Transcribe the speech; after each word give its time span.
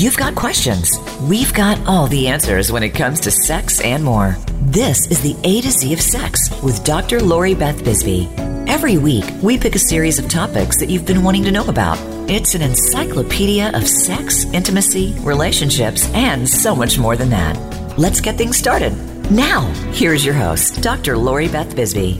You've 0.00 0.16
got 0.16 0.34
questions. 0.34 0.98
We've 1.28 1.52
got 1.52 1.78
all 1.86 2.06
the 2.06 2.26
answers 2.26 2.72
when 2.72 2.82
it 2.82 2.94
comes 2.94 3.20
to 3.20 3.30
sex 3.30 3.82
and 3.82 4.02
more. 4.02 4.34
This 4.62 5.06
is 5.08 5.20
the 5.20 5.36
A 5.44 5.60
to 5.60 5.70
Z 5.70 5.92
of 5.92 6.00
Sex 6.00 6.40
with 6.62 6.82
Dr. 6.84 7.20
Lori 7.20 7.54
Beth 7.54 7.84
Bisbee. 7.84 8.26
Every 8.66 8.96
week, 8.96 9.26
we 9.42 9.58
pick 9.58 9.74
a 9.74 9.78
series 9.78 10.18
of 10.18 10.26
topics 10.26 10.80
that 10.80 10.88
you've 10.88 11.04
been 11.04 11.22
wanting 11.22 11.44
to 11.44 11.50
know 11.50 11.66
about. 11.68 11.98
It's 12.30 12.54
an 12.54 12.62
encyclopedia 12.62 13.72
of 13.74 13.86
sex, 13.86 14.46
intimacy, 14.54 15.14
relationships, 15.18 16.08
and 16.14 16.48
so 16.48 16.74
much 16.74 16.98
more 16.98 17.14
than 17.14 17.28
that. 17.28 17.58
Let's 17.98 18.22
get 18.22 18.38
things 18.38 18.56
started. 18.56 18.96
Now, 19.30 19.70
here's 19.92 20.24
your 20.24 20.34
host, 20.34 20.82
Dr. 20.82 21.18
Lori 21.18 21.48
Beth 21.48 21.76
Bisbee. 21.76 22.12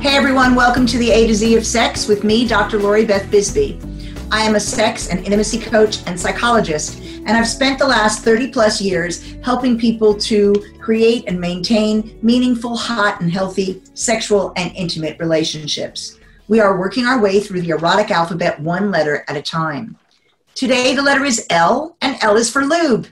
Hey 0.00 0.16
everyone, 0.16 0.54
welcome 0.54 0.86
to 0.86 0.96
the 0.96 1.10
A 1.10 1.26
to 1.26 1.34
Z 1.34 1.56
of 1.56 1.66
Sex 1.66 2.08
with 2.08 2.24
me, 2.24 2.48
Dr. 2.48 2.78
Lori 2.78 3.04
Beth 3.04 3.30
Bisbee. 3.30 3.78
I 4.30 4.44
am 4.44 4.54
a 4.54 4.60
sex 4.60 5.08
and 5.08 5.20
intimacy 5.20 5.58
coach 5.58 5.98
and 6.06 6.18
psychologist, 6.18 7.02
and 7.28 7.36
I've 7.36 7.46
spent 7.46 7.78
the 7.78 7.86
last 7.86 8.24
30 8.24 8.48
plus 8.48 8.80
years 8.80 9.34
helping 9.44 9.78
people 9.78 10.14
to 10.14 10.54
create 10.80 11.24
and 11.28 11.38
maintain 11.38 12.18
meaningful, 12.22 12.74
hot, 12.74 13.20
and 13.20 13.30
healthy 13.30 13.82
sexual 13.92 14.54
and 14.56 14.74
intimate 14.74 15.18
relationships. 15.20 16.18
We 16.48 16.58
are 16.60 16.78
working 16.78 17.04
our 17.04 17.20
way 17.20 17.40
through 17.40 17.60
the 17.60 17.68
erotic 17.68 18.10
alphabet 18.10 18.58
one 18.58 18.90
letter 18.90 19.26
at 19.28 19.36
a 19.36 19.42
time. 19.42 19.98
Today, 20.54 20.94
the 20.94 21.02
letter 21.02 21.22
is 21.22 21.46
L, 21.50 21.98
and 22.00 22.16
L 22.22 22.38
is 22.38 22.50
for 22.50 22.64
lube. 22.64 23.06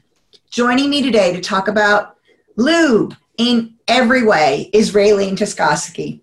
Joining 0.49 0.89
me 0.89 1.03
today 1.03 1.35
to 1.35 1.41
talk 1.43 1.69
about 1.69 2.17
lube 2.57 3.15
in 3.37 3.75
every 3.87 4.25
way 4.25 4.71
is 4.73 4.93
Raylene 4.93 5.37
Toskoski. 5.37 6.21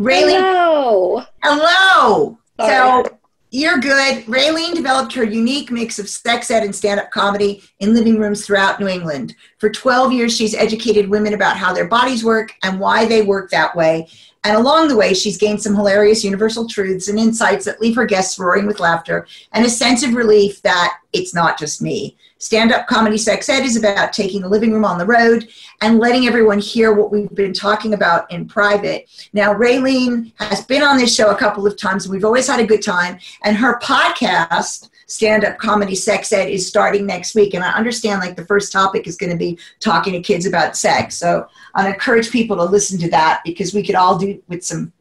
Raylene, 0.00 0.40
hello. 0.40 1.26
Hello. 1.42 2.38
So 2.58 3.19
you're 3.50 3.78
good. 3.78 4.24
Raylene 4.26 4.74
developed 4.74 5.12
her 5.14 5.24
unique 5.24 5.70
mix 5.72 5.98
of 5.98 6.08
sex 6.08 6.50
ed 6.50 6.62
and 6.62 6.74
stand 6.74 7.00
up 7.00 7.10
comedy 7.10 7.62
in 7.80 7.94
living 7.94 8.18
rooms 8.18 8.46
throughout 8.46 8.78
New 8.78 8.86
England. 8.86 9.34
For 9.58 9.68
12 9.68 10.12
years, 10.12 10.36
she's 10.36 10.54
educated 10.54 11.10
women 11.10 11.34
about 11.34 11.56
how 11.56 11.72
their 11.72 11.88
bodies 11.88 12.22
work 12.22 12.54
and 12.62 12.78
why 12.78 13.06
they 13.06 13.22
work 13.22 13.50
that 13.50 13.74
way. 13.74 14.08
And 14.44 14.56
along 14.56 14.88
the 14.88 14.96
way, 14.96 15.12
she's 15.12 15.36
gained 15.36 15.62
some 15.62 15.74
hilarious 15.74 16.24
universal 16.24 16.66
truths 16.66 17.08
and 17.08 17.18
insights 17.18 17.66
that 17.66 17.80
leave 17.80 17.96
her 17.96 18.06
guests 18.06 18.38
roaring 18.38 18.66
with 18.66 18.80
laughter 18.80 19.26
and 19.52 19.66
a 19.66 19.70
sense 19.70 20.02
of 20.02 20.14
relief 20.14 20.62
that 20.62 20.98
it's 21.12 21.34
not 21.34 21.58
just 21.58 21.82
me. 21.82 22.16
Stand 22.38 22.72
up 22.72 22.86
comedy 22.86 23.18
sex 23.18 23.50
ed 23.50 23.64
is 23.64 23.76
about 23.76 24.14
taking 24.14 24.40
the 24.40 24.48
living 24.48 24.72
room 24.72 24.84
on 24.84 24.96
the 24.96 25.04
road 25.04 25.46
and 25.82 25.98
letting 25.98 26.26
everyone 26.26 26.58
hear 26.58 26.94
what 26.94 27.12
we've 27.12 27.34
been 27.34 27.52
talking 27.52 27.92
about 27.92 28.30
in 28.32 28.46
private. 28.46 29.10
Now, 29.34 29.52
Raylene 29.52 30.32
has 30.38 30.64
been 30.64 30.82
on 30.82 30.96
this 30.96 31.14
show 31.14 31.30
a 31.30 31.36
couple 31.36 31.66
of 31.66 31.76
times. 31.76 32.08
We've 32.08 32.24
always 32.24 32.46
had 32.46 32.60
a 32.60 32.66
good 32.66 32.82
time. 32.82 33.18
And 33.44 33.56
her 33.56 33.78
podcast, 33.80 34.88
Stand 35.10 35.44
Up 35.44 35.58
Comedy 35.58 35.96
Sex 35.96 36.32
Ed, 36.32 36.48
is 36.48 36.68
starting 36.68 37.04
next 37.04 37.34
week. 37.34 37.54
And 37.54 37.64
I 37.64 37.72
understand 37.72 38.20
like 38.20 38.36
the 38.36 38.46
first 38.46 38.72
topic 38.72 39.08
is 39.08 39.16
going 39.16 39.30
to 39.32 39.36
be 39.36 39.58
talking 39.80 40.12
to 40.12 40.20
kids 40.20 40.46
about 40.46 40.76
sex. 40.76 41.16
So 41.16 41.48
I 41.74 41.88
encourage 41.88 42.30
people 42.30 42.56
to 42.56 42.64
listen 42.64 42.98
to 43.00 43.10
that 43.10 43.40
because 43.44 43.74
we 43.74 43.82
could 43.82 43.96
all 43.96 44.16
do 44.16 44.40
with 44.46 44.64
some 44.64 44.92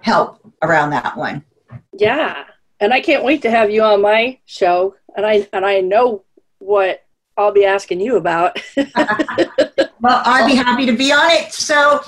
help 0.00 0.40
around 0.62 0.90
that 0.90 1.16
one. 1.16 1.44
Yeah. 1.92 2.44
And 2.78 2.92
I 2.92 3.00
can't 3.00 3.24
wait 3.24 3.42
to 3.42 3.50
have 3.50 3.70
you 3.70 3.82
on 3.82 4.02
my 4.02 4.38
show. 4.44 4.94
And 5.16 5.26
I 5.26 5.48
and 5.52 5.64
I 5.64 5.80
know 5.80 6.24
what 6.58 7.04
I'll 7.36 7.52
be 7.52 7.64
asking 7.64 8.00
you 8.00 8.16
about. 8.16 8.60
well, 8.76 10.22
I'd 10.24 10.46
be 10.46 10.54
happy 10.54 10.86
to 10.86 10.96
be 10.96 11.12
on 11.12 11.30
it. 11.30 11.52
So, 11.52 12.02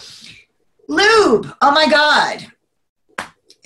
lube. 0.88 1.52
Oh 1.60 1.72
my 1.72 1.88
God. 1.88 2.46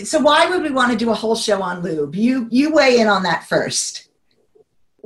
So, 0.05 0.20
why 0.20 0.48
would 0.48 0.62
we 0.62 0.70
want 0.70 0.92
to 0.92 0.97
do 0.97 1.11
a 1.11 1.14
whole 1.14 1.36
show 1.36 1.62
on 1.62 1.83
lube? 1.83 2.14
You 2.14 2.48
you 2.50 2.72
weigh 2.72 2.98
in 2.98 3.08
on 3.08 3.22
that 3.25 3.45
first. 3.45 4.08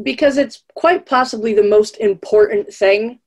Because 0.02 0.36
it's 0.36 0.62
quite 0.75 1.06
possibly 1.06 1.55
the 1.55 1.62
most 1.62 1.97
important 1.98 2.72
thing 2.72 3.20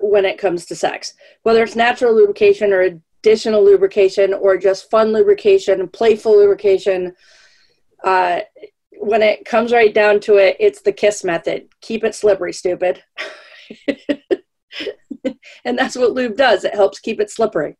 when 0.00 0.24
it 0.24 0.38
comes 0.38 0.64
to 0.66 0.74
sex, 0.74 1.14
whether 1.42 1.62
it's 1.62 1.76
natural 1.76 2.14
lubrication 2.14 2.72
or 2.72 2.80
additional 2.80 3.62
lubrication 3.62 4.32
or 4.32 4.56
just 4.56 4.90
fun 4.90 5.12
lubrication, 5.12 5.86
playful 5.88 6.36
lubrication. 6.36 7.14
Uh, 8.02 8.40
when 8.98 9.22
it 9.22 9.44
comes 9.44 9.72
right 9.72 9.92
down 9.92 10.20
to 10.20 10.36
it, 10.36 10.56
it's 10.60 10.80
the 10.82 10.92
kiss 10.92 11.24
method. 11.24 11.68
Keep 11.82 12.04
it 12.04 12.14
slippery, 12.14 12.52
stupid. 12.52 13.02
and 15.64 15.78
that's 15.78 15.96
what 15.96 16.12
lube 16.12 16.36
does. 16.36 16.64
It 16.64 16.74
helps 16.74 17.00
keep 17.00 17.20
it 17.20 17.30
slippery. 17.30 17.76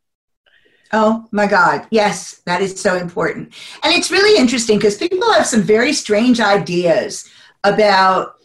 Oh 0.92 1.26
my 1.32 1.46
God. 1.46 1.86
Yes, 1.90 2.42
that 2.46 2.60
is 2.60 2.80
so 2.80 2.96
important. 2.96 3.52
And 3.82 3.92
it's 3.92 4.10
really 4.10 4.38
interesting 4.38 4.78
because 4.78 4.96
people 4.96 5.32
have 5.32 5.46
some 5.46 5.62
very 5.62 5.92
strange 5.92 6.40
ideas 6.40 7.28
about 7.64 8.36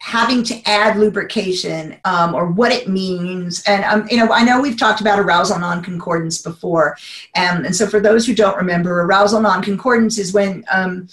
having 0.00 0.42
to 0.42 0.60
add 0.66 0.96
lubrication 0.96 1.98
um, 2.04 2.34
or 2.34 2.46
what 2.46 2.72
it 2.72 2.88
means. 2.88 3.62
And, 3.66 3.84
um, 3.84 4.08
you 4.10 4.16
know, 4.16 4.32
I 4.32 4.42
know 4.42 4.60
we've 4.60 4.78
talked 4.78 5.00
about 5.00 5.18
arousal 5.18 5.58
non-concordance 5.58 6.40
before. 6.40 6.96
Um, 7.36 7.64
and 7.66 7.76
so 7.76 7.86
for 7.86 8.00
those 8.00 8.26
who 8.26 8.34
don't 8.34 8.56
remember, 8.56 9.02
arousal 9.02 9.42
non-concordance 9.42 10.18
is 10.18 10.32
when 10.32 10.64
um, 10.72 11.08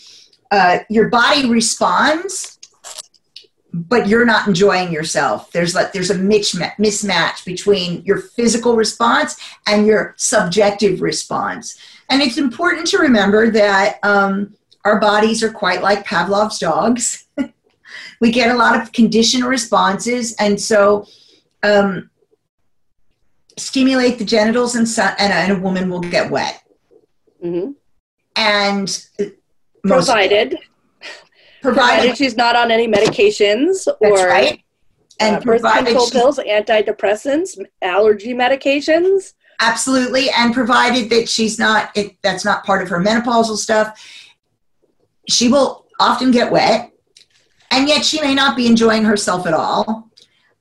uh, 0.51 0.79
your 0.89 1.09
body 1.09 1.49
responds, 1.49 2.56
but 3.73 4.07
you're 4.07 4.25
not 4.25 4.47
enjoying 4.47 4.91
yourself. 4.91 5.51
There's 5.51 5.75
like 5.75 5.93
there's 5.93 6.09
a 6.09 6.15
mismatch 6.15 7.45
between 7.45 8.03
your 8.03 8.19
physical 8.19 8.75
response 8.75 9.37
and 9.67 9.85
your 9.85 10.13
subjective 10.17 11.01
response. 11.01 11.77
And 12.09 12.21
it's 12.21 12.37
important 12.37 12.87
to 12.87 12.97
remember 12.99 13.51
that 13.51 13.99
um, 14.03 14.55
our 14.85 14.99
bodies 14.99 15.43
are 15.43 15.51
quite 15.51 15.81
like 15.81 16.05
Pavlov's 16.05 16.59
dogs. 16.59 17.27
we 18.21 18.31
get 18.31 18.49
a 18.49 18.57
lot 18.57 18.79
of 18.81 18.91
conditional 18.93 19.49
responses, 19.49 20.33
and 20.39 20.59
so 20.59 21.05
um, 21.63 22.09
stimulate 23.57 24.17
the 24.17 24.25
genitals, 24.25 24.75
and, 24.75 24.87
so, 24.87 25.03
and, 25.03 25.33
a, 25.33 25.35
and, 25.35 25.51
a, 25.51 25.59
woman 25.59 25.89
will 25.89 25.99
get 25.99 26.31
wet. 26.31 26.63
Mm-hmm. 27.43 27.71
And 28.37 29.05
provided, 29.83 30.51
provided, 30.51 30.57
provided 31.73 32.17
she's 32.17 32.35
not 32.35 32.55
on 32.55 32.71
any 32.71 32.87
medications 32.87 33.87
or 33.99 34.27
right. 34.27 34.63
and 35.19 35.37
uh, 35.37 35.39
birth 35.41 35.61
control 35.61 36.09
pills, 36.09 36.39
antidepressants, 36.39 37.59
allergy 37.81 38.33
medications. 38.33 39.33
Absolutely, 39.59 40.29
and 40.29 40.53
provided 40.53 41.09
that 41.09 41.27
she's 41.27 41.57
not, 41.57 41.89
it, 41.95 42.15
that's 42.21 42.45
not 42.45 42.63
part 42.63 42.83
of 42.83 42.89
her 42.89 42.99
menopausal 42.99 43.57
stuff, 43.57 43.99
she 45.27 45.49
will 45.49 45.85
often 45.99 46.31
get 46.31 46.51
wet, 46.51 46.91
and 47.71 47.87
yet 47.87 48.05
she 48.05 48.21
may 48.21 48.35
not 48.35 48.55
be 48.55 48.67
enjoying 48.67 49.03
herself 49.03 49.47
at 49.47 49.53
all. 49.53 50.09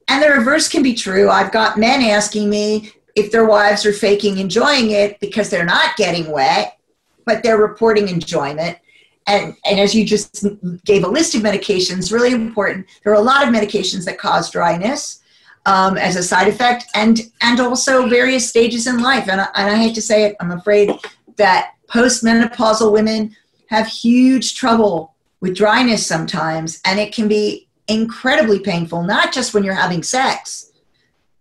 And 0.09 0.23
the 0.23 0.31
reverse 0.31 0.69
can 0.69 0.83
be 0.83 0.95
true. 0.95 1.29
I've 1.29 1.53
got 1.53 1.79
men 1.79 2.01
asking 2.01 2.49
me 2.49 2.93
if 3.15 3.33
their 3.33 3.45
wives 3.45 3.85
are 3.85 3.93
faking 3.93 4.39
enjoying 4.39 4.93
it 4.93 5.21
because 5.21 5.51
they're 5.51 5.65
not 5.65 5.97
getting 5.97 6.31
wet, 6.31 6.79
but 7.25 7.43
they're 7.43 7.59
reporting 7.59 8.09
enjoyment 8.09 8.79
and, 9.27 9.57
and 9.65 9.81
as 9.81 9.95
you 9.95 10.05
just 10.05 10.47
gave 10.85 11.05
a 11.05 11.09
list 11.09 11.35
of 11.35 11.43
medications, 11.43 12.13
really 12.13 12.33
important. 12.33 12.87
There 13.03 13.13
are 13.13 13.21
a 13.21 13.25
lot 13.25 13.47
of 13.47 13.53
medications 13.53 14.05
that 14.05 14.19
cause 14.19 14.51
dryness 14.51 15.21
um, 15.67 15.99
as 15.99 16.15
a 16.17 16.23
side 16.23 16.49
effect, 16.49 16.85
and 16.95 17.21
and 17.41 17.59
also 17.61 18.09
various 18.09 18.49
stages 18.49 18.87
in 18.87 19.03
life. 19.03 19.29
And 19.29 19.41
I, 19.41 19.49
and 19.57 19.71
I 19.71 19.77
hate 19.77 19.95
to 19.97 20.03
say 20.03 20.25
it, 20.25 20.37
I'm 20.41 20.53
afraid 20.53 20.93
that 21.37 21.73
postmenopausal 21.89 22.93
women 22.93 23.35
have 23.69 23.87
huge 23.89 24.55
trouble 24.55 25.15
with 25.41 25.57
dryness 25.57 26.07
sometimes, 26.07 26.81
and 26.85 27.01
it 27.01 27.13
can 27.13 27.27
be 27.27 27.67
incredibly 27.89 28.61
painful. 28.61 29.03
Not 29.03 29.33
just 29.33 29.55
when 29.55 29.65
you're 29.65 29.75
having 29.75 30.05
sex, 30.05 30.73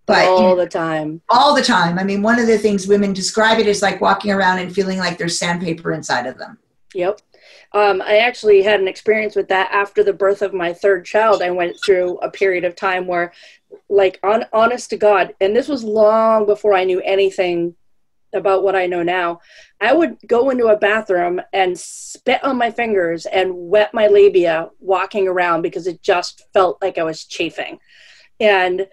but 0.07 0.27
all 0.27 0.41
you 0.41 0.47
know, 0.47 0.55
the 0.55 0.67
time. 0.67 1.21
All 1.29 1.55
the 1.55 1.63
time. 1.63 1.97
I 1.97 2.03
mean, 2.03 2.21
one 2.21 2.39
of 2.39 2.47
the 2.47 2.57
things 2.57 2.87
women 2.87 3.13
describe 3.13 3.59
it 3.59 3.67
as 3.67 3.81
like 3.81 4.01
walking 4.01 4.31
around 4.31 4.59
and 4.59 4.73
feeling 4.73 4.97
like 4.97 5.17
there's 5.17 5.37
sandpaper 5.37 5.93
inside 5.93 6.25
of 6.25 6.37
them. 6.37 6.57
Yep. 6.93 7.21
Um, 7.75 8.01
I 8.01 8.19
actually 8.19 8.63
had 8.63 8.79
an 8.79 8.87
experience 8.87 9.35
with 9.35 9.49
that 9.49 9.69
after 9.73 10.01
the 10.01 10.13
birth 10.13 10.41
of 10.41 10.53
my 10.53 10.71
third 10.71 11.03
child. 11.03 11.41
I 11.41 11.51
went 11.51 11.75
through 11.83 12.17
a 12.19 12.31
period 12.31 12.63
of 12.63 12.73
time 12.73 13.05
where, 13.05 13.33
like, 13.89 14.17
on 14.23 14.45
honest 14.53 14.89
to 14.91 14.97
God, 14.97 15.35
and 15.41 15.53
this 15.53 15.67
was 15.67 15.83
long 15.83 16.45
before 16.45 16.73
I 16.73 16.85
knew 16.85 17.01
anything 17.01 17.75
about 18.33 18.63
what 18.63 18.77
I 18.77 18.85
know 18.87 19.03
now. 19.03 19.41
I 19.81 19.93
would 19.93 20.15
go 20.25 20.51
into 20.51 20.67
a 20.67 20.77
bathroom 20.77 21.41
and 21.51 21.77
spit 21.77 22.41
on 22.45 22.57
my 22.57 22.71
fingers 22.71 23.25
and 23.25 23.53
wet 23.53 23.93
my 23.93 24.07
labia 24.07 24.69
walking 24.79 25.27
around 25.27 25.61
because 25.61 25.85
it 25.85 26.01
just 26.01 26.43
felt 26.53 26.81
like 26.81 26.97
I 26.97 27.03
was 27.03 27.25
chafing. 27.25 27.79
And 28.39 28.87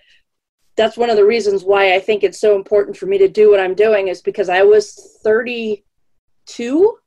that's 0.77 0.97
one 0.97 1.09
of 1.11 1.17
the 1.17 1.25
reasons 1.25 1.63
why 1.63 1.95
I 1.95 2.01
think 2.01 2.25
it's 2.25 2.41
so 2.41 2.57
important 2.57 2.97
for 2.97 3.07
me 3.07 3.19
to 3.19 3.29
do 3.29 3.49
what 3.49 3.61
I'm 3.61 3.75
doing 3.77 4.09
is 4.09 4.23
because 4.23 4.49
I 4.49 4.63
was 4.63 5.21
32 5.23 6.99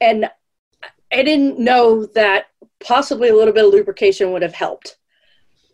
and 0.00 0.30
I 1.12 1.22
didn't 1.22 1.58
know 1.58 2.06
that 2.06 2.46
possibly 2.80 3.28
a 3.28 3.34
little 3.34 3.52
bit 3.52 3.64
of 3.64 3.72
lubrication 3.72 4.32
would 4.32 4.42
have 4.42 4.54
helped. 4.54 4.96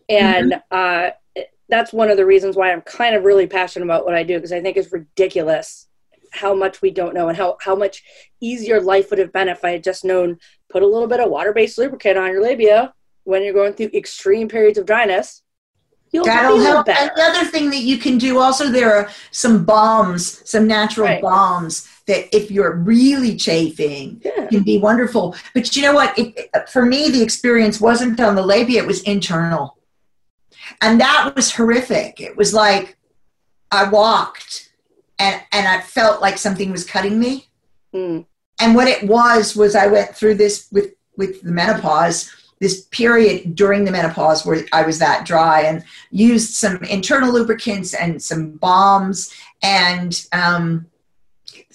And 0.09 0.53
mm-hmm. 0.53 1.09
uh, 1.37 1.43
that's 1.69 1.93
one 1.93 2.09
of 2.09 2.17
the 2.17 2.25
reasons 2.25 2.55
why 2.55 2.71
I'm 2.71 2.81
kind 2.81 3.15
of 3.15 3.23
really 3.23 3.47
passionate 3.47 3.85
about 3.85 4.05
what 4.05 4.15
I 4.15 4.23
do 4.23 4.35
because 4.35 4.51
I 4.51 4.61
think 4.61 4.77
it's 4.77 4.91
ridiculous 4.91 5.87
how 6.31 6.53
much 6.53 6.81
we 6.81 6.91
don't 6.91 7.13
know 7.13 7.29
and 7.29 7.37
how, 7.37 7.57
how 7.61 7.75
much 7.75 8.03
easier 8.41 8.81
life 8.81 9.09
would 9.09 9.19
have 9.19 9.31
been 9.31 9.47
if 9.47 9.63
I 9.63 9.71
had 9.71 9.83
just 9.83 10.03
known 10.03 10.37
put 10.69 10.83
a 10.83 10.87
little 10.87 11.07
bit 11.07 11.19
of 11.19 11.29
water 11.29 11.53
based 11.53 11.77
lubricant 11.77 12.17
on 12.17 12.31
your 12.31 12.43
labia 12.43 12.93
when 13.23 13.43
you're 13.43 13.53
going 13.53 13.73
through 13.73 13.89
extreme 13.93 14.47
periods 14.47 14.77
of 14.77 14.85
dryness, 14.85 15.41
you'll 16.11 16.23
That'll 16.23 16.59
help. 16.59 16.85
Better. 16.85 16.99
And 16.99 17.11
the 17.15 17.23
other 17.23 17.45
thing 17.45 17.69
that 17.71 17.81
you 17.81 17.97
can 17.97 18.17
do 18.17 18.39
also, 18.39 18.69
there 18.69 18.93
are 18.93 19.09
some 19.31 19.65
balms, 19.65 20.49
some 20.49 20.65
natural 20.65 21.07
right. 21.07 21.21
balms 21.21 21.89
that 22.07 22.35
if 22.35 22.49
you're 22.49 22.75
really 22.75 23.35
chafing 23.35 24.21
yeah. 24.23 24.47
can 24.47 24.63
be 24.63 24.77
wonderful. 24.77 25.35
But 25.53 25.75
you 25.75 25.81
know 25.81 25.93
what? 25.93 26.17
It, 26.17 26.49
for 26.69 26.85
me, 26.85 27.09
the 27.09 27.21
experience 27.21 27.79
wasn't 27.79 28.19
on 28.19 28.35
the 28.35 28.41
labia, 28.41 28.81
it 28.81 28.87
was 28.87 29.01
internal. 29.03 29.77
And 30.81 30.99
that 30.99 31.33
was 31.35 31.53
horrific. 31.53 32.19
It 32.19 32.35
was 32.35 32.53
like 32.53 32.97
I 33.71 33.89
walked 33.89 34.71
and, 35.19 35.41
and 35.51 35.67
I 35.67 35.81
felt 35.81 36.21
like 36.21 36.37
something 36.37 36.71
was 36.71 36.85
cutting 36.85 37.19
me. 37.19 37.47
Mm. 37.93 38.25
And 38.59 38.75
what 38.75 38.87
it 38.87 39.03
was, 39.03 39.55
was 39.55 39.75
I 39.75 39.87
went 39.87 40.15
through 40.15 40.35
this 40.35 40.67
with, 40.71 40.93
with 41.15 41.41
the 41.41 41.51
menopause 41.51 42.33
this 42.59 42.85
period 42.85 43.55
during 43.55 43.85
the 43.85 43.91
menopause 43.91 44.45
where 44.45 44.65
I 44.73 44.83
was 44.83 44.99
that 44.99 45.25
dry 45.25 45.61
and 45.61 45.83
used 46.09 46.53
some 46.55 46.77
internal 46.85 47.31
lubricants 47.31 47.93
and 47.93 48.21
some 48.21 48.51
balms 48.51 49.33
and 49.61 50.25
um, 50.31 50.87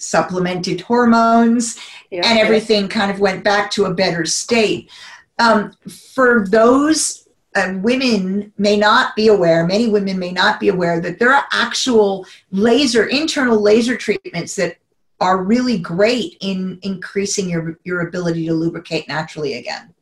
supplemented 0.03 0.81
hormones 0.81 1.79
yeah, 2.11 2.21
and 2.25 2.39
everything 2.39 2.87
kind 2.87 3.11
of 3.11 3.19
went 3.19 3.43
back 3.43 3.71
to 3.71 3.85
a 3.85 3.93
better 3.93 4.25
state. 4.25 4.91
Um, 5.39 5.73
for 6.13 6.47
those 6.47 7.27
uh, 7.55 7.73
women 7.77 8.53
may 8.57 8.77
not 8.77 9.15
be 9.15 9.27
aware, 9.27 9.65
many 9.65 9.87
women 9.87 10.19
may 10.19 10.31
not 10.31 10.59
be 10.59 10.69
aware 10.69 10.99
that 11.01 11.19
there 11.19 11.33
are 11.33 11.45
actual 11.51 12.25
laser, 12.51 13.05
internal 13.07 13.59
laser 13.59 13.97
treatments 13.97 14.55
that 14.55 14.77
are 15.19 15.43
really 15.43 15.79
great 15.79 16.37
in 16.41 16.79
increasing 16.81 17.49
your, 17.49 17.79
your 17.83 18.07
ability 18.07 18.45
to 18.45 18.53
lubricate 18.53 19.07
naturally 19.07 19.55
again. 19.55 19.93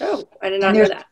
Oh, 0.00 0.26
I 0.42 0.50
did 0.50 0.60
not 0.60 0.74
know 0.74 0.88
that. 0.88 1.06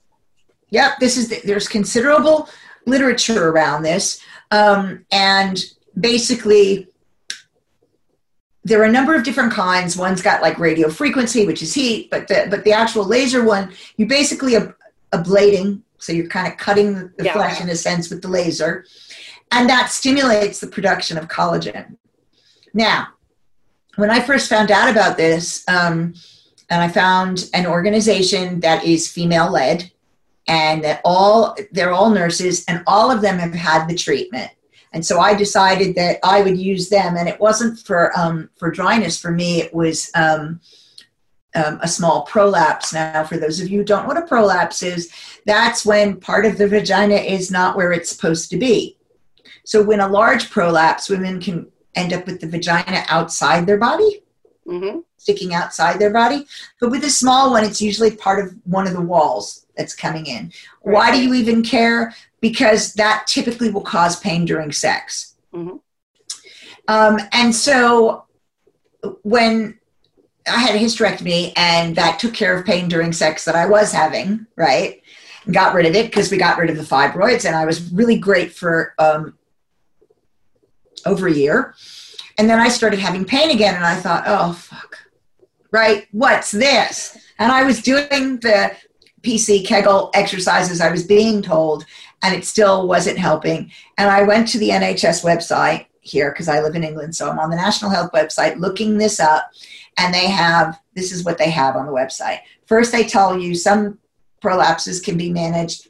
Yep, 0.70 0.98
this 1.00 1.16
is 1.16 1.28
the, 1.28 1.40
there's 1.44 1.68
considerable 1.68 2.48
literature 2.86 3.48
around 3.48 3.82
this, 3.82 4.20
um, 4.50 5.04
and 5.12 5.64
basically 6.00 6.88
there 8.66 8.80
are 8.80 8.84
a 8.84 8.92
number 8.92 9.14
of 9.14 9.22
different 9.22 9.52
kinds. 9.52 9.96
One's 9.96 10.20
got 10.20 10.42
like 10.42 10.58
radio 10.58 10.88
frequency, 10.88 11.46
which 11.46 11.62
is 11.62 11.72
heat, 11.72 12.10
but 12.10 12.26
the 12.26 12.48
but 12.50 12.64
the 12.64 12.72
actual 12.72 13.04
laser 13.04 13.44
one, 13.44 13.72
you 13.96 14.06
basically 14.06 14.56
ab- 14.56 14.74
ablating, 15.12 15.82
so 15.98 16.12
you're 16.12 16.26
kind 16.28 16.52
of 16.52 16.58
cutting 16.58 16.94
the, 16.94 17.12
the 17.18 17.24
yeah. 17.24 17.32
flesh 17.32 17.60
in 17.60 17.68
a 17.68 17.76
sense 17.76 18.10
with 18.10 18.22
the 18.22 18.28
laser, 18.28 18.84
and 19.52 19.68
that 19.68 19.90
stimulates 19.90 20.58
the 20.58 20.66
production 20.66 21.16
of 21.16 21.28
collagen. 21.28 21.96
Now, 22.74 23.08
when 23.94 24.10
I 24.10 24.20
first 24.20 24.48
found 24.48 24.70
out 24.70 24.90
about 24.90 25.16
this. 25.16 25.64
Um, 25.68 26.14
and 26.68 26.82
I 26.82 26.88
found 26.88 27.48
an 27.54 27.64
organization 27.66 28.60
that 28.60 28.84
is 28.84 29.06
female 29.08 29.50
led 29.50 29.90
and 30.48 30.82
that 30.84 31.00
all 31.04 31.56
they're 31.72 31.92
all 31.92 32.10
nurses 32.10 32.64
and 32.66 32.82
all 32.86 33.10
of 33.10 33.20
them 33.20 33.38
have 33.38 33.54
had 33.54 33.86
the 33.86 33.94
treatment 33.94 34.50
and 34.96 35.04
so 35.04 35.20
I 35.20 35.34
decided 35.34 35.94
that 35.96 36.18
I 36.24 36.40
would 36.40 36.56
use 36.56 36.88
them 36.88 37.18
and 37.18 37.28
it 37.28 37.38
wasn't 37.38 37.78
for 37.78 38.18
um, 38.18 38.48
for 38.56 38.70
dryness 38.70 39.20
for 39.20 39.30
me 39.30 39.60
it 39.60 39.74
was 39.74 40.10
um, 40.14 40.58
um, 41.54 41.78
a 41.82 41.88
small 41.88 42.22
prolapse 42.22 42.94
now 42.94 43.22
for 43.24 43.36
those 43.36 43.60
of 43.60 43.68
you 43.68 43.80
who 43.80 43.84
don't 43.84 44.04
know 44.04 44.08
what 44.08 44.24
a 44.24 44.26
prolapse 44.26 44.82
is 44.82 45.12
that's 45.44 45.84
when 45.84 46.18
part 46.18 46.46
of 46.46 46.56
the 46.56 46.66
vagina 46.66 47.16
is 47.16 47.50
not 47.50 47.76
where 47.76 47.92
it's 47.92 48.08
supposed 48.08 48.48
to 48.50 48.56
be 48.56 48.96
so 49.64 49.82
when 49.82 50.00
a 50.00 50.08
large 50.08 50.48
prolapse 50.48 51.10
women 51.10 51.42
can 51.42 51.70
end 51.94 52.14
up 52.14 52.24
with 52.24 52.40
the 52.40 52.48
vagina 52.48 53.04
outside 53.08 53.66
their 53.66 53.78
body 53.78 54.22
mm-hmm 54.66 55.00
sticking 55.26 55.54
outside 55.54 55.98
their 55.98 56.12
body. 56.12 56.46
But 56.80 56.90
with 56.90 57.02
a 57.02 57.10
small 57.10 57.50
one, 57.50 57.64
it's 57.64 57.82
usually 57.82 58.12
part 58.12 58.44
of 58.44 58.54
one 58.62 58.86
of 58.86 58.92
the 58.92 59.00
walls 59.00 59.66
that's 59.76 59.94
coming 59.94 60.26
in. 60.26 60.52
Right. 60.84 60.94
Why 60.94 61.10
do 61.10 61.20
you 61.20 61.34
even 61.34 61.64
care? 61.64 62.14
Because 62.48 62.94
that 62.94 63.26
typically 63.26 63.70
will 63.70 63.82
cause 63.82 64.18
pain 64.20 64.44
during 64.44 64.72
sex. 64.72 65.34
Mm-hmm. 65.52 65.76
Um, 66.88 67.18
and 67.32 67.54
so 67.54 68.24
when 69.22 69.78
I 70.46 70.58
had 70.58 70.76
a 70.76 70.78
hysterectomy 70.78 71.52
and 71.56 71.96
that 71.96 72.18
took 72.18 72.34
care 72.34 72.56
of 72.56 72.64
pain 72.64 72.88
during 72.88 73.12
sex 73.12 73.44
that 73.44 73.56
I 73.56 73.66
was 73.66 73.92
having, 73.92 74.46
right? 74.56 75.02
got 75.52 75.74
rid 75.74 75.86
of 75.86 75.94
it 75.94 76.06
because 76.06 76.28
we 76.28 76.36
got 76.36 76.58
rid 76.58 76.70
of 76.70 76.76
the 76.76 76.82
fibroids 76.82 77.44
and 77.44 77.54
I 77.54 77.66
was 77.66 77.92
really 77.92 78.18
great 78.18 78.52
for 78.52 78.94
um, 78.98 79.38
over 81.04 81.28
a 81.28 81.32
year. 81.32 81.76
And 82.36 82.50
then 82.50 82.58
I 82.58 82.68
started 82.68 82.98
having 82.98 83.24
pain 83.24 83.52
again 83.52 83.76
and 83.76 83.84
I 83.84 83.94
thought, 83.94 84.24
oh, 84.26 84.54
fuck 84.54 85.06
right? 85.70 86.06
What's 86.12 86.50
this? 86.50 87.18
And 87.38 87.52
I 87.52 87.62
was 87.62 87.82
doing 87.82 88.38
the 88.38 88.74
PC 89.22 89.66
Kegel 89.66 90.10
exercises 90.14 90.80
I 90.80 90.90
was 90.90 91.04
being 91.04 91.42
told, 91.42 91.84
and 92.22 92.34
it 92.34 92.44
still 92.44 92.88
wasn't 92.88 93.18
helping. 93.18 93.70
And 93.98 94.10
I 94.10 94.22
went 94.22 94.48
to 94.48 94.58
the 94.58 94.70
NHS 94.70 95.24
website 95.24 95.86
here 96.00 96.30
because 96.30 96.48
I 96.48 96.60
live 96.60 96.74
in 96.74 96.84
England, 96.84 97.14
so 97.14 97.28
I'm 97.28 97.38
on 97.38 97.50
the 97.50 97.56
National 97.56 97.90
Health 97.90 98.12
website 98.12 98.58
looking 98.58 98.98
this 98.98 99.20
up, 99.20 99.50
and 99.98 100.14
they 100.14 100.28
have 100.28 100.78
this 100.94 101.12
is 101.12 101.24
what 101.24 101.38
they 101.38 101.50
have 101.50 101.76
on 101.76 101.86
the 101.86 101.92
website. 101.92 102.40
First, 102.66 102.92
they 102.92 103.04
tell 103.04 103.38
you 103.38 103.54
some 103.54 103.98
prolapses 104.42 105.02
can 105.02 105.16
be 105.16 105.32
managed. 105.32 105.88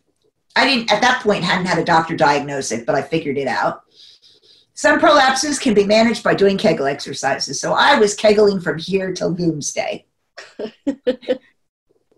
I 0.55 0.65
didn't 0.65 0.93
at 0.93 1.03
that 1.03 1.23
point 1.23 1.45
hadn't 1.45 1.67
had 1.67 1.79
a 1.79 1.85
doctor 1.85 2.17
diagnose 2.17 2.73
it, 2.73 2.87
but 2.87 2.95
I 2.95 3.03
figured 3.03 3.39
it 3.39 3.49
out. 3.49 3.83
Some 4.75 5.01
prolapses 5.01 5.61
can 5.61 5.73
be 5.73 5.85
managed 5.85 6.23
by 6.23 6.35
doing 6.35 6.59
Kegel 6.59 6.87
exercises. 6.87 7.59
So 7.59 7.73
I 7.73 7.99
was 7.99 8.15
Kegeling 8.15 8.63
from 8.63 8.79
here 8.79 9.13
till 9.13 9.33
doomsday. 9.33 10.05
and 10.87 10.99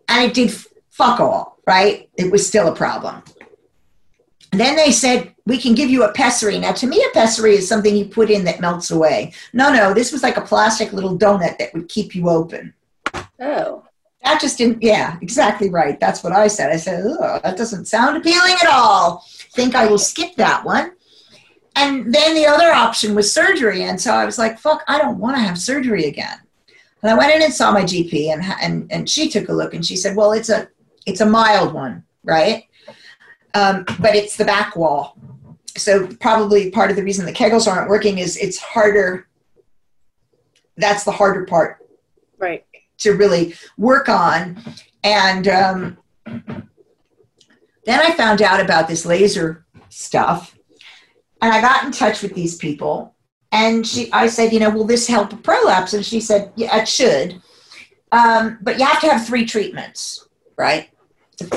it 0.09 0.35
did 0.35 0.53
fuck 0.91 1.21
all, 1.21 1.59
right? 1.67 2.09
It 2.17 2.33
was 2.33 2.45
still 2.45 2.67
a 2.67 2.75
problem. 2.75 3.23
Then 4.53 4.77
they 4.77 4.93
said, 4.93 5.35
we 5.47 5.59
can 5.59 5.75
give 5.75 5.91
you 5.91 6.05
a 6.05 6.12
pessary. 6.12 6.59
Now, 6.59 6.73
to 6.73 6.87
me, 6.87 7.05
a 7.05 7.12
pessary 7.12 7.55
is 7.55 7.69
something 7.69 7.95
you 7.95 8.06
put 8.06 8.31
in 8.31 8.45
that 8.45 8.61
melts 8.61 8.91
away. 8.91 9.33
No, 9.53 9.73
no, 9.73 9.93
this 9.93 10.11
was 10.11 10.23
like 10.23 10.37
a 10.37 10.43
plastic 10.43 10.93
little 10.93 11.19
donut 11.19 11.59
that 11.59 11.75
would 11.75 11.89
keep 11.89 12.15
you 12.15 12.29
open. 12.29 12.73
Oh. 13.41 13.85
That 14.25 14.41
just 14.41 14.59
didn't, 14.59 14.83
yeah, 14.83 15.17
exactly 15.23 15.71
right. 15.71 15.99
That's 16.00 16.25
what 16.25 16.33
I 16.33 16.49
said. 16.49 16.71
I 16.71 16.77
said, 16.77 17.05
oh, 17.06 17.41
that 17.43 17.56
doesn't 17.56 17.87
sound 17.87 18.17
appealing 18.17 18.56
at 18.62 18.69
all. 18.69 19.25
Think 19.53 19.75
I 19.75 19.87
will 19.87 19.99
skip 19.99 20.35
that 20.37 20.65
one 20.65 20.93
and 21.79 22.12
then 22.12 22.35
the 22.35 22.47
other 22.47 22.73
option 22.73 23.15
was 23.15 23.33
surgery. 23.33 23.85
And 23.85 24.00
so 24.00 24.12
I 24.12 24.25
was 24.25 24.39
like, 24.39 24.59
fuck, 24.59 24.83
I 24.89 24.99
don't 24.99 25.19
want 25.19 25.37
to 25.37 25.43
have 25.43 25.56
surgery 25.56 26.06
again. 26.06 26.39
And 27.03 27.12
I 27.12 27.17
went 27.17 27.33
in 27.33 27.43
and 27.43 27.55
saw 27.55 27.71
my 27.71 27.83
GP 27.83 28.33
and, 28.33 28.43
and, 28.61 28.91
and 28.93 29.09
she 29.09 29.29
took 29.29 29.49
a 29.49 29.52
look 29.52 29.75
and 29.75 29.87
she 29.87 29.97
said, 29.97 30.17
well, 30.17 30.33
it's 30.33 30.49
a, 30.49 30.69
it's 31.07 31.21
a 31.21 31.26
mild 31.26 31.73
one, 31.73 32.02
right? 32.25 32.64
Um, 33.55 33.85
but 34.00 34.14
it's 34.14 34.37
the 34.37 34.45
back 34.45 34.76
wall. 34.76 35.17
So 35.76 36.07
probably 36.17 36.71
part 36.71 36.90
of 36.90 36.97
the 36.97 37.02
reason 37.02 37.25
the 37.25 37.33
Kegels 37.33 37.71
aren't 37.71 37.88
working 37.88 38.19
is 38.19 38.37
it's 38.37 38.59
harder. 38.59 39.28
That's 40.76 41.05
the 41.05 41.12
harder 41.12 41.45
part. 41.45 41.87
Right. 42.38 42.64
To 42.99 43.12
really 43.12 43.55
work 43.76 44.09
on. 44.09 44.62
And 45.02 45.49
um, 45.49 45.99
then 46.25 46.69
I 47.88 48.12
found 48.12 48.43
out 48.43 48.61
about 48.61 48.88
this 48.88 49.07
laser 49.07 49.64
stuff 49.88 50.59
and 51.40 51.52
I 51.52 51.61
got 51.61 51.85
in 51.85 51.93
touch 51.93 52.23
with 52.23 52.35
these 52.35 52.57
people, 52.57 53.14
and 53.52 53.87
she, 53.87 54.12
I 54.12 54.26
said, 54.26 54.52
you 54.52 54.61
know, 54.61 54.71
will 54.71 54.85
this 54.85 55.07
help 55.07 55.33
a 55.33 55.37
prolapse? 55.37 55.95
And 55.95 56.05
she 56.05 56.21
said, 56.21 56.52
yeah, 56.57 56.76
it 56.83 56.88
should, 56.88 57.40
um, 58.12 58.59
but 58.61 58.78
you 58.78 58.85
have 58.85 59.00
to 59.00 59.09
have 59.09 59.26
three 59.26 59.47
treatments, 59.47 60.28
right? 60.57 60.90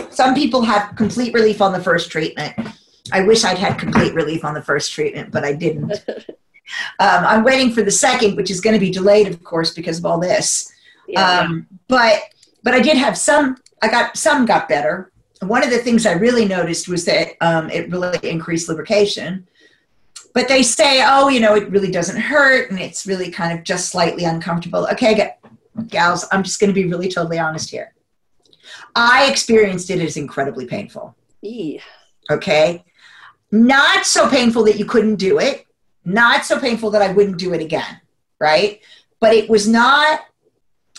Some 0.09 0.35
people 0.35 0.61
have 0.61 0.95
complete 0.95 1.33
relief 1.33 1.61
on 1.61 1.73
the 1.73 1.81
first 1.81 2.11
treatment. 2.11 2.53
I 3.11 3.21
wish 3.21 3.43
I'd 3.43 3.57
had 3.57 3.77
complete 3.79 4.13
relief 4.13 4.45
on 4.45 4.53
the 4.53 4.61
first 4.61 4.91
treatment, 4.91 5.31
but 5.31 5.43
I 5.43 5.53
didn't. 5.53 5.91
um, 6.07 6.27
I'm 6.99 7.43
waiting 7.43 7.73
for 7.73 7.81
the 7.81 7.91
second, 7.91 8.35
which 8.35 8.51
is 8.51 8.61
going 8.61 8.75
to 8.75 8.79
be 8.79 8.91
delayed, 8.91 9.27
of 9.27 9.43
course, 9.43 9.73
because 9.73 9.97
of 9.97 10.05
all 10.05 10.19
this. 10.19 10.71
Yeah. 11.07 11.39
Um, 11.39 11.67
but 11.87 12.21
but 12.63 12.73
I 12.73 12.79
did 12.79 12.97
have 12.97 13.17
some. 13.17 13.57
I 13.81 13.89
got 13.89 14.15
some 14.15 14.45
got 14.45 14.69
better. 14.69 15.11
One 15.41 15.63
of 15.63 15.71
the 15.71 15.79
things 15.79 16.05
I 16.05 16.13
really 16.13 16.45
noticed 16.45 16.87
was 16.87 17.03
that 17.05 17.29
um, 17.41 17.69
it 17.71 17.89
really 17.89 18.29
increased 18.29 18.69
lubrication 18.69 19.47
but 20.33 20.47
they 20.47 20.63
say, 20.63 21.03
oh, 21.05 21.27
you 21.29 21.39
know, 21.39 21.55
it 21.55 21.69
really 21.69 21.91
doesn't 21.91 22.19
hurt 22.19 22.71
and 22.71 22.79
it's 22.79 23.05
really 23.05 23.29
kind 23.29 23.57
of 23.57 23.63
just 23.63 23.89
slightly 23.89 24.23
uncomfortable. 24.23 24.87
Okay, 24.91 25.33
gals, 25.87 26.25
I'm 26.31 26.43
just 26.43 26.59
going 26.59 26.69
to 26.69 26.73
be 26.73 26.87
really 26.87 27.09
totally 27.09 27.39
honest 27.39 27.69
here. 27.69 27.93
I 28.95 29.29
experienced 29.29 29.89
it 29.89 29.99
as 29.99 30.17
incredibly 30.17 30.65
painful. 30.65 31.15
Yeah. 31.41 31.81
Okay. 32.29 32.83
Not 33.51 34.05
so 34.05 34.29
painful 34.29 34.63
that 34.65 34.79
you 34.79 34.85
couldn't 34.85 35.15
do 35.15 35.39
it, 35.39 35.65
not 36.05 36.45
so 36.45 36.59
painful 36.59 36.91
that 36.91 37.01
I 37.01 37.11
wouldn't 37.11 37.37
do 37.37 37.53
it 37.53 37.61
again, 37.61 38.01
right? 38.39 38.81
But 39.19 39.33
it 39.33 39.49
was 39.49 39.67
not, 39.67 40.21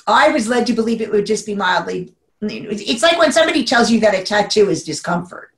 I 0.07 0.29
was 0.29 0.49
led 0.49 0.67
to 0.67 0.73
believe 0.73 1.01
it 1.01 1.11
would 1.11 1.27
just 1.27 1.47
be 1.47 1.55
mildly. 1.55 2.15
It's 2.43 3.03
like 3.03 3.19
when 3.19 3.33
somebody 3.33 3.65
tells 3.65 3.91
you 3.91 4.01
that 4.01 4.15
a 4.15 4.23
tattoo 4.23 4.69
is 4.69 4.85
discomfort 4.85 5.53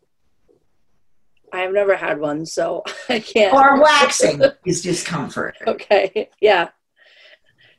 I've 1.55 1.73
never 1.73 1.95
had 1.95 2.19
one, 2.19 2.45
so 2.45 2.83
I 3.09 3.21
can't. 3.21 3.55
Or 3.55 3.81
waxing 3.81 4.43
is 4.67 4.83
discomfort. 4.83 5.57
Okay, 5.67 6.31
yeah. 6.41 6.69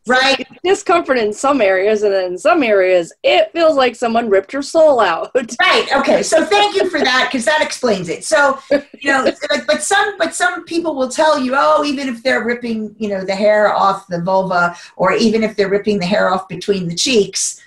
Right? 0.07 0.45
discomfort 0.63 1.17
in 1.17 1.31
some 1.31 1.62
areas, 1.62 2.03
and 2.03 2.13
then 2.13 2.31
in 2.33 2.38
some 2.38 2.63
areas, 2.63 3.13
it 3.24 3.51
feels 3.51 3.75
like 3.75 3.95
someone 3.95 4.29
ripped 4.29 4.51
your 4.51 4.62
soul 4.62 5.00
out. 5.00 5.31
right. 5.62 5.88
Okay. 5.95 6.24
So 6.24 6.45
thank 6.45 6.75
you 6.75 6.89
for 6.89 7.00
that 7.00 7.29
because 7.29 7.45
that 7.45 7.62
explains 7.62 8.09
it. 8.09 8.24
So 8.24 8.59
you 8.71 9.12
know, 9.12 9.31
but 9.67 9.83
some 9.83 10.17
but 10.17 10.35
some 10.35 10.65
people 10.65 10.95
will 10.95 11.09
tell 11.09 11.39
you, 11.39 11.53
oh, 11.55 11.83
even 11.85 12.07
if 12.07 12.24
they're 12.24 12.43
ripping, 12.43 12.95
you 12.97 13.09
know, 13.09 13.24
the 13.24 13.35
hair 13.35 13.74
off 13.74 14.07
the 14.07 14.21
vulva, 14.21 14.75
or 14.95 15.13
even 15.13 15.43
if 15.43 15.55
they're 15.55 15.69
ripping 15.69 16.00
the 16.00 16.05
hair 16.05 16.33
off 16.33 16.47
between 16.47 16.88
the 16.88 16.95
cheeks, 16.95 17.62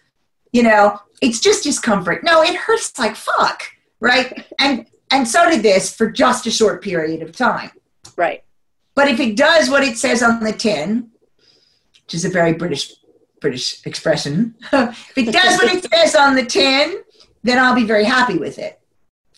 you 0.53 0.63
know, 0.63 1.01
it's 1.23 1.41
just 1.41 1.65
discomfort. 1.65 2.25
No, 2.25 2.43
it 2.43 2.55
hurts 2.55 2.99
like 2.99 3.17
fuck, 3.17 3.63
right? 4.01 4.47
And 4.61 4.87
and 5.11 5.27
so 5.27 5.49
did 5.51 5.63
this 5.63 5.95
for 5.95 6.11
just 6.11 6.47
a 6.47 6.51
short 6.51 6.83
period 6.83 7.23
of 7.23 7.35
time. 7.35 7.71
Right. 8.17 8.45
But 8.95 9.09
if 9.09 9.21
it 9.21 9.37
does 9.37 9.71
what 9.71 9.85
it 9.85 9.97
says 9.97 10.23
on 10.25 10.41
the 10.41 10.53
tin, 10.53 11.11
which 12.09 12.15
is 12.15 12.25
a 12.25 12.31
very 12.31 12.55
British 12.55 12.95
British 13.39 13.85
expression, 13.85 14.55
if 14.73 15.19
it 15.19 15.31
does 15.31 15.59
what 15.59 15.71
it 15.71 15.85
says 15.93 16.17
on 16.17 16.35
the 16.35 16.43
tin, 16.43 17.03
then 17.43 17.59
I'll 17.59 17.75
be 17.75 17.85
very 17.85 18.05
happy 18.05 18.39
with 18.39 18.59
it. 18.59 18.81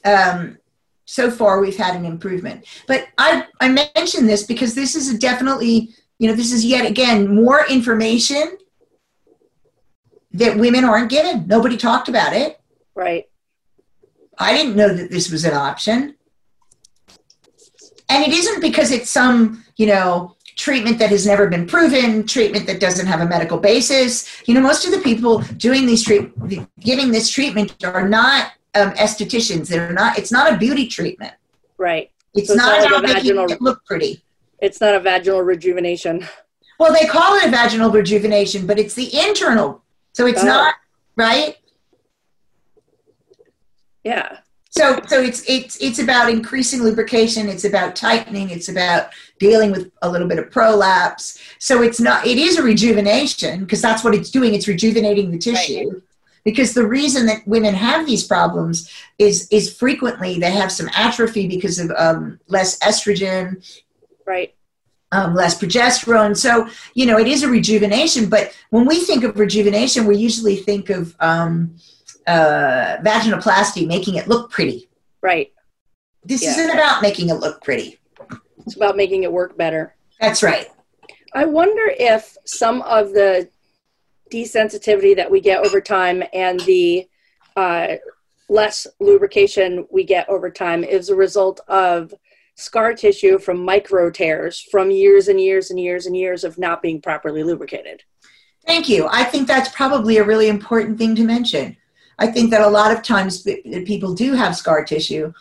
Um, 0.05 0.57
so 1.05 1.33
far, 1.33 1.61
we've 1.61 1.77
had 1.77 1.97
an 1.97 2.05
improvement. 2.05 2.65
But 2.87 3.09
I, 3.19 3.49
I 3.61 3.69
mention 3.97 4.29
this 4.29 4.45
because 4.45 4.77
this 4.77 4.95
is 4.95 5.19
definitely, 5.19 5.91
you 6.21 6.29
know, 6.29 6.37
this 6.37 6.53
is 6.53 6.65
yet 6.65 6.89
again 6.89 7.35
more 7.35 7.67
information 7.69 8.57
that 10.31 10.57
women 10.57 10.85
aren't 10.85 11.11
given. 11.11 11.49
Nobody 11.49 11.77
talked 11.77 12.09
about 12.09 12.35
it. 12.35 12.61
Right. 12.95 13.25
I 14.39 14.55
didn't 14.55 14.77
know 14.77 14.95
that 14.95 15.11
this 15.11 15.29
was 15.29 15.45
an 15.45 15.55
option. 15.55 16.15
And 18.09 18.25
it 18.25 18.33
isn't 18.33 18.61
because 18.61 18.93
it's 18.93 19.11
some, 19.11 19.65
you 19.77 19.87
know, 19.87 20.37
treatment 20.61 20.99
that 20.99 21.11
has 21.11 21.27
never 21.27 21.49
been 21.49 21.67
proven, 21.67 22.27
treatment 22.27 22.67
that 22.67 22.79
doesn't 22.79 23.07
have 23.07 23.21
a 23.21 23.27
medical 23.27 23.59
basis. 23.59 24.29
You 24.47 24.55
know, 24.55 24.61
most 24.61 24.85
of 24.85 24.93
the 24.93 25.01
people 25.01 25.39
doing 25.57 25.87
these 25.87 26.05
treat, 26.05 26.31
giving 26.79 27.11
this 27.11 27.31
treatment 27.31 27.83
are 27.85 28.09
not 28.09 28.53
um, 28.75 28.93
estheticians. 28.93 29.69
They're 29.69 29.93
not. 29.93 30.19
It's 30.19 30.31
not 30.31 30.53
a 30.53 30.57
beauty 30.57 30.87
treatment. 30.87 31.33
Right. 31.79 32.11
It's, 32.35 32.49
so 32.49 32.55
it's 32.55 32.63
not, 32.63 32.79
not 32.79 33.05
about 33.05 33.15
making 33.15 33.37
it 33.37 33.61
look 33.61 33.85
pretty. 33.85 34.23
It's 34.61 34.81
not 34.81 34.95
a 34.95 35.01
vaginal 35.01 35.43
rejuvenation. 35.43 36.27
Well, 36.79 36.93
they 36.93 37.07
call 37.07 37.37
it 37.37 37.47
a 37.47 37.51
vaginal 37.51 37.91
rejuvenation, 37.91 38.67
but 38.67 38.79
it's 38.79 38.95
the 38.95 39.11
internal. 39.19 39.83
So 40.13 40.27
it's 40.27 40.43
oh. 40.43 40.47
not 40.47 40.75
right. 41.17 41.57
Yeah. 44.05 44.39
So, 44.71 45.01
so 45.09 45.21
it's 45.21 45.49
it's 45.49 45.77
it's 45.83 45.99
about 45.99 46.31
increasing 46.31 46.83
lubrication. 46.83 47.49
It's 47.49 47.65
about 47.65 47.97
tightening. 47.97 48.51
It's 48.51 48.69
about 48.69 49.11
dealing 49.41 49.73
with 49.73 49.91
a 50.03 50.09
little 50.09 50.29
bit 50.29 50.39
of 50.39 50.51
prolapse. 50.51 51.41
So 51.59 51.83
it's 51.83 51.99
not. 51.99 52.25
It 52.25 52.39
is 52.39 52.59
a 52.59 52.63
rejuvenation 52.63 53.61
because 53.61 53.83
that's 53.83 54.05
what 54.05 54.15
it's 54.15 54.31
doing. 54.31 54.55
It's 54.55 54.69
rejuvenating 54.69 55.33
the 55.33 55.39
tissue. 55.39 55.91
Right. 55.91 56.03
Because 56.45 56.73
the 56.73 56.87
reason 56.87 57.27
that 57.27 57.47
women 57.47 57.75
have 57.75 58.07
these 58.07 58.25
problems 58.25 58.91
is 59.19 59.49
is 59.51 59.75
frequently 59.75 60.39
they 60.39 60.53
have 60.53 60.71
some 60.71 60.89
atrophy 60.95 61.49
because 61.49 61.79
of 61.79 61.91
um, 61.97 62.39
less 62.47 62.79
estrogen, 62.79 63.45
right? 64.25 64.55
Um, 65.13 65.35
less 65.35 65.59
progesterone. 65.59 66.37
So 66.37 66.69
you 66.95 67.05
know 67.05 67.19
it 67.19 67.27
is 67.27 67.43
a 67.43 67.49
rejuvenation. 67.49 68.31
But 68.31 68.57
when 68.71 68.87
we 68.87 69.01
think 69.01 69.25
of 69.25 69.39
rejuvenation, 69.39 70.07
we 70.07 70.17
usually 70.17 70.57
think 70.57 70.89
of 70.89 71.15
um, 71.21 71.77
uh, 72.27 72.99
vaginoplasty, 73.03 73.87
making 73.87 74.15
it 74.15 74.29
look 74.29 74.51
pretty. 74.51 74.89
Right. 75.21 75.53
This 76.25 76.43
yeah. 76.43 76.51
isn't 76.51 76.71
about 76.71 77.03
making 77.03 77.29
it 77.31 77.35
look 77.35 77.63
pretty. 77.63 78.00
It's 78.67 78.77
about 78.77 78.97
making 78.97 79.23
it 79.23 79.33
work 79.33 79.57
better. 79.57 79.95
That's 80.21 80.43
right. 80.43 80.69
I 81.35 81.45
wonder 81.47 81.93
if 81.99 82.37
some 82.45 82.83
of 82.83 83.13
the 83.13 83.49
desensitivity 84.33 85.17
that 85.17 85.31
we 85.31 85.41
get 85.41 85.65
over 85.65 85.81
time 85.81 86.23
and 86.33 86.61
the 86.61 87.09
uh, 87.57 87.97
less 88.49 88.87
lubrication 89.01 89.87
we 89.91 90.05
get 90.05 90.29
over 90.29 90.51
time 90.51 90.85
is 90.85 91.09
a 91.09 91.15
result 91.15 91.61
of 91.69 92.13
scar 92.57 92.93
tissue 92.95 93.39
from 93.39 93.65
micro 93.65 94.11
tears 94.11 94.61
from 94.71 94.91
years 94.91 95.29
and 95.29 95.41
years 95.41 95.71
and 95.71 95.81
years 95.81 96.07
and 96.07 96.17
years 96.17 96.45
of 96.45 96.59
not 96.59 96.83
being 96.83 97.01
properly 97.01 97.43
lubricated. 97.43 98.03
Thank 98.67 98.89
you. 98.89 99.09
I 99.11 99.25
think 99.25 99.49
that's 99.49 99.71
probably 99.75 100.19
a 100.19 100.25
really 100.25 100.49
important 100.49 100.99
thing 100.99 101.15
to 101.17 101.25
mention. 101.25 101.77
I 102.19 102.27
think 102.27 102.51
that 102.51 102.61
a 102.61 102.69
lot 102.69 102.93
of 102.93 103.03
times 103.03 103.47
people 103.87 104.15
do 104.15 104.35
have 104.35 104.55
scar 104.55 104.85
tissue, 104.85 105.33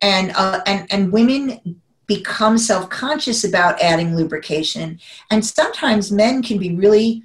and 0.00 0.30
uh, 0.36 0.60
and 0.64 0.86
and 0.92 1.12
women 1.12 1.80
become 2.10 2.58
self-conscious 2.58 3.44
about 3.44 3.80
adding 3.80 4.16
lubrication, 4.16 4.98
and 5.30 5.46
sometimes 5.46 6.10
men 6.10 6.42
can 6.42 6.58
be 6.58 6.74
really 6.74 7.22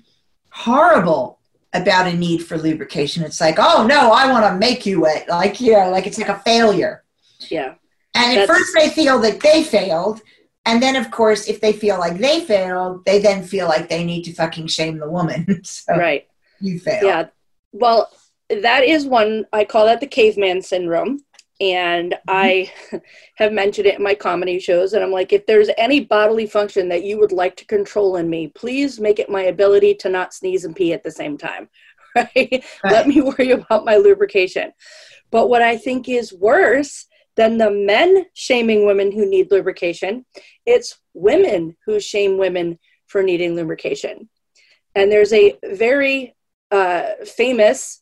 horrible 0.52 1.40
about 1.74 2.06
a 2.06 2.14
need 2.14 2.46
for 2.46 2.56
lubrication. 2.56 3.24
It's 3.24 3.42
like, 3.42 3.56
oh 3.58 3.88
no, 3.88 4.12
I 4.12 4.32
want 4.32 4.46
to 4.46 4.60
make 4.60 4.86
you 4.86 5.02
wet, 5.02 5.28
like 5.28 5.60
you 5.60 5.72
know, 5.72 5.90
like 5.90 6.06
it's 6.06 6.20
like 6.20 6.30
a 6.30 6.38
failure. 6.40 7.04
Yeah. 7.50 7.74
And 8.14 8.38
at 8.38 8.48
first 8.48 8.76
they 8.76 8.90
feel 8.90 9.18
that 9.22 9.40
they 9.40 9.64
failed, 9.64 10.22
and 10.68 10.84
then 10.84 10.96
of 10.96 11.10
course, 11.10 11.48
if 11.48 11.60
they 11.62 11.74
feel 11.74 11.98
like 11.98 12.20
they 12.20 12.42
failed, 12.42 13.04
they 13.06 13.18
then 13.20 13.44
feel 13.44 13.68
like 13.68 13.90
they 13.90 14.04
need 14.04 14.22
to 14.26 14.34
fucking 14.34 14.68
shame 14.68 15.00
the 15.00 15.10
woman. 15.10 15.62
so 15.64 15.96
right. 15.98 16.28
You 16.62 16.80
failed. 16.80 17.06
Yeah. 17.06 17.28
Well, 17.72 18.12
that 18.50 18.84
is 18.84 19.08
one 19.08 19.46
I 19.52 19.66
call 19.66 19.86
that 19.88 20.00
the 20.00 20.08
caveman 20.08 20.62
syndrome. 20.62 21.26
And 21.62 22.12
mm-hmm. 22.12 22.30
I 22.30 22.72
have 23.36 23.54
mentioned 23.54 23.88
it 23.88 23.98
in 23.98 24.04
my 24.04 24.16
comedy 24.16 24.60
shows. 24.60 24.94
And 24.94 25.04
I'm 25.04 25.12
like, 25.12 25.34
if 25.34 25.46
there's 25.46 25.70
any 25.78 26.02
bodily 26.02 26.48
function 26.48 26.90
that 26.90 27.04
you 27.04 27.20
would 27.20 27.32
like 27.32 27.56
to 27.58 27.66
control 27.66 28.18
in 28.18 28.30
me, 28.30 28.48
please 28.50 29.00
make 29.00 29.20
it 29.20 29.30
my 29.30 29.44
ability 29.44 29.96
to 29.96 30.10
not 30.10 30.34
sneeze 30.34 30.66
and 30.66 30.76
pee 30.76 30.94
at 30.94 31.04
the 31.04 31.12
same 31.12 31.38
time. 31.38 31.70
Right? 32.16 32.34
right. 32.36 32.64
Let 32.84 33.08
me 33.08 33.22
worry 33.38 33.52
about 33.52 33.86
my 33.86 33.98
lubrication. 33.98 34.72
But 35.32 35.50
what 35.50 35.62
I 35.62 35.78
think 35.78 36.08
is 36.08 36.34
worse 36.34 37.08
than 37.36 37.58
the 37.58 37.72
men 37.72 38.26
shaming 38.34 38.86
women 38.86 39.12
who 39.12 39.30
need 39.30 39.52
lubrication, 39.52 40.26
it's 40.66 40.98
women 41.14 41.76
who 41.86 42.00
shame 42.00 42.38
women 42.38 42.80
for 43.08 43.22
needing 43.22 43.56
lubrication. 43.56 44.30
And 44.94 45.12
there's 45.12 45.34
a 45.34 45.58
very 45.64 46.36
uh, 46.72 47.10
famous 47.26 48.02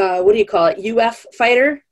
uh, 0.00 0.22
what 0.22 0.32
do 0.32 0.38
you 0.38 0.46
call 0.46 0.66
it, 0.66 0.98
UF 0.98 1.26
fighter, 1.36 1.84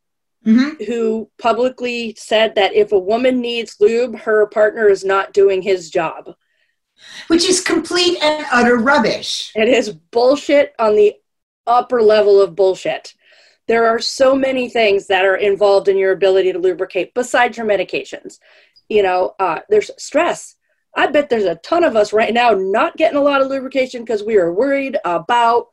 mm-hmm. 0.46 0.82
who 0.84 1.30
publicly 1.38 2.14
said 2.18 2.54
that 2.54 2.74
if 2.74 2.92
a 2.92 2.98
woman 2.98 3.40
needs 3.40 3.76
lube, 3.80 4.18
her 4.20 4.46
partner 4.46 4.88
is 4.88 5.04
not 5.04 5.32
doing 5.32 5.62
his 5.62 5.90
job. 5.90 6.34
Which 7.28 7.44
is 7.44 7.60
complete 7.60 8.22
and 8.22 8.44
utter 8.52 8.76
rubbish. 8.76 9.52
It 9.54 9.68
is 9.68 9.90
bullshit 9.90 10.74
on 10.78 10.96
the 10.96 11.14
upper 11.66 12.02
level 12.02 12.40
of 12.40 12.56
bullshit. 12.56 13.14
There 13.68 13.86
are 13.86 13.98
so 13.98 14.34
many 14.34 14.68
things 14.68 15.06
that 15.08 15.24
are 15.24 15.36
involved 15.36 15.88
in 15.88 15.98
your 15.98 16.12
ability 16.12 16.52
to 16.52 16.58
lubricate 16.58 17.14
besides 17.14 17.56
your 17.56 17.66
medications. 17.66 18.38
You 18.88 19.02
know, 19.02 19.34
uh, 19.38 19.60
there's 19.68 19.90
stress. 19.98 20.56
I 20.96 21.06
bet 21.08 21.28
there's 21.28 21.44
a 21.44 21.56
ton 21.56 21.84
of 21.84 21.94
us 21.94 22.12
right 22.12 22.32
now 22.32 22.50
not 22.52 22.96
getting 22.96 23.18
a 23.18 23.22
lot 23.22 23.42
of 23.42 23.48
lubrication 23.48 24.02
because 24.02 24.24
we 24.24 24.36
are 24.36 24.52
worried 24.52 24.96
about 25.04 25.66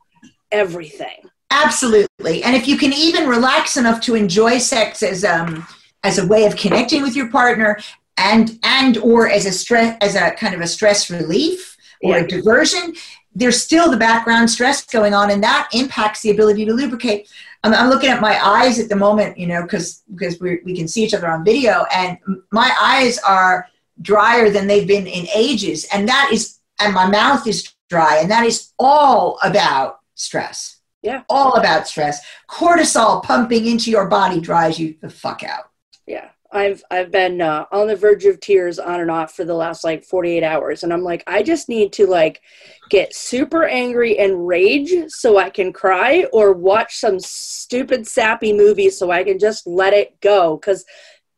everything. 0.51 1.29
Absolutely. 1.63 2.43
And 2.43 2.55
if 2.55 2.67
you 2.67 2.77
can 2.77 2.91
even 2.93 3.27
relax 3.27 3.77
enough 3.77 4.01
to 4.01 4.15
enjoy 4.15 4.57
sex 4.57 5.01
as 5.01 5.23
um 5.23 5.65
as 6.03 6.17
a 6.17 6.27
way 6.27 6.45
of 6.45 6.55
connecting 6.55 7.01
with 7.01 7.15
your 7.15 7.29
partner 7.29 7.79
and 8.17 8.59
and 8.63 8.97
or 8.97 9.29
as 9.29 9.45
a 9.45 9.51
stress 9.51 9.97
as 10.01 10.15
a 10.15 10.31
kind 10.31 10.53
of 10.53 10.61
a 10.61 10.67
stress 10.67 11.09
relief 11.09 11.77
or 12.03 12.17
yeah. 12.17 12.23
a 12.23 12.27
diversion, 12.27 12.93
there's 13.33 13.61
still 13.61 13.89
the 13.89 13.97
background 13.97 14.49
stress 14.49 14.85
going 14.85 15.13
on 15.13 15.31
and 15.31 15.41
that 15.43 15.69
impacts 15.73 16.21
the 16.21 16.29
ability 16.29 16.65
to 16.65 16.73
lubricate. 16.73 17.29
I'm, 17.63 17.73
I'm 17.73 17.89
looking 17.89 18.09
at 18.09 18.21
my 18.21 18.37
eyes 18.45 18.77
at 18.77 18.89
the 18.89 18.95
moment, 18.95 19.37
you 19.37 19.47
know, 19.47 19.63
because 19.63 20.03
because 20.13 20.39
we 20.39 20.59
we 20.65 20.75
can 20.75 20.87
see 20.87 21.03
each 21.03 21.13
other 21.13 21.27
on 21.27 21.45
video 21.45 21.85
and 21.93 22.17
my 22.51 22.69
eyes 22.79 23.17
are 23.19 23.67
drier 24.01 24.49
than 24.49 24.67
they've 24.67 24.87
been 24.87 25.07
in 25.07 25.25
ages 25.33 25.87
and 25.93 26.07
that 26.09 26.29
is 26.33 26.59
and 26.79 26.93
my 26.93 27.07
mouth 27.07 27.47
is 27.47 27.73
dry 27.89 28.17
and 28.17 28.29
that 28.29 28.45
is 28.45 28.73
all 28.77 29.39
about 29.41 29.99
stress. 30.15 30.74
Yeah. 31.05 31.21
All 31.29 31.53
about 31.53 31.87
stress. 31.87 32.19
Cortisol 32.49 33.21
pumping 33.21 33.67
into 33.67 33.91
your 33.91 34.07
body 34.07 34.41
dries 34.41 34.79
you 34.79 34.95
the 35.01 35.09
fuck 35.09 35.43
out. 35.43 35.69
Yeah. 36.07 36.29
I've 36.51 36.83
I've 36.89 37.11
been 37.11 37.41
uh, 37.41 37.65
on 37.71 37.85
the 37.87 37.95
verge 37.95 38.25
of 38.25 38.39
tears 38.39 38.79
on 38.79 39.01
and 39.01 39.11
off 39.11 39.35
for 39.35 39.45
the 39.45 39.53
last 39.53 39.83
like 39.83 40.03
48 40.03 40.41
hours 40.41 40.81
and 40.83 40.91
I'm 40.91 41.03
like 41.03 41.23
I 41.27 41.43
just 41.43 41.69
need 41.69 41.93
to 41.93 42.07
like 42.07 42.41
get 42.89 43.13
super 43.13 43.65
angry 43.65 44.17
and 44.17 44.47
rage 44.47 44.91
so 45.09 45.37
I 45.37 45.51
can 45.51 45.71
cry 45.71 46.25
or 46.33 46.53
watch 46.53 46.95
some 46.95 47.19
stupid 47.19 48.07
sappy 48.07 48.51
movie 48.51 48.89
so 48.89 49.11
I 49.11 49.23
can 49.23 49.37
just 49.37 49.67
let 49.67 49.93
it 49.93 50.19
go 50.21 50.57
cuz 50.57 50.85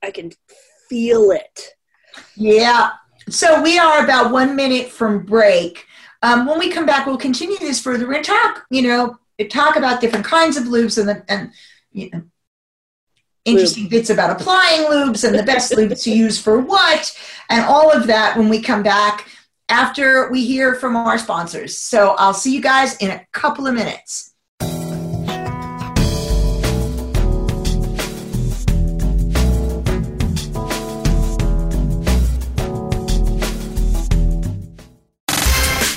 I 0.02 0.12
can 0.12 0.32
feel 0.88 1.32
it. 1.32 1.76
Yeah. 2.36 2.92
So 3.30 3.62
we 3.62 3.78
are 3.78 4.02
about 4.02 4.32
1 4.32 4.56
minute 4.56 4.88
from 4.88 5.26
break. 5.26 5.86
Um, 6.24 6.46
when 6.46 6.58
we 6.58 6.72
come 6.72 6.86
back, 6.86 7.06
we'll 7.06 7.18
continue 7.18 7.58
this 7.58 7.82
further. 7.82 8.06
We're 8.06 8.14
going 8.14 8.24
to 8.24 8.32
talk, 8.32 8.66
you 8.70 8.82
know, 8.82 9.18
talk 9.46 9.76
about 9.76 10.02
different 10.02 10.26
kinds 10.26 10.58
of 10.58 10.66
lubes 10.66 10.98
and 10.98 11.08
the, 11.08 11.24
and 11.28 11.52
you 11.92 12.10
know, 12.12 12.24
interesting 13.46 13.84
Lube. 13.84 13.92
bits 13.92 14.10
about 14.10 14.30
applying 14.40 14.82
lubes 14.84 15.28
and 15.28 15.38
the 15.38 15.44
best 15.44 15.72
lubes 15.72 16.04
to 16.04 16.12
use 16.12 16.40
for 16.40 16.60
what 16.60 17.18
and 17.50 17.64
all 17.66 17.92
of 17.92 18.08
that 18.08 18.38
when 18.38 18.50
we 18.50 18.62
come 18.62 18.84
back 18.84 19.30
after 19.70 20.30
we 20.32 20.46
hear 20.46 20.76
from 20.76 20.96
our 20.96 21.18
sponsors. 21.18 21.78
So 21.78 22.16
I'll 22.18 22.34
see 22.34 22.54
you 22.54 22.62
guys 22.62 22.98
in 22.98 23.12
a 23.12 23.26
couple 23.32 23.68
of 23.68 23.74
minutes. 23.74 24.34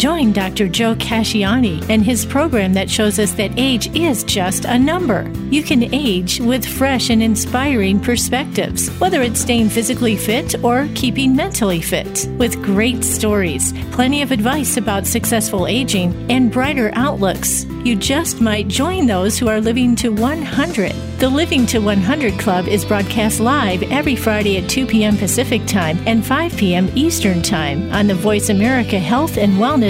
Join 0.00 0.32
Dr. 0.32 0.66
Joe 0.66 0.94
Casciani 0.94 1.86
and 1.90 2.02
his 2.02 2.24
program 2.24 2.72
that 2.72 2.88
shows 2.88 3.18
us 3.18 3.32
that 3.32 3.52
age 3.58 3.94
is 3.94 4.24
just 4.24 4.64
a 4.64 4.78
number. 4.78 5.30
You 5.50 5.62
can 5.62 5.92
age 5.92 6.40
with 6.40 6.64
fresh 6.64 7.10
and 7.10 7.22
inspiring 7.22 8.00
perspectives, 8.00 8.88
whether 8.98 9.20
it's 9.20 9.40
staying 9.40 9.68
physically 9.68 10.16
fit 10.16 10.64
or 10.64 10.88
keeping 10.94 11.36
mentally 11.36 11.82
fit. 11.82 12.26
With 12.38 12.62
great 12.62 13.04
stories, 13.04 13.74
plenty 13.92 14.22
of 14.22 14.32
advice 14.32 14.78
about 14.78 15.06
successful 15.06 15.66
aging, 15.66 16.14
and 16.30 16.50
brighter 16.50 16.90
outlooks. 16.94 17.66
You 17.84 17.94
just 17.94 18.40
might 18.40 18.68
join 18.68 19.06
those 19.06 19.38
who 19.38 19.48
are 19.48 19.60
living 19.60 19.96
to 19.96 20.08
100. 20.12 20.94
The 21.20 21.28
Living 21.28 21.66
to 21.66 21.80
100 21.80 22.38
Club 22.38 22.66
is 22.66 22.82
broadcast 22.82 23.40
live 23.40 23.82
every 23.92 24.16
Friday 24.16 24.56
at 24.56 24.70
2 24.70 24.86
p.m. 24.86 25.18
Pacific 25.18 25.66
Time 25.66 25.98
and 26.06 26.24
5 26.24 26.56
p.m. 26.56 26.90
Eastern 26.94 27.42
Time 27.42 27.92
on 27.92 28.06
the 28.06 28.14
Voice 28.14 28.48
America 28.48 28.98
Health 28.98 29.36
and 29.36 29.52
Wellness 29.58 29.89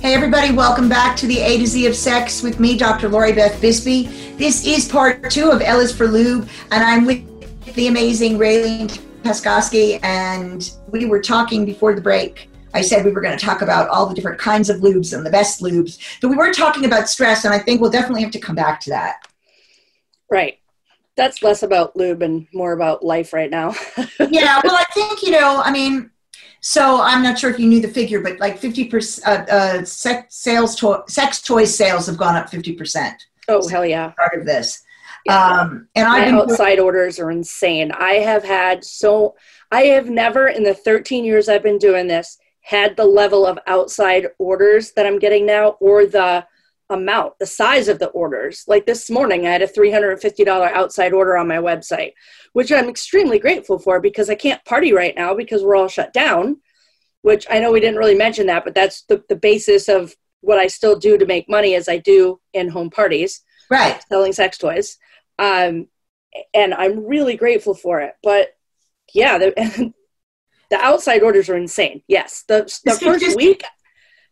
Hey, 0.00 0.14
everybody, 0.14 0.50
welcome 0.50 0.88
back 0.88 1.14
to 1.18 1.26
the 1.26 1.38
A 1.40 1.58
to 1.58 1.66
Z 1.66 1.84
of 1.84 1.94
Sex 1.94 2.42
with 2.42 2.58
me, 2.58 2.74
Dr. 2.78 3.10
Lori 3.10 3.34
Beth 3.34 3.60
Bisbee. 3.60 4.06
This 4.38 4.66
is 4.66 4.88
part 4.88 5.30
two 5.30 5.50
of 5.50 5.60
L 5.60 5.78
is 5.78 5.94
for 5.94 6.06
Lube, 6.06 6.48
and 6.70 6.82
I'm 6.82 7.04
with 7.04 7.22
the 7.74 7.86
amazing 7.86 8.38
Raylene 8.38 8.98
Paskowski, 9.22 10.02
and 10.02 10.72
we 10.88 11.04
were 11.04 11.20
talking 11.20 11.66
before 11.66 11.94
the 11.94 12.00
break. 12.00 12.48
I 12.72 12.80
said 12.80 13.04
we 13.04 13.12
were 13.12 13.20
going 13.20 13.36
to 13.36 13.44
talk 13.44 13.60
about 13.60 13.90
all 13.90 14.06
the 14.06 14.14
different 14.14 14.38
kinds 14.38 14.70
of 14.70 14.78
lubes 14.78 15.14
and 15.14 15.24
the 15.24 15.30
best 15.30 15.60
lubes, 15.60 15.98
but 16.22 16.28
we 16.28 16.36
were 16.36 16.50
talking 16.50 16.86
about 16.86 17.10
stress, 17.10 17.44
and 17.44 17.52
I 17.52 17.58
think 17.58 17.82
we'll 17.82 17.90
definitely 17.90 18.22
have 18.22 18.32
to 18.32 18.40
come 18.40 18.56
back 18.56 18.80
to 18.80 18.90
that. 18.90 19.28
Right. 20.30 20.60
That's 21.16 21.42
less 21.42 21.62
about 21.62 21.94
lube 21.94 22.22
and 22.22 22.46
more 22.54 22.72
about 22.72 23.04
life 23.04 23.34
right 23.34 23.50
now. 23.50 23.74
yeah, 24.18 24.62
well, 24.64 24.76
I 24.76 24.86
think, 24.94 25.22
you 25.22 25.32
know, 25.32 25.60
I 25.62 25.70
mean, 25.70 26.10
so 26.60 27.00
I'm 27.00 27.22
not 27.22 27.38
sure 27.38 27.50
if 27.50 27.58
you 27.58 27.66
knew 27.66 27.80
the 27.80 27.88
figure, 27.88 28.20
but 28.20 28.38
like 28.38 28.60
50% 28.60 29.26
uh, 29.26 29.30
uh, 29.30 29.84
sex 29.84 30.36
sales, 30.36 30.76
to- 30.76 31.02
sex 31.08 31.40
toy 31.42 31.64
sales 31.64 32.06
have 32.06 32.16
gone 32.16 32.36
up 32.36 32.50
50%. 32.50 33.12
Oh, 33.48 33.68
hell 33.68 33.84
yeah. 33.84 34.12
Part 34.18 34.38
of 34.38 34.46
this. 34.46 34.82
Yeah. 35.26 35.36
Um, 35.36 35.88
and 35.94 36.08
My 36.08 36.18
I've 36.18 36.24
been 36.26 36.34
outside 36.34 36.78
orders 36.78 37.18
are 37.18 37.30
insane. 37.30 37.92
I 37.92 38.14
have 38.14 38.44
had 38.44 38.84
so, 38.84 39.34
I 39.70 39.82
have 39.82 40.08
never 40.08 40.48
in 40.48 40.62
the 40.62 40.74
13 40.74 41.24
years 41.24 41.48
I've 41.48 41.62
been 41.62 41.78
doing 41.78 42.06
this 42.06 42.38
had 42.62 42.96
the 42.96 43.04
level 43.04 43.46
of 43.46 43.58
outside 43.66 44.28
orders 44.38 44.92
that 44.92 45.06
I'm 45.06 45.18
getting 45.18 45.46
now 45.46 45.70
or 45.80 46.06
the 46.06 46.46
amount, 46.90 47.38
the 47.38 47.46
size 47.46 47.88
of 47.88 47.98
the 47.98 48.08
orders. 48.08 48.64
Like 48.66 48.84
this 48.84 49.08
morning, 49.08 49.46
I 49.46 49.50
had 49.50 49.62
a 49.62 49.66
$350 49.66 50.46
outside 50.48 51.12
order 51.12 51.36
on 51.36 51.48
my 51.48 51.56
website, 51.56 52.12
which 52.52 52.72
I'm 52.72 52.88
extremely 52.88 53.38
grateful 53.38 53.78
for 53.78 54.00
because 54.00 54.28
I 54.28 54.34
can't 54.34 54.64
party 54.64 54.92
right 54.92 55.14
now 55.16 55.34
because 55.34 55.62
we're 55.62 55.76
all 55.76 55.88
shut 55.88 56.12
down. 56.12 56.60
Which 57.22 57.46
I 57.50 57.60
know 57.60 57.70
we 57.70 57.80
didn't 57.80 57.98
really 57.98 58.14
mention 58.14 58.46
that, 58.46 58.64
but 58.64 58.74
that's 58.74 59.02
the, 59.02 59.22
the 59.28 59.36
basis 59.36 59.88
of 59.88 60.14
what 60.40 60.58
I 60.58 60.68
still 60.68 60.98
do 60.98 61.18
to 61.18 61.26
make 61.26 61.50
money 61.50 61.74
as 61.74 61.86
I 61.86 61.98
do 61.98 62.40
in 62.54 62.70
home 62.70 62.88
parties, 62.88 63.42
right. 63.70 64.02
selling 64.08 64.32
sex 64.32 64.56
toys. 64.56 64.96
Um, 65.38 65.88
and 66.54 66.72
I'm 66.72 67.06
really 67.06 67.36
grateful 67.36 67.74
for 67.74 68.00
it. 68.00 68.14
But 68.22 68.56
yeah, 69.12 69.36
the, 69.36 69.52
the 70.70 70.78
outside 70.78 71.22
orders 71.22 71.50
are 71.50 71.56
insane. 71.56 72.02
Yes, 72.08 72.44
the, 72.48 72.62
the 72.84 72.92
first 72.94 73.36
week 73.36 73.64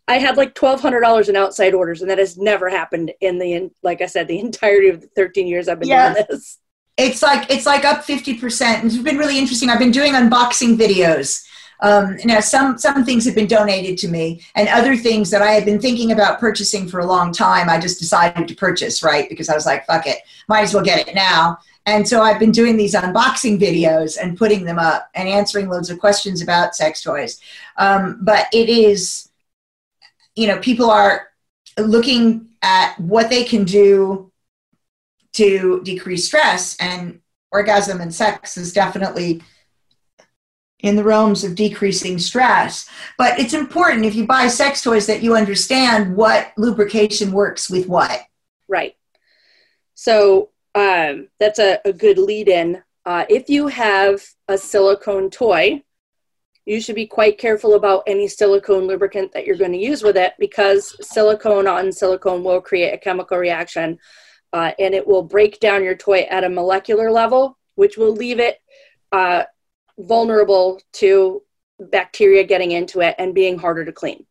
I 0.09 0.19
had 0.19 0.37
like 0.37 0.55
twelve 0.55 0.81
hundred 0.81 1.01
dollars 1.01 1.29
in 1.29 1.37
outside 1.37 1.75
orders, 1.75 2.01
and 2.01 2.11
that 2.11 2.19
has 2.19 2.37
never 2.37 2.69
happened 2.69 3.13
in 3.21 3.39
the 3.39 3.53
in, 3.53 3.71
like 3.83 4.01
I 4.01 4.07
said 4.07 4.27
the 4.27 4.39
entirety 4.49 4.89
of 4.89 5.01
the 5.03 5.07
thirteen 5.09 5.47
years 5.47 5.69
I've 5.69 5.79
been 5.79 5.89
Yeah. 5.89 6.15
doing 6.15 6.27
this. 6.31 6.59
It's 6.97 7.23
like 7.23 7.49
it's 7.51 7.67
like 7.67 7.85
up 7.85 8.05
50%. 8.05 8.63
And 8.63 8.87
it's 8.87 8.99
been 8.99 9.19
really 9.19 9.39
interesting. 9.39 9.71
I've 9.71 9.79
been 9.79 9.93
doing 9.93 10.15
unboxing 10.15 10.77
videos. 10.77 11.45
Um, 11.81 12.17
now, 12.25 12.41
some 12.41 12.77
some 12.77 13.05
things 13.05 13.25
have 13.25 13.37
been 13.37 13.47
donated 13.47 13.97
to 13.99 14.09
me, 14.09 14.41
and 14.57 14.69
other 14.69 14.97
things 14.97 15.31
that 15.31 15.41
I 15.43 15.53
had 15.53 15.65
been 15.65 15.81
thinking 15.81 16.11
about 16.11 16.41
purchasing 16.41 16.89
for 16.89 16.99
a 16.99 17.07
long 17.07 17.33
time, 17.33 17.71
I 17.71 17.79
just 17.79 18.01
decided 18.01 18.49
to 18.49 18.55
purchase, 18.57 19.01
right? 19.05 19.29
Because 19.29 19.49
I 19.49 19.55
was 19.55 19.65
like, 19.65 19.87
"Fuck 19.87 20.09
it, 20.09 20.19
might 20.49 20.63
as 20.63 20.75
well 20.75 20.83
get 20.83 21.07
it 21.07 21.15
now." 21.15 21.59
And 21.87 22.07
so 22.07 22.21
I've 22.21 22.41
been 22.41 22.51
doing 22.51 22.77
these 22.77 22.95
unboxing 22.95 23.61
videos 23.61 24.19
and 24.21 24.37
putting 24.37 24.65
them 24.65 24.79
up 24.79 25.09
and 25.15 25.29
answering 25.29 25.69
loads 25.69 25.89
of 25.89 26.01
questions 26.01 26.43
about 26.43 26.75
sex 26.75 27.01
toys. 27.01 27.41
Um, 27.77 28.19
but 28.23 28.47
it 28.53 28.69
is, 28.69 29.28
you 30.39 30.47
know, 30.47 30.59
people 30.59 30.91
are 30.91 31.29
looking 31.79 32.49
at 32.63 32.99
what 33.01 33.31
they 33.31 33.45
can 33.45 33.65
do 33.65 34.33
to 35.33 35.81
decrease 35.85 36.27
stress 36.27 36.77
and 36.81 37.21
orgasm 37.53 38.01
and 38.01 38.15
sex 38.15 38.57
is 38.57 38.73
definitely 38.73 39.43
in 40.81 40.97
the 40.97 41.05
realms 41.05 41.45
of 41.45 41.55
decreasing 41.55 42.19
stress 42.19 42.89
but 43.17 43.39
it's 43.39 43.55
important 43.55 44.05
if 44.05 44.15
you 44.15 44.27
buy 44.27 44.47
sex 44.47 44.83
toys 44.83 45.07
that 45.07 45.23
you 45.23 45.35
understand 45.35 46.15
what 46.15 46.53
lubrication 46.57 47.33
works 47.33 47.71
with 47.71 47.89
what 47.89 48.29
Right. 48.69 48.97
So 49.95 50.51
um, 50.75 51.29
that's 51.41 51.59
a, 51.59 51.81
a 51.85 51.93
good 51.93 52.19
lead 52.19 52.49
in. 52.49 52.83
Uh, 53.05 53.25
if 53.29 53.49
you 53.49 53.67
have 53.69 54.23
a 54.47 54.59
silicone 54.59 55.31
toy, 55.31 55.83
you 56.69 56.83
should 56.83 56.95
be 56.95 57.07
quite 57.07 57.39
careful 57.39 57.75
about 57.75 58.03
any 58.07 58.29
silicone 58.29 58.87
lubricant 58.87 59.33
that 59.33 59.47
you're 59.47 59.57
going 59.57 59.73
to 59.73 59.79
use 59.79 60.03
with 60.03 60.19
it 60.19 60.35
because 60.39 60.95
silicone 61.01 61.67
on 61.67 61.91
silicone 61.91 62.45
will 62.45 62.61
create 62.61 62.93
a 62.93 62.99
chemical 62.99 63.39
reaction 63.39 63.99
uh, 64.53 64.73
and 64.79 64.95
it 64.95 65.07
will 65.07 65.23
break 65.23 65.59
down 65.61 65.83
your 65.83 65.97
toy 65.97 66.27
at 66.31 66.45
a 66.45 66.49
molecular 66.49 67.11
level, 67.11 67.57
which 67.77 67.97
will 67.97 68.13
leave 68.13 68.39
it 68.39 68.59
uh, 69.13 69.45
vulnerable 69.99 70.79
to 70.93 71.43
bacteria 71.91 72.45
getting 72.45 72.73
into 72.73 73.01
it 73.01 73.15
and 73.19 73.35
being 73.35 73.59
harder 73.59 73.87
to 73.87 73.93
clean. 73.93 74.27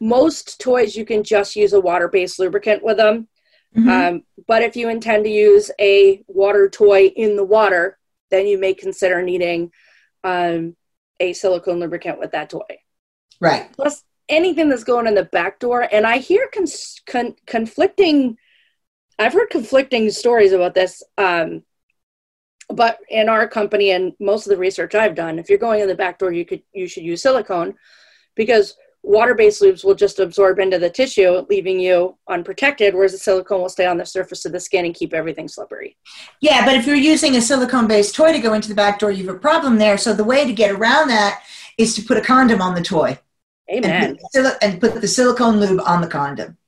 Most 0.00 0.60
toys, 0.60 0.94
you 0.94 1.06
can 1.06 1.22
just 1.24 1.56
use 1.56 1.72
a 1.72 1.80
water 1.80 2.08
based 2.08 2.38
lubricant 2.38 2.82
with 2.82 2.98
them. 2.98 3.26
Mm-hmm. 3.74 3.88
Um, 3.88 4.22
but 4.46 4.62
if 4.62 4.76
you 4.76 4.90
intend 4.90 5.24
to 5.24 5.30
use 5.30 5.70
a 5.80 6.22
water 6.26 6.68
toy 6.68 7.06
in 7.06 7.36
the 7.36 7.44
water, 7.44 7.98
then 8.30 8.46
you 8.46 8.58
may 8.58 8.74
consider 8.74 9.22
needing 9.22 9.70
um, 10.24 10.76
a 11.20 11.32
silicone 11.32 11.78
lubricant 11.78 12.18
with 12.18 12.32
that 12.32 12.50
toy. 12.50 12.80
Right. 13.40 13.72
Plus, 13.72 14.02
anything 14.28 14.68
that's 14.68 14.84
going 14.84 15.06
in 15.06 15.14
the 15.14 15.24
back 15.24 15.58
door, 15.58 15.86
and 15.92 16.06
I 16.06 16.18
hear 16.18 16.48
cons- 16.52 17.00
con- 17.06 17.36
conflicting. 17.46 18.36
I've 19.18 19.34
heard 19.34 19.50
conflicting 19.50 20.10
stories 20.10 20.52
about 20.52 20.74
this. 20.74 21.02
Um, 21.18 21.62
but 22.72 22.98
in 23.08 23.28
our 23.28 23.48
company 23.48 23.90
and 23.90 24.12
most 24.20 24.46
of 24.46 24.50
the 24.50 24.56
research 24.56 24.94
I've 24.94 25.14
done, 25.14 25.38
if 25.38 25.48
you're 25.48 25.58
going 25.58 25.80
in 25.80 25.88
the 25.88 25.94
back 25.94 26.18
door, 26.18 26.32
you 26.32 26.44
could 26.44 26.62
you 26.72 26.86
should 26.86 27.02
use 27.02 27.22
silicone 27.22 27.74
because 28.34 28.76
water-based 29.02 29.62
lubes 29.62 29.84
will 29.84 29.94
just 29.94 30.20
absorb 30.20 30.58
into 30.58 30.78
the 30.78 30.90
tissue, 30.90 31.44
leaving 31.48 31.80
you 31.80 32.16
unprotected, 32.28 32.94
whereas 32.94 33.12
the 33.12 33.18
silicone 33.18 33.60
will 33.60 33.68
stay 33.68 33.86
on 33.86 33.96
the 33.96 34.04
surface 34.04 34.44
of 34.44 34.52
the 34.52 34.60
skin 34.60 34.84
and 34.84 34.94
keep 34.94 35.14
everything 35.14 35.48
slippery. 35.48 35.96
Yeah, 36.40 36.64
but 36.64 36.76
if 36.76 36.86
you're 36.86 36.96
using 36.96 37.36
a 37.36 37.40
silicone-based 37.40 38.14
toy 38.14 38.32
to 38.32 38.38
go 38.38 38.52
into 38.52 38.68
the 38.68 38.74
back 38.74 38.98
door, 38.98 39.10
you 39.10 39.26
have 39.26 39.36
a 39.36 39.38
problem 39.38 39.78
there. 39.78 39.98
So 39.98 40.12
the 40.12 40.24
way 40.24 40.44
to 40.46 40.52
get 40.52 40.70
around 40.70 41.08
that 41.08 41.42
is 41.78 41.94
to 41.96 42.02
put 42.02 42.18
a 42.18 42.22
condom 42.22 42.60
on 42.60 42.74
the 42.74 42.82
toy. 42.82 43.18
Amen. 43.72 44.18
And 44.34 44.44
put, 44.44 44.58
and 44.62 44.80
put 44.80 45.00
the 45.00 45.08
silicone 45.08 45.60
lube 45.60 45.80
on 45.86 46.00
the 46.00 46.08
condom 46.08 46.58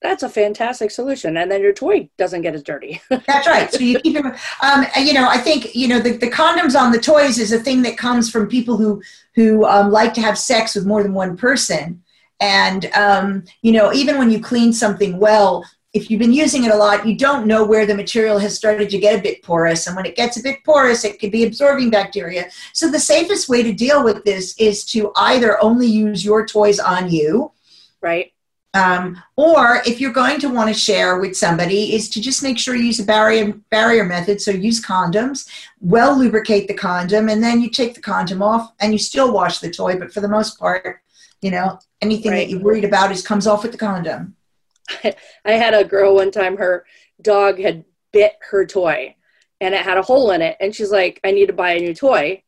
that's 0.00 0.22
a 0.22 0.28
fantastic 0.28 0.90
solution 0.90 1.36
and 1.36 1.50
then 1.50 1.60
your 1.60 1.72
toy 1.72 2.08
doesn't 2.16 2.42
get 2.42 2.54
as 2.54 2.62
dirty. 2.62 3.00
That's 3.10 3.48
right. 3.48 3.70
So 3.72 3.80
you 3.80 3.98
keep 4.00 4.16
it 4.16 4.24
um, 4.62 4.86
you 5.00 5.12
know 5.12 5.28
i 5.28 5.38
think 5.38 5.74
you 5.74 5.88
know 5.88 5.98
the, 5.98 6.16
the 6.16 6.30
condoms 6.30 6.78
on 6.78 6.92
the 6.92 7.00
toys 7.00 7.38
is 7.38 7.52
a 7.52 7.58
thing 7.58 7.82
that 7.82 7.96
comes 7.96 8.30
from 8.30 8.48
people 8.48 8.76
who 8.76 9.02
who 9.34 9.64
um, 9.64 9.90
like 9.90 10.14
to 10.14 10.20
have 10.20 10.38
sex 10.38 10.74
with 10.74 10.86
more 10.86 11.02
than 11.02 11.14
one 11.14 11.36
person. 11.36 12.02
And 12.40 12.86
um, 12.94 13.44
you 13.62 13.72
know 13.72 13.92
even 13.92 14.18
when 14.18 14.30
you 14.30 14.40
clean 14.40 14.72
something 14.72 15.18
well 15.18 15.64
if 15.94 16.10
you've 16.10 16.20
been 16.20 16.32
using 16.32 16.64
it 16.64 16.70
a 16.70 16.76
lot 16.76 17.06
you 17.06 17.16
don't 17.16 17.46
know 17.46 17.64
where 17.64 17.86
the 17.86 17.94
material 17.94 18.38
has 18.38 18.54
started 18.54 18.90
to 18.90 18.98
get 18.98 19.18
a 19.18 19.22
bit 19.22 19.42
porous. 19.42 19.86
And 19.86 19.96
when 19.96 20.06
it 20.06 20.16
gets 20.16 20.36
a 20.38 20.42
bit 20.42 20.58
porous 20.64 21.04
it 21.04 21.18
could 21.18 21.32
be 21.32 21.44
absorbing 21.44 21.90
bacteria. 21.90 22.48
So 22.72 22.90
the 22.90 23.00
safest 23.00 23.48
way 23.48 23.62
to 23.62 23.72
deal 23.72 24.04
with 24.04 24.24
this 24.24 24.54
is 24.58 24.84
to 24.92 25.12
either 25.16 25.62
only 25.62 25.86
use 25.88 26.24
your 26.24 26.46
toys 26.46 26.78
on 26.78 27.10
you 27.10 27.52
right 28.00 28.32
um, 28.74 29.20
or 29.36 29.82
if 29.86 30.00
you're 30.00 30.12
going 30.12 30.40
to 30.40 30.48
want 30.48 30.68
to 30.68 30.78
share 30.78 31.18
with 31.18 31.36
somebody, 31.36 31.94
is 31.94 32.08
to 32.10 32.20
just 32.20 32.42
make 32.42 32.58
sure 32.58 32.74
you 32.74 32.84
use 32.84 33.00
a 33.00 33.04
barrier 33.04 33.52
barrier 33.70 34.04
method. 34.04 34.40
So 34.40 34.50
use 34.50 34.84
condoms, 34.84 35.48
well 35.80 36.16
lubricate 36.16 36.68
the 36.68 36.74
condom, 36.74 37.28
and 37.28 37.42
then 37.42 37.60
you 37.60 37.70
take 37.70 37.94
the 37.94 38.00
condom 38.00 38.42
off 38.42 38.72
and 38.80 38.92
you 38.92 38.98
still 38.98 39.32
wash 39.32 39.58
the 39.58 39.70
toy. 39.70 39.98
But 39.98 40.12
for 40.12 40.20
the 40.20 40.28
most 40.28 40.58
part, 40.58 41.00
you 41.40 41.50
know, 41.50 41.78
anything 42.00 42.32
right. 42.32 42.38
that 42.38 42.50
you're 42.50 42.60
worried 42.60 42.84
about 42.84 43.10
is 43.10 43.26
comes 43.26 43.46
off 43.46 43.62
with 43.62 43.72
the 43.72 43.78
condom. 43.78 44.36
I 45.44 45.52
had 45.52 45.74
a 45.74 45.84
girl 45.84 46.14
one 46.14 46.30
time, 46.30 46.56
her 46.56 46.84
dog 47.22 47.58
had 47.58 47.84
bit 48.12 48.34
her 48.50 48.64
toy 48.64 49.14
and 49.60 49.74
it 49.74 49.82
had 49.82 49.98
a 49.98 50.02
hole 50.02 50.30
in 50.30 50.42
it. 50.42 50.56
And 50.60 50.74
she's 50.74 50.90
like, 50.90 51.20
I 51.24 51.30
need 51.30 51.46
to 51.46 51.52
buy 51.52 51.72
a 51.72 51.80
new 51.80 51.94
toy. 51.94 52.42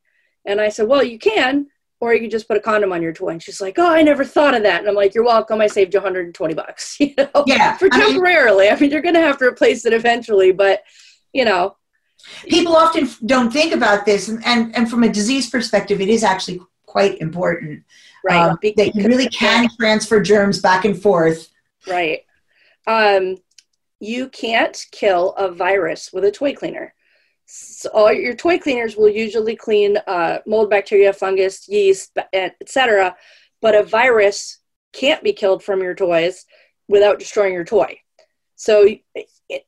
And 0.45 0.61
I 0.61 0.69
said, 0.69 0.89
Well, 0.89 1.03
you 1.03 1.19
can, 1.19 1.69
or 2.01 2.15
you 2.15 2.21
can 2.21 2.31
just 2.31 2.49
put 2.49 2.57
a 2.57 2.61
condom 2.61 2.93
on 2.93 3.03
your 3.03 3.13
toy. 3.13 3.29
And 3.29 3.43
she's 3.43 3.61
like, 3.61 3.79
"Oh, 3.79 3.93
I 3.93 4.03
never 4.03 4.25
thought 4.25 4.55
of 4.55 4.63
that." 4.63 4.81
And 4.81 4.89
I'm 4.89 4.95
like, 4.95 5.15
"You're 5.15 5.25
welcome. 5.25 5.61
I 5.61 5.67
saved 5.67 5.95
you 5.95 6.01
120 6.01 6.55
bucks." 6.55 6.97
You 7.11 7.15
know, 7.17 7.45
yeah, 7.47 7.77
for 7.77 7.89
temporarily. 7.89 8.69
I 8.69 8.71
mean, 8.71 8.77
I 8.77 8.81
mean, 8.81 8.91
you're 8.91 9.03
going 9.03 9.15
to 9.15 9.21
have 9.21 9.39
to 9.39 9.45
replace 9.47 9.85
it 9.85 9.93
eventually, 9.93 10.53
but 10.53 10.83
you 11.33 11.45
know, 11.45 11.77
people 12.45 12.77
often 12.77 13.09
don't 13.27 13.53
think 13.53 13.73
about 13.73 14.07
this, 14.07 14.29
and 14.29 14.45
and, 14.45 14.75
and 14.77 14.91
from 14.91 15.03
a 15.03 15.09
disease 15.09 15.51
perspective, 15.51 16.01
it 16.01 16.09
is 16.09 16.25
actually 16.25 16.61
quite 16.87 17.21
important, 17.21 17.85
right? 18.25 18.51
Um, 18.51 18.59
that 18.77 18.95
you 18.95 19.07
really 19.07 19.29
can 19.29 19.69
transfer 19.79 20.21
germs 20.21 20.61
back 20.61 20.85
and 20.85 21.01
forth, 21.01 21.49
right? 21.87 22.21
Um, 22.87 23.37
you 24.01 24.29
can't 24.29 24.87
kill 24.91 25.33
a 25.33 25.51
virus 25.51 26.13
with 26.13 26.25
a 26.25 26.31
toy 26.31 26.55
cleaner. 26.55 26.95
So 27.53 27.91
all 27.93 28.13
your 28.13 28.35
toy 28.35 28.59
cleaners 28.59 28.97
will 28.97 29.09
usually 29.09 29.57
clean 29.57 29.97
uh, 30.07 30.39
mold, 30.47 30.71
bacteria, 30.71 31.13
fungus, 31.13 31.69
yeast, 31.69 32.17
eh, 32.33 32.51
etc. 32.61 33.17
But 33.61 33.75
a 33.75 33.83
virus 33.83 34.61
can't 34.93 35.25
be 35.25 35.33
killed 35.33 35.65
from 35.65 35.83
your 35.83 35.95
toys 35.97 36.47
without 36.89 37.19
destroying 37.19 37.53
your 37.53 37.65
toy. 37.65 37.99
So, 38.55 38.87
it, 38.87 39.03
eh, 39.17 39.23
eh, 39.51 39.59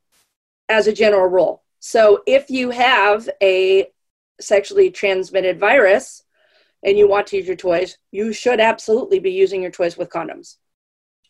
as 0.69 0.87
a 0.87 0.93
general 0.93 1.27
rule, 1.27 1.65
so 1.81 2.23
if 2.27 2.51
you 2.51 2.71
have 2.71 3.29
a 3.43 3.91
sexually 4.41 4.91
transmitted 4.91 5.59
virus 5.59 6.23
and 6.85 6.97
you 6.97 7.09
want 7.09 7.27
to 7.29 7.37
use 7.37 7.47
your 7.49 7.57
toys, 7.57 7.99
you 8.13 8.33
should 8.33 8.61
absolutely 8.61 9.19
be 9.19 9.33
using 9.33 9.61
your 9.61 9.73
toys 9.73 9.97
with 9.97 10.09
condoms. 10.09 10.57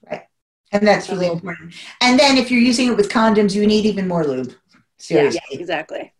Right. 0.09 0.25
And 0.71 0.87
that's 0.87 1.09
really 1.09 1.29
important. 1.29 1.75
And 2.03 2.19
then 2.19 2.37
if 2.37 2.51
you're 2.51 2.61
using 2.61 2.89
it 2.89 2.97
with 2.97 3.09
condoms, 3.09 3.55
you 3.55 3.67
need 3.67 3.87
even 3.87 4.07
more 4.07 4.25
lube. 4.25 4.55
Seriously. 4.99 5.41
Yeah, 5.51 5.59
exactly. 5.59 6.13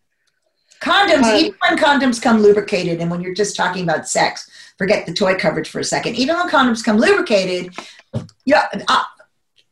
Condoms, 0.83 1.23
um, 1.23 1.35
even 1.35 1.55
when 1.61 1.77
condoms 1.77 2.21
come 2.21 2.41
lubricated, 2.41 2.99
and 2.99 3.09
when 3.09 3.21
you're 3.21 3.33
just 3.33 3.55
talking 3.55 3.83
about 3.83 4.05
sex, 4.05 4.51
forget 4.77 5.05
the 5.05 5.13
toy 5.13 5.35
coverage 5.35 5.69
for 5.69 5.79
a 5.79 5.83
second. 5.83 6.15
Even 6.15 6.35
when 6.35 6.49
condoms 6.49 6.83
come 6.83 6.97
lubricated, 6.97 7.73
yeah, 8.43 8.67
uh, 8.89 9.03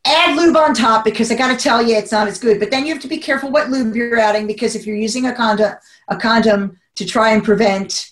add 0.05 0.37
lube 0.37 0.55
on 0.55 0.73
top 0.73 1.03
because 1.03 1.29
I 1.29 1.35
got 1.35 1.51
to 1.51 1.61
tell 1.61 1.81
you, 1.85 1.97
it's 1.97 2.13
not 2.13 2.29
as 2.29 2.39
good. 2.39 2.61
But 2.61 2.71
then 2.71 2.85
you 2.85 2.93
have 2.93 3.01
to 3.01 3.09
be 3.09 3.17
careful 3.17 3.51
what 3.51 3.69
lube 3.69 3.93
you're 3.93 4.19
adding 4.19 4.47
because 4.47 4.73
if 4.73 4.87
you're 4.87 4.95
using 4.95 5.27
a 5.27 5.35
condom, 5.35 5.73
a 6.07 6.15
condom 6.15 6.79
to 6.95 7.05
try 7.05 7.31
and 7.31 7.43
prevent 7.43 8.11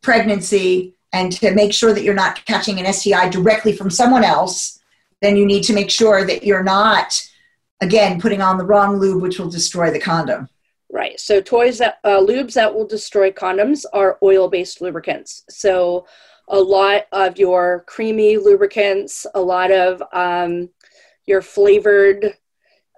pregnancy 0.00 0.94
and 1.12 1.30
to 1.32 1.54
make 1.54 1.74
sure 1.74 1.92
that 1.92 2.02
you're 2.02 2.14
not 2.14 2.42
catching 2.46 2.80
an 2.80 2.90
STI 2.90 3.28
directly 3.28 3.74
from 3.74 3.90
someone 3.90 4.24
else, 4.24 4.80
then 5.20 5.36
you 5.36 5.44
need 5.44 5.64
to 5.64 5.74
make 5.74 5.90
sure 5.90 6.24
that 6.24 6.44
you're 6.44 6.62
not, 6.62 7.20
again, 7.82 8.18
putting 8.18 8.40
on 8.40 8.56
the 8.56 8.64
wrong 8.64 8.96
lube, 8.96 9.20
which 9.20 9.38
will 9.38 9.50
destroy 9.50 9.90
the 9.90 10.00
condom. 10.00 10.48
Right. 10.90 11.20
So 11.20 11.40
toys 11.40 11.78
that 11.78 11.98
uh, 12.02 12.20
lubes 12.20 12.54
that 12.54 12.74
will 12.74 12.86
destroy 12.86 13.30
condoms 13.30 13.84
are 13.92 14.18
oil-based 14.22 14.80
lubricants. 14.80 15.44
So 15.50 16.06
a 16.48 16.58
lot 16.58 17.02
of 17.12 17.38
your 17.38 17.84
creamy 17.86 18.38
lubricants, 18.38 19.26
a 19.34 19.40
lot 19.40 19.70
of 19.70 20.02
um, 20.12 20.70
your 21.26 21.42
flavored. 21.42 22.34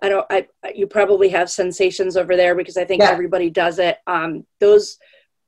I 0.03 0.09
don't. 0.09 0.27
I 0.31 0.47
you 0.75 0.87
probably 0.87 1.29
have 1.31 1.51
sensations 1.51 2.17
over 2.17 2.37
there 2.37 2.55
because 2.55 2.77
I 2.77 2.85
think 2.85 3.03
yeah. 3.03 3.11
everybody 3.11 3.51
does 3.51 3.79
it. 3.79 3.99
Um, 4.07 4.47
those 4.61 4.99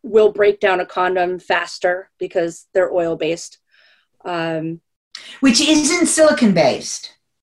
will 0.03 0.33
break 0.33 0.59
down 0.59 0.81
a 0.81 0.87
condom 0.87 1.39
faster 1.39 2.11
because 2.19 2.67
they're 2.75 2.93
oil 2.93 3.17
based. 3.17 3.59
Um, 4.25 4.81
Which 5.41 5.61
isn't 5.61 6.07
silicon 6.07 6.53
based. 6.55 7.15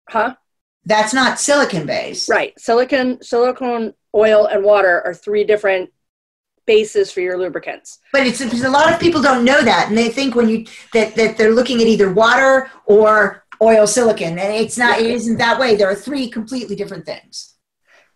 Huh? 0.10 0.36
That's 0.86 1.14
not 1.14 1.40
silicon 1.40 1.86
based. 1.86 2.30
Right. 2.30 2.54
Silicon 2.60 3.22
silicone 3.22 3.94
oil, 4.14 4.46
and 4.46 4.64
water 4.64 5.02
are 5.06 5.14
three 5.14 5.44
different 5.44 5.92
bases 6.66 7.12
for 7.12 7.22
your 7.22 7.38
lubricants. 7.38 8.00
But 8.12 8.26
it's 8.26 8.44
because 8.44 8.64
a 8.64 8.70
lot 8.70 8.92
of 8.92 9.00
people 9.00 9.22
don't 9.22 9.44
know 9.44 9.62
that, 9.62 9.88
and 9.90 9.98
they 9.98 10.10
think 10.10 10.36
when 10.36 10.50
you 10.50 10.66
that 10.94 11.16
that 11.16 11.38
they're 11.38 11.54
looking 11.54 11.82
at 11.82 11.88
either 11.88 12.12
water 12.12 12.70
or 12.86 13.44
oil 13.62 13.88
silicon, 13.88 14.38
and 14.38 14.54
it's 14.54 14.78
not. 14.78 15.00
It 15.00 15.08
isn't 15.08 15.38
that 15.38 15.60
way. 15.60 15.76
There 15.76 15.90
are 15.90 15.96
three 15.96 16.30
completely 16.30 16.76
different 16.76 17.06
things. 17.06 17.56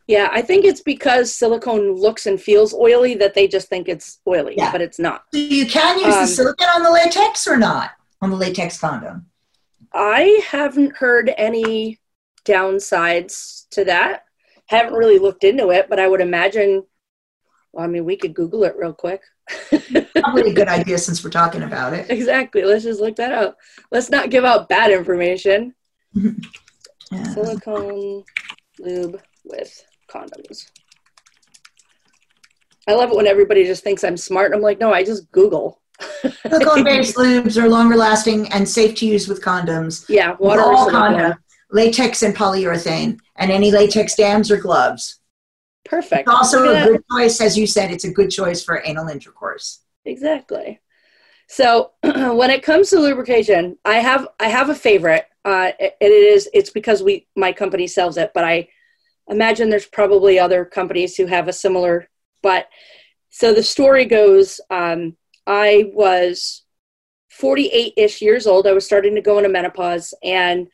Yeah, 0.07 0.29
I 0.31 0.41
think 0.41 0.65
it's 0.65 0.81
because 0.81 1.35
silicone 1.35 1.93
looks 1.93 2.25
and 2.25 2.41
feels 2.41 2.73
oily 2.73 3.13
that 3.15 3.35
they 3.35 3.47
just 3.47 3.67
think 3.67 3.87
it's 3.87 4.19
oily, 4.27 4.55
yeah. 4.57 4.71
but 4.71 4.81
it's 4.81 4.97
not. 4.97 5.25
So 5.31 5.39
you 5.39 5.67
can 5.67 5.99
use 5.99 6.15
um, 6.15 6.21
the 6.21 6.27
silicone 6.27 6.67
on 6.67 6.81
the 6.81 6.91
latex 6.91 7.47
or 7.47 7.57
not 7.57 7.91
on 8.19 8.31
the 8.31 8.35
latex 8.35 8.79
condom. 8.79 9.27
I 9.93 10.41
haven't 10.47 10.95
heard 10.95 11.31
any 11.37 11.98
downsides 12.49 13.67
to 13.71 13.85
that 13.85 14.23
haven't 14.69 14.93
really 14.93 15.17
looked 15.17 15.43
into 15.43 15.71
it, 15.71 15.87
but 15.89 15.99
I 15.99 16.07
would 16.07 16.21
imagine. 16.21 16.83
Well, 17.73 17.85
I 17.85 17.87
mean, 17.87 18.05
we 18.05 18.17
could 18.17 18.33
Google 18.33 18.63
it 18.63 18.75
real 18.77 18.93
quick. 18.93 19.21
Probably 20.15 20.51
a 20.51 20.53
good 20.53 20.67
idea 20.67 20.97
since 20.97 21.23
we're 21.23 21.29
talking 21.29 21.63
about 21.63 21.93
it. 21.93 22.09
Exactly. 22.09 22.63
Let's 22.63 22.83
just 22.83 23.01
look 23.01 23.15
that 23.17 23.31
up. 23.31 23.57
Let's 23.91 24.09
not 24.09 24.29
give 24.29 24.45
out 24.45 24.69
bad 24.69 24.91
information. 24.91 25.73
yeah. 26.13 27.23
Silicone 27.33 28.23
lube 28.79 29.21
with 29.43 29.85
condoms. 30.09 30.69
I 32.87 32.93
love 32.93 33.11
it 33.11 33.15
when 33.15 33.27
everybody 33.27 33.65
just 33.65 33.83
thinks 33.83 34.03
I'm 34.03 34.17
smart. 34.17 34.53
I'm 34.53 34.61
like, 34.61 34.79
no, 34.79 34.93
I 34.93 35.03
just 35.03 35.31
Google. 35.31 35.81
Silicone 36.47 36.83
based 36.83 37.15
lubes 37.17 37.61
are 37.61 37.69
longer 37.69 37.95
lasting 37.95 38.51
and 38.51 38.67
safe 38.67 38.95
to 38.95 39.05
use 39.05 39.27
with 39.27 39.43
condoms. 39.43 40.05
Yeah, 40.09 40.35
water 40.39 40.61
all 40.61 40.89
condom, 40.89 41.35
latex 41.71 42.23
and 42.23 42.35
polyurethane 42.35 43.19
and 43.35 43.51
any 43.51 43.71
latex 43.71 44.15
dams 44.15 44.51
or 44.51 44.57
gloves. 44.57 45.19
Perfect. 45.85 46.21
It's 46.21 46.29
also 46.29 46.69
a 46.69 46.83
good 46.83 47.03
choice, 47.11 47.41
as 47.41 47.57
you 47.57 47.65
said, 47.65 47.91
it's 47.91 48.03
a 48.03 48.11
good 48.11 48.29
choice 48.29 48.63
for 48.63 48.81
anal 48.85 49.07
intercourse. 49.07 49.79
Exactly. 50.05 50.79
So 51.47 51.91
when 52.03 52.51
it 52.51 52.63
comes 52.63 52.89
to 52.89 52.99
lubrication, 52.99 53.77
I 53.83 53.95
have 53.95 54.27
I 54.39 54.49
have 54.49 54.69
a 54.69 54.75
favorite. 54.75 55.25
Uh, 55.43 55.71
it, 55.79 55.95
it 55.99 56.11
is 56.11 56.47
it's 56.53 56.69
because 56.69 57.01
we 57.01 57.27
my 57.35 57.51
company 57.51 57.87
sells 57.87 58.17
it, 58.17 58.31
but 58.33 58.43
I 58.43 58.67
imagine 59.27 59.69
there's 59.69 59.85
probably 59.85 60.37
other 60.37 60.63
companies 60.63 61.15
who 61.15 61.25
have 61.25 61.47
a 61.47 61.53
similar. 61.53 62.07
But 62.43 62.67
so 63.31 63.53
the 63.53 63.63
story 63.63 64.05
goes, 64.05 64.61
um, 64.69 65.17
I 65.47 65.91
was 65.93 66.63
48 67.31 67.93
ish 67.97 68.21
years 68.21 68.45
old. 68.45 68.67
I 68.67 68.73
was 68.73 68.85
starting 68.85 69.15
to 69.15 69.21
go 69.21 69.37
into 69.37 69.49
menopause, 69.49 70.13
and 70.23 70.67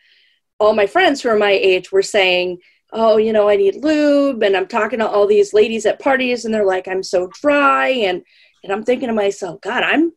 all 0.60 0.74
my 0.74 0.88
friends 0.88 1.22
who 1.22 1.30
are 1.30 1.38
my 1.38 1.52
age 1.52 1.91
were 1.91 2.02
saying, 2.02 2.60
"Oh, 2.91 3.18
you 3.18 3.34
know, 3.34 3.50
I 3.50 3.56
need 3.56 3.84
lube," 3.84 4.44
and 4.44 4.56
I'm 4.56 4.68
talking 4.68 5.00
to 5.00 5.08
all 5.08 5.28
these 5.28 5.54
ladies 5.54 5.86
at 5.86 6.00
parties, 6.00 6.46
and 6.46 6.54
they're 6.54 6.65
like, 6.65 6.88
"I'm 6.88 7.04
so 7.04 7.30
dry," 7.41 7.89
and 7.89 8.24
and 8.63 8.74
I'm 8.74 8.84
thinking 8.84 9.08
to 9.08 9.13
myself, 9.13 9.62
God, 9.62 9.84
I'm 9.84 10.12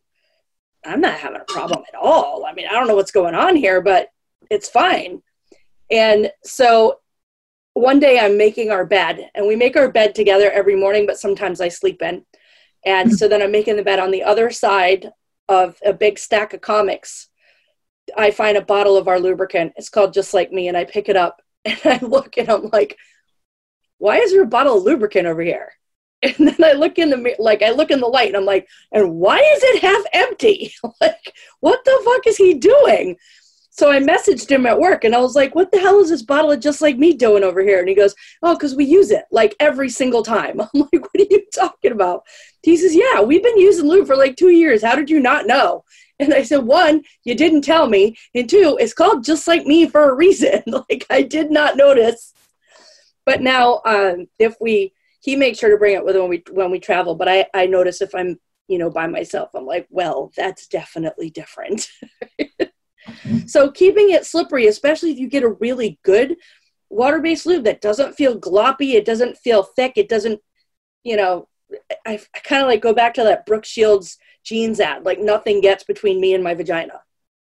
I'm 0.85 1.01
not 1.01 1.19
having 1.19 1.41
a 1.41 1.51
problem 1.51 1.83
at 1.91 1.99
all. 1.99 2.45
I 2.45 2.53
mean, 2.53 2.67
I 2.67 2.73
don't 2.73 2.87
know 2.87 2.95
what's 2.95 3.11
going 3.11 3.35
on 3.35 3.55
here, 3.55 3.81
but 3.81 4.09
it's 4.49 4.69
fine. 4.69 5.21
And 5.91 6.31
so 6.43 6.99
one 7.73 7.99
day 7.99 8.19
I'm 8.19 8.37
making 8.37 8.71
our 8.71 8.85
bed, 8.85 9.29
and 9.35 9.47
we 9.47 9.55
make 9.55 9.75
our 9.75 9.91
bed 9.91 10.15
together 10.15 10.51
every 10.51 10.75
morning, 10.75 11.05
but 11.05 11.19
sometimes 11.19 11.61
I 11.61 11.69
sleep 11.69 12.01
in. 12.01 12.25
And 12.85 13.09
hmm. 13.09 13.15
so 13.15 13.27
then 13.27 13.41
I'm 13.41 13.51
making 13.51 13.75
the 13.75 13.83
bed 13.83 13.99
on 13.99 14.11
the 14.11 14.23
other 14.23 14.49
side 14.49 15.11
of 15.47 15.77
a 15.85 15.93
big 15.93 16.19
stack 16.19 16.53
of 16.53 16.61
comics. 16.61 17.28
I 18.17 18.31
find 18.31 18.57
a 18.57 18.61
bottle 18.61 18.97
of 18.97 19.07
our 19.07 19.19
lubricant. 19.19 19.73
It's 19.75 19.89
called 19.89 20.13
Just 20.13 20.33
Like 20.33 20.51
Me, 20.51 20.67
and 20.67 20.77
I 20.77 20.85
pick 20.85 21.09
it 21.09 21.15
up 21.15 21.41
and 21.65 21.79
I 21.85 21.99
look 22.05 22.37
and 22.37 22.49
I'm 22.49 22.69
like, 22.71 22.97
why 23.97 24.17
is 24.17 24.31
there 24.31 24.43
a 24.43 24.47
bottle 24.47 24.77
of 24.77 24.83
lubricant 24.83 25.27
over 25.27 25.41
here? 25.41 25.73
and 26.21 26.35
then 26.37 26.63
I 26.63 26.73
look 26.73 26.97
in 26.97 27.09
the 27.09 27.35
like 27.39 27.61
I 27.61 27.71
look 27.71 27.91
in 27.91 28.01
the 28.01 28.07
light 28.07 28.27
and 28.27 28.37
I'm 28.37 28.45
like, 28.45 28.67
and 28.91 29.15
why 29.15 29.37
is 29.37 29.63
it 29.63 29.81
half 29.81 30.03
empty? 30.13 30.73
like, 31.01 31.33
what 31.61 31.79
the 31.85 32.01
fuck 32.03 32.27
is 32.27 32.37
he 32.37 32.55
doing? 32.55 33.15
So 33.71 33.89
I 33.89 33.99
messaged 33.99 34.49
him 34.49 34.65
at 34.65 34.77
work 34.77 35.05
and 35.05 35.15
I 35.15 35.19
was 35.19 35.35
like, 35.35 35.55
what 35.55 35.71
the 35.71 35.79
hell 35.79 36.01
is 36.01 36.09
this 36.09 36.21
bottle 36.21 36.51
of 36.51 36.59
just 36.59 36.81
like 36.81 36.97
me 36.97 37.13
doing 37.13 37.45
over 37.45 37.61
here? 37.61 37.79
And 37.79 37.87
he 37.87 37.95
goes, 37.95 38.13
oh, 38.43 38.53
because 38.53 38.75
we 38.75 38.83
use 38.83 39.09
it 39.09 39.23
like 39.31 39.55
every 39.61 39.89
single 39.89 40.21
time. 40.21 40.59
I'm 40.59 40.67
like, 40.73 40.91
what 40.91 41.21
are 41.21 41.27
you 41.29 41.45
talking 41.55 41.93
about? 41.93 42.23
He 42.61 42.75
says, 42.75 42.93
yeah, 42.93 43.21
we've 43.21 43.43
been 43.43 43.57
using 43.57 43.87
lube 43.87 44.07
for 44.07 44.17
like 44.17 44.35
two 44.35 44.49
years. 44.49 44.83
How 44.83 44.95
did 44.95 45.09
you 45.09 45.21
not 45.21 45.47
know? 45.47 45.85
And 46.19 46.33
I 46.33 46.43
said, 46.43 46.63
one, 46.63 47.03
you 47.23 47.33
didn't 47.33 47.61
tell 47.61 47.87
me. 47.87 48.17
And 48.35 48.49
two, 48.49 48.77
it's 48.79 48.93
called 48.93 49.23
just 49.23 49.47
like 49.47 49.65
me 49.65 49.87
for 49.87 50.09
a 50.09 50.13
reason. 50.13 50.63
like 50.89 51.05
I 51.09 51.21
did 51.21 51.49
not 51.49 51.77
notice. 51.77 52.33
But 53.25 53.41
now 53.41 53.81
um, 53.85 54.27
if 54.37 54.55
we 54.59 54.93
he 55.21 55.35
makes 55.35 55.59
sure 55.59 55.69
to 55.69 55.77
bring 55.77 55.95
it 55.95 56.03
with 56.03 56.15
when 56.15 56.29
we 56.29 56.43
when 56.51 56.71
we 56.71 56.79
travel. 56.79 57.15
But 57.15 57.29
I 57.29 57.45
I 57.53 57.67
notice 57.67 58.01
if 58.01 58.13
I'm 58.13 58.39
you 58.67 58.77
know 58.77 58.89
by 58.89 59.07
myself, 59.07 59.49
I'm 59.53 59.65
like, 59.65 59.87
well, 59.89 60.31
that's 60.35 60.67
definitely 60.67 61.29
different. 61.29 61.87
so 63.47 63.71
keeping 63.71 64.11
it 64.11 64.25
slippery, 64.25 64.67
especially 64.67 65.11
if 65.11 65.19
you 65.19 65.27
get 65.27 65.43
a 65.43 65.49
really 65.49 65.99
good 66.03 66.37
water-based 66.89 67.45
lube 67.45 67.65
that 67.65 67.81
doesn't 67.81 68.15
feel 68.15 68.39
gloppy, 68.39 68.93
it 68.93 69.05
doesn't 69.05 69.37
feel 69.37 69.63
thick, 69.63 69.93
it 69.95 70.09
doesn't, 70.09 70.41
you 71.03 71.15
know, 71.15 71.47
I, 72.05 72.19
I 72.35 72.39
kind 72.39 72.63
of 72.63 72.67
like 72.67 72.81
go 72.81 72.93
back 72.93 73.13
to 73.15 73.23
that 73.23 73.45
Brooke 73.45 73.65
Shields 73.65 74.17
jeans 74.43 74.79
ad, 74.79 75.05
like 75.05 75.19
nothing 75.19 75.61
gets 75.61 75.83
between 75.83 76.19
me 76.19 76.33
and 76.33 76.43
my 76.43 76.53
vagina. 76.53 77.01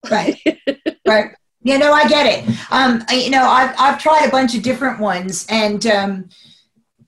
Right. 0.10 0.39
right. 1.07 1.31
You 1.62 1.77
know, 1.77 1.91
I 1.91 2.07
get 2.07 2.25
it. 2.25 2.57
Um, 2.71 3.03
you 3.12 3.29
know, 3.29 3.43
I've, 3.43 3.75
I've 3.77 4.01
tried 4.01 4.25
a 4.25 4.31
bunch 4.31 4.55
of 4.55 4.63
different 4.63 4.99
ones 4.99 5.45
and, 5.49 5.86
um, 5.88 6.29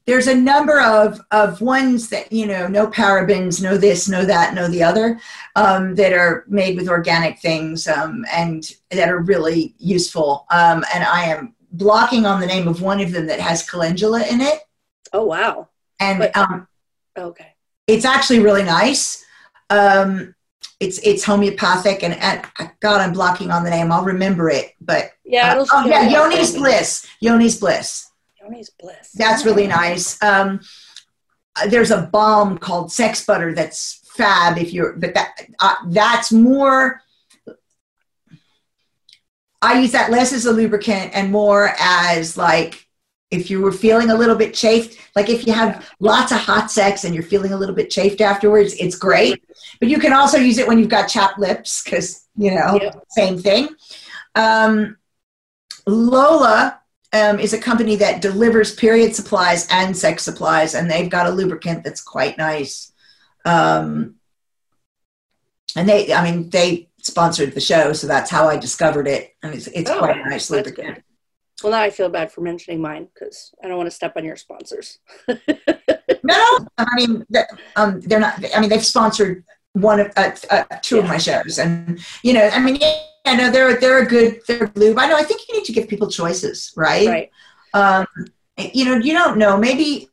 there's 0.09 0.27
a 0.27 0.35
number 0.35 0.81
of, 0.81 1.21
of 1.29 1.61
ones 1.61 2.09
that, 2.09 2.31
you 2.31 2.47
know, 2.47 2.67
no 2.67 2.87
parabens, 2.87 3.61
no 3.61 3.77
this, 3.77 4.09
no 4.09 4.25
that, 4.25 4.55
no 4.55 4.67
the 4.67 4.81
other, 4.81 5.19
um, 5.55 5.93
that 5.93 6.13
are 6.13 6.45
made 6.47 6.75
with 6.75 6.89
organic 6.89 7.37
things 7.37 7.87
um, 7.87 8.25
and 8.33 8.75
that 8.89 9.07
are 9.07 9.19
really 9.19 9.75
useful. 9.77 10.47
Um, 10.49 10.83
and 10.95 11.03
I 11.03 11.25
am 11.25 11.53
blocking 11.73 12.25
on 12.25 12.41
the 12.41 12.47
name 12.47 12.67
of 12.67 12.81
one 12.81 12.99
of 12.99 13.11
them 13.11 13.27
that 13.27 13.39
has 13.39 13.69
calendula 13.69 14.25
in 14.25 14.41
it. 14.41 14.61
Oh, 15.13 15.25
wow. 15.25 15.69
And 15.99 16.17
but, 16.17 16.35
um, 16.35 16.67
okay. 17.15 17.53
It's 17.85 18.05
actually 18.05 18.39
really 18.39 18.63
nice. 18.63 19.23
Um, 19.69 20.35
it's 20.79 20.99
it's 20.99 21.23
homeopathic 21.23 22.03
and, 22.03 22.13
and 22.15 22.71
God, 22.79 23.01
I'm 23.01 23.13
blocking 23.13 23.51
on 23.51 23.63
the 23.63 23.69
name. 23.69 23.91
I'll 23.91 24.03
remember 24.03 24.49
it, 24.49 24.73
but 24.79 25.11
yeah, 25.25 25.55
uh, 25.55 25.65
oh 25.71 25.85
yeah, 25.85 26.07
Yoni's 26.07 26.55
Bliss. 26.55 27.05
Yoni's 27.21 27.59
Bliss. 27.59 28.09
Yoni's 28.41 28.69
Bliss. 28.69 29.11
That's 29.13 29.45
really 29.45 29.67
nice. 29.67 30.21
Um, 30.23 30.61
there's 31.67 31.91
a 31.91 32.03
balm 32.03 32.57
called 32.57 32.91
Sex 32.91 33.25
Butter 33.25 33.53
that's 33.53 34.01
fab. 34.15 34.57
If 34.57 34.73
you're, 34.73 34.93
but 34.93 35.13
that 35.13 35.33
uh, 35.59 35.75
that's 35.87 36.31
more. 36.31 37.01
I 39.61 39.81
use 39.81 39.91
that 39.91 40.09
less 40.09 40.31
as 40.31 40.45
a 40.45 40.53
lubricant 40.53 41.11
and 41.13 41.31
more 41.31 41.73
as 41.77 42.37
like 42.37 42.87
if 43.31 43.49
you 43.49 43.61
were 43.61 43.71
feeling 43.71 44.09
a 44.09 44.15
little 44.15 44.35
bit 44.35 44.53
chafed, 44.53 44.99
like 45.15 45.29
if 45.29 45.45
you 45.45 45.53
have 45.53 45.87
lots 45.99 46.31
of 46.31 46.39
hot 46.39 46.71
sex 46.71 47.03
and 47.03 47.13
you're 47.13 47.23
feeling 47.23 47.53
a 47.53 47.57
little 47.57 47.75
bit 47.75 47.89
chafed 47.89 48.21
afterwards, 48.21 48.73
it's 48.79 48.95
great. 48.95 49.43
But 49.79 49.89
you 49.89 49.99
can 49.99 50.13
also 50.13 50.37
use 50.37 50.57
it 50.57 50.67
when 50.67 50.79
you've 50.79 50.89
got 50.89 51.07
chapped 51.07 51.37
lips 51.37 51.83
because, 51.83 52.27
you 52.35 52.51
know, 52.51 52.79
yeah. 52.81 52.91
same 53.09 53.37
thing. 53.37 53.69
Um, 54.33 54.97
Lola 55.85 56.79
um, 57.13 57.39
is 57.39 57.53
a 57.53 57.59
company 57.59 57.95
that 57.97 58.21
delivers 58.21 58.73
period 58.75 59.15
supplies 59.15 59.67
and 59.69 59.95
sex 59.95 60.23
supplies, 60.23 60.73
and 60.73 60.89
they've 60.89 61.09
got 61.09 61.27
a 61.27 61.31
lubricant 61.31 61.83
that's 61.83 62.01
quite 62.01 62.37
nice. 62.37 62.91
Um, 63.45 64.15
and 65.75 65.87
they, 65.87 66.11
I 66.13 66.23
mean, 66.23 66.49
they 66.49 66.89
sponsored 67.01 67.53
the 67.53 67.61
show, 67.61 67.93
so 67.93 68.07
that's 68.07 68.31
how 68.31 68.47
I 68.47 68.57
discovered 68.57 69.07
it, 69.07 69.35
and 69.43 69.53
it's, 69.53 69.67
it's 69.67 69.89
oh, 69.89 69.99
quite 69.99 70.17
a 70.17 70.29
nice 70.29 70.49
lubricant. 70.49 70.95
Good. 70.95 71.03
Well, 71.63 71.71
now 71.71 71.81
I 71.81 71.89
feel 71.89 72.09
bad 72.09 72.31
for 72.31 72.41
mentioning 72.41 72.81
mine 72.81 73.07
because 73.13 73.53
I 73.63 73.67
don't 73.67 73.77
want 73.77 73.87
to 73.87 73.95
step 73.95 74.13
on 74.15 74.25
your 74.25 74.35
sponsors. 74.35 74.99
no, 75.27 75.37
I 76.77 76.85
mean, 76.95 77.25
um, 77.75 78.01
they're 78.01 78.19
not. 78.19 78.43
I 78.55 78.59
mean, 78.59 78.69
they've 78.69 78.85
sponsored 78.85 79.43
one 79.73 79.99
of 79.99 80.11
uh, 80.17 80.31
uh, 80.49 80.63
two 80.81 80.97
yeah. 80.97 81.03
of 81.03 81.07
my 81.07 81.17
shows, 81.17 81.59
and 81.59 81.99
you 82.23 82.33
know, 82.33 82.47
I 82.47 82.59
mean, 82.59 82.77
yeah, 82.77 83.35
no, 83.35 83.51
they're 83.51 83.79
they're 83.79 84.03
a 84.03 84.05
good 84.05 84.41
they're 84.47 84.71
lube. 84.75 84.97
I 84.97 85.07
know. 85.07 85.15
I 85.15 85.23
think 85.23 85.41
you 85.47 85.55
need 85.55 85.65
to 85.65 85.73
give 85.73 85.87
people 85.87 86.09
choices, 86.09 86.73
right? 86.75 87.07
Right. 87.07 87.31
Um, 87.73 88.05
you 88.57 88.85
know, 88.85 88.95
you 88.95 89.13
don't 89.13 89.37
know. 89.37 89.57
Maybe 89.57 90.09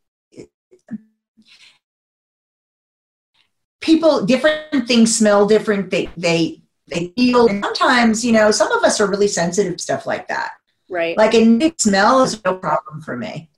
people 3.81 4.27
different 4.27 4.87
things 4.87 5.17
smell 5.17 5.47
different. 5.47 5.91
They 5.91 6.11
they 6.17 6.63
they 6.89 7.13
feel. 7.17 7.49
And 7.49 7.65
sometimes, 7.65 8.25
you 8.25 8.33
know, 8.33 8.51
some 8.51 8.71
of 8.73 8.83
us 8.85 9.01
are 9.01 9.09
really 9.09 9.29
sensitive 9.29 9.77
to 9.77 9.83
stuff 9.83 10.07
like 10.07 10.29
that. 10.29 10.53
Right. 10.89 11.17
Like 11.17 11.35
a 11.35 11.75
smell 11.79 12.23
is 12.23 12.43
no 12.45 12.55
problem 12.55 13.03
for 13.03 13.17
me. 13.17 13.51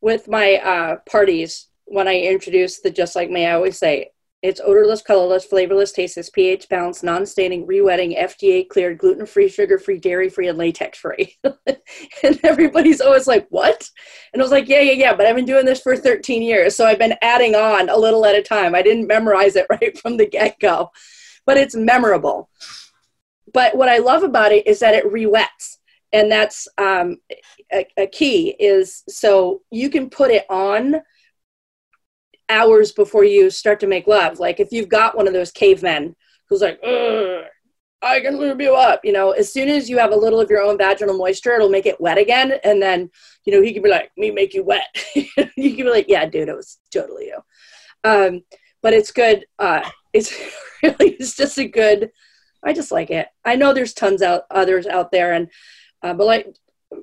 With 0.00 0.28
my 0.28 0.56
uh, 0.56 0.96
parties, 1.10 1.66
when 1.86 2.08
I 2.08 2.20
introduce 2.20 2.80
the 2.80 2.90
Just 2.90 3.16
Like 3.16 3.30
Me, 3.30 3.46
I 3.46 3.52
always 3.52 3.78
say 3.78 4.10
it's 4.42 4.60
odorless, 4.60 5.02
colorless, 5.02 5.44
flavorless, 5.44 5.92
tasteless, 5.92 6.30
pH 6.30 6.68
balanced, 6.68 7.02
non-staining, 7.02 7.66
re-wetting, 7.66 8.14
FDA 8.14 8.68
cleared, 8.68 8.98
gluten-free, 8.98 9.48
sugar-free, 9.48 9.98
dairy-free, 9.98 10.48
and 10.48 10.58
latex-free. 10.58 11.36
and 11.44 12.40
everybody's 12.44 13.00
always 13.00 13.26
like, 13.26 13.46
"What?" 13.48 13.88
And 14.32 14.40
I 14.40 14.44
was 14.44 14.52
like, 14.52 14.68
"Yeah, 14.68 14.82
yeah, 14.82 14.92
yeah." 14.92 15.14
But 15.16 15.26
I've 15.26 15.36
been 15.36 15.46
doing 15.46 15.64
this 15.64 15.80
for 15.80 15.96
13 15.96 16.42
years, 16.42 16.76
so 16.76 16.86
I've 16.86 16.98
been 16.98 17.16
adding 17.22 17.54
on 17.54 17.88
a 17.88 17.96
little 17.96 18.26
at 18.26 18.36
a 18.36 18.42
time. 18.42 18.74
I 18.74 18.82
didn't 18.82 19.08
memorize 19.08 19.56
it 19.56 19.66
right 19.70 19.98
from 19.98 20.16
the 20.16 20.26
get-go, 20.26 20.90
but 21.46 21.56
it's 21.56 21.74
memorable. 21.74 22.50
But 23.52 23.76
what 23.76 23.88
I 23.88 23.98
love 23.98 24.22
about 24.22 24.52
it 24.52 24.66
is 24.66 24.80
that 24.80 24.94
it 24.94 25.10
re-wets, 25.10 25.75
and 26.12 26.30
that's 26.30 26.68
um, 26.78 27.18
a, 27.72 27.86
a 27.96 28.06
key. 28.06 28.50
Is 28.58 29.02
so 29.08 29.62
you 29.70 29.90
can 29.90 30.10
put 30.10 30.30
it 30.30 30.46
on 30.48 30.96
hours 32.48 32.92
before 32.92 33.24
you 33.24 33.50
start 33.50 33.80
to 33.80 33.86
make 33.86 34.06
love. 34.06 34.38
Like 34.38 34.60
if 34.60 34.72
you've 34.72 34.88
got 34.88 35.16
one 35.16 35.26
of 35.26 35.32
those 35.32 35.50
cavemen 35.50 36.14
who's 36.48 36.62
like, 36.62 36.80
I 38.02 38.20
can 38.20 38.38
lube 38.38 38.60
you 38.60 38.74
up, 38.74 39.00
you 39.04 39.12
know, 39.12 39.32
as 39.32 39.52
soon 39.52 39.68
as 39.68 39.90
you 39.90 39.98
have 39.98 40.12
a 40.12 40.16
little 40.16 40.40
of 40.40 40.50
your 40.50 40.62
own 40.62 40.78
vaginal 40.78 41.16
moisture, 41.16 41.54
it'll 41.54 41.68
make 41.68 41.86
it 41.86 42.00
wet 42.00 42.18
again. 42.18 42.54
And 42.62 42.80
then, 42.80 43.10
you 43.44 43.52
know, 43.52 43.62
he 43.62 43.72
can 43.72 43.82
be 43.82 43.88
like, 43.88 44.12
me 44.16 44.30
make 44.30 44.54
you 44.54 44.62
wet. 44.62 44.86
you 45.14 45.26
can 45.34 45.56
be 45.56 45.90
like, 45.90 46.06
yeah, 46.08 46.26
dude, 46.26 46.48
it 46.48 46.56
was 46.56 46.78
totally 46.92 47.26
you. 47.26 47.40
Um, 48.04 48.42
but 48.82 48.92
it's 48.92 49.10
good. 49.10 49.46
Uh, 49.58 49.88
it's 50.12 50.32
really, 50.82 51.16
it's 51.18 51.36
just 51.36 51.58
a 51.58 51.66
good, 51.66 52.10
I 52.62 52.72
just 52.72 52.92
like 52.92 53.10
it. 53.10 53.28
I 53.44 53.56
know 53.56 53.72
there's 53.72 53.94
tons 53.94 54.22
out 54.22 54.42
others 54.50 54.86
out 54.86 55.10
there 55.10 55.32
and, 55.32 55.48
uh, 56.06 56.14
but 56.14 56.26
like 56.26 56.56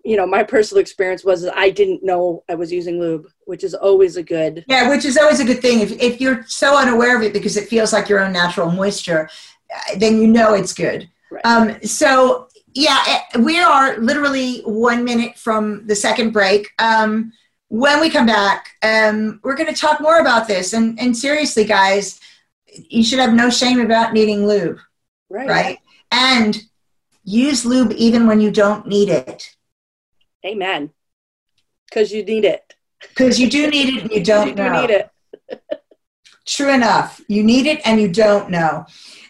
you 0.04 0.16
know, 0.18 0.26
my 0.26 0.44
personal 0.44 0.82
experience 0.82 1.24
was 1.24 1.46
I 1.46 1.70
didn't 1.70 2.04
know 2.04 2.44
I 2.50 2.56
was 2.56 2.72
using 2.72 3.00
lube, 3.00 3.28
which 3.46 3.63
is 3.63 3.74
always 3.74 4.16
a 4.18 4.24
good. 4.24 4.63
Yeah, 4.68 4.89
which 4.89 5.06
is 5.06 5.18
always 5.18 5.39
a 5.39 5.46
good 5.46 5.62
thing. 5.62 5.82
If, 5.82 5.92
if 6.02 6.22
you're 6.22 6.46
so 6.48 6.78
unaware 6.78 7.18
of 7.18 7.24
it 7.24 7.34
because 7.34 7.58
it 7.58 7.68
feels 7.68 7.92
like 7.94 8.10
your 8.10 8.20
own 8.22 8.32
natural 8.32 8.72
moisture, 8.72 9.30
uh, 9.74 9.98
then 9.98 10.22
you 10.22 10.28
know 10.28 10.54
it's 10.54 10.74
good. 10.74 11.10
Right. 11.30 11.46
Um, 11.46 11.82
so, 11.84 12.48
yeah, 12.74 13.04
eh, 13.08 13.39
we 13.39 13.60
are 13.60 13.98
literally 13.98 14.62
one 14.62 15.04
minute 15.04 15.38
from 15.38 15.86
the 15.86 15.96
second 15.96 16.32
break. 16.32 16.70
Um, 16.80 17.34
when 17.68 18.00
we 18.00 18.10
come 18.10 18.26
back, 18.26 18.70
um, 18.84 19.39
we're 19.44 19.56
going 19.56 19.74
to 19.74 19.80
talk 19.80 20.00
more 20.00 20.20
about 20.20 20.48
this. 20.48 20.74
And, 20.74 21.00
and 21.00 21.16
seriously, 21.16 21.66
guys, 21.66 22.20
you 22.68 23.04
should 23.04 23.20
have 23.20 23.34
no 23.34 23.50
shame 23.50 23.82
about 23.82 24.13
needing 24.13 24.48
lube, 24.48 24.80
Right. 25.30 25.50
right? 25.50 25.78
And 26.12 26.62
use 27.24 27.66
lube 27.66 27.92
even 27.94 28.28
when 28.28 28.42
you 28.42 28.52
don't 28.52 28.88
need 28.88 29.10
it. 29.10 29.56
Amen. 30.46 30.92
Because 31.90 32.12
you 32.12 32.24
need 32.24 32.46
it. 32.46 32.76
Because 33.00 33.40
you 33.40 33.50
do 33.50 33.70
need 33.70 33.96
it 33.96 34.04
and 34.04 34.12
you 34.12 34.24
don't 34.24 34.48
you 34.50 34.56
do 34.56 34.64
know. 34.64 34.82
need 34.82 34.90
it. 34.90 35.10
True 36.46 36.74
enough. 36.74 37.22
You 37.28 37.44
need 37.44 37.66
it 37.68 37.82
and 37.86 38.00
you 38.02 38.10
don't 38.10 38.50
know. 38.50 38.86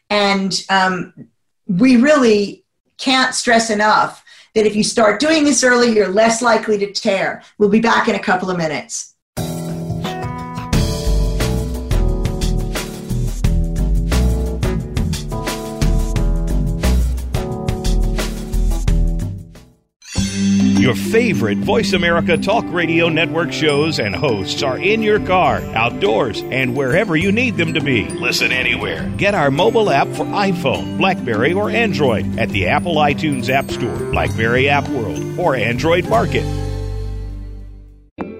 And 0.10 0.60
um, 0.70 1.30
we 1.68 1.98
really 1.98 2.66
can't 2.98 3.36
stress 3.36 3.70
enough 3.70 4.24
that 4.56 4.66
if 4.66 4.76
you 4.76 4.84
start 4.84 5.20
doing 5.20 5.44
this 5.44 5.64
early, 5.64 5.94
you're 5.94 6.08
less 6.08 6.42
likely 6.42 6.78
to 6.80 6.92
tear. 6.92 7.44
We'll 7.58 7.70
be 7.70 7.80
back 7.80 8.08
in 8.08 8.16
a 8.16 8.20
couple 8.20 8.50
of 8.50 8.58
minutes. 8.58 9.13
Your 20.84 20.96
favorite 20.96 21.60
Voice 21.60 21.94
America 21.94 22.36
Talk 22.38 22.66
Radio 22.68 23.08
Network 23.08 23.54
shows 23.54 24.00
and 24.00 24.14
hosts 24.14 24.62
are 24.64 24.78
in 24.78 25.02
your 25.02 25.26
car, 25.26 25.62
outdoors, 25.74 26.42
and 26.52 26.76
wherever 26.76 27.16
you 27.16 27.32
need 27.32 27.56
them 27.56 27.74
to 27.76 27.80
be. 27.80 28.10
Listen 28.10 28.52
anywhere. 28.52 29.10
Get 29.16 29.34
our 29.34 29.50
mobile 29.50 29.90
app 29.90 30.10
for 30.10 30.26
iPhone, 30.26 30.98
Blackberry, 30.98 31.54
or 31.54 31.70
Android 31.70 32.38
at 32.38 32.50
the 32.50 32.68
Apple 32.68 32.96
iTunes 32.96 33.48
App 33.48 33.72
Store, 33.72 33.98
Blackberry 34.12 34.68
App 34.68 34.86
World, 34.90 35.40
or 35.40 35.56
Android 35.56 36.10
Market. 36.10 36.44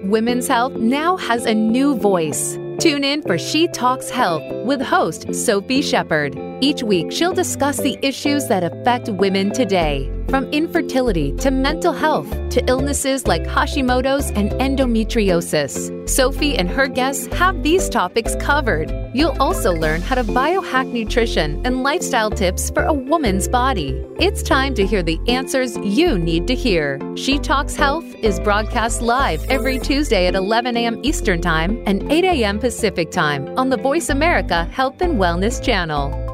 Women's 0.02 0.46
Health 0.46 0.74
now 0.74 1.16
has 1.16 1.46
a 1.46 1.54
new 1.54 1.96
voice. 1.96 2.58
Tune 2.78 3.04
in 3.04 3.22
for 3.22 3.38
She 3.38 3.68
Talks 3.68 4.10
Health 4.10 4.42
with 4.66 4.82
host 4.82 5.34
Sophie 5.34 5.80
Shepard. 5.80 6.38
Each 6.60 6.82
week, 6.82 7.10
she'll 7.10 7.32
discuss 7.32 7.78
the 7.78 7.98
issues 8.02 8.48
that 8.48 8.64
affect 8.64 9.08
women 9.08 9.50
today, 9.50 10.10
from 10.28 10.44
infertility 10.52 11.32
to 11.36 11.50
mental 11.50 11.92
health 11.92 12.30
to 12.50 12.64
illnesses 12.66 13.26
like 13.26 13.42
Hashimoto's 13.44 14.30
and 14.30 14.50
endometriosis. 14.52 16.08
Sophie 16.08 16.56
and 16.56 16.68
her 16.68 16.86
guests 16.86 17.26
have 17.34 17.62
these 17.62 17.88
topics 17.88 18.36
covered. 18.36 18.92
You'll 19.14 19.36
also 19.40 19.72
learn 19.72 20.00
how 20.02 20.14
to 20.16 20.24
biohack 20.24 20.92
nutrition 20.92 21.60
and 21.64 21.82
lifestyle 21.82 22.30
tips 22.30 22.70
for 22.70 22.84
a 22.84 22.92
woman's 22.92 23.48
body. 23.48 24.04
It's 24.18 24.42
time 24.42 24.74
to 24.74 24.86
hear 24.86 25.02
the 25.02 25.18
answers 25.28 25.76
you 25.78 26.18
need 26.18 26.46
to 26.48 26.54
hear. 26.54 27.00
She 27.16 27.38
Talks 27.38 27.76
Health 27.76 28.04
is 28.16 28.40
broadcast 28.40 29.02
live 29.02 29.44
every 29.50 29.78
Tuesday 29.78 30.26
at 30.26 30.34
11 30.34 30.76
a.m. 30.76 31.00
Eastern 31.02 31.40
Time 31.40 31.82
and 31.86 32.10
8 32.12 32.24
a.m. 32.24 32.58
Pacific 32.58 33.10
Time 33.10 33.48
on 33.58 33.68
the 33.68 33.76
Voice 33.76 34.08
America 34.08 34.64
Health 34.66 35.00
and 35.00 35.18
Wellness 35.18 35.62
Channel. 35.62 36.33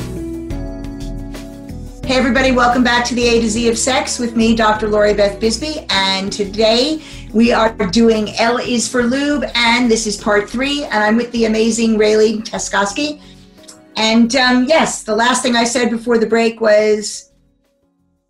Hey, 2.11 2.17
everybody, 2.17 2.51
welcome 2.51 2.83
back 2.83 3.05
to 3.05 3.15
the 3.15 3.25
A 3.25 3.39
to 3.39 3.47
Z 3.47 3.69
of 3.69 3.77
Sex 3.77 4.19
with 4.19 4.35
me, 4.35 4.53
Dr. 4.53 4.89
Lori 4.89 5.13
Beth 5.13 5.39
Bisbee. 5.39 5.85
And 5.89 6.29
today 6.29 7.01
we 7.31 7.53
are 7.53 7.73
doing 7.87 8.35
L 8.35 8.57
is 8.57 8.85
for 8.85 9.03
Lube, 9.03 9.45
and 9.55 9.89
this 9.89 10.05
is 10.05 10.17
part 10.17 10.49
three. 10.49 10.83
And 10.83 11.05
I'm 11.05 11.15
with 11.15 11.31
the 11.31 11.45
amazing 11.45 11.97
Rayleigh 11.97 12.41
Teskoski. 12.41 13.21
And 13.95 14.35
um, 14.35 14.65
yes, 14.65 15.03
the 15.03 15.15
last 15.15 15.41
thing 15.41 15.55
I 15.55 15.63
said 15.63 15.89
before 15.89 16.17
the 16.17 16.25
break 16.25 16.59
was 16.59 17.31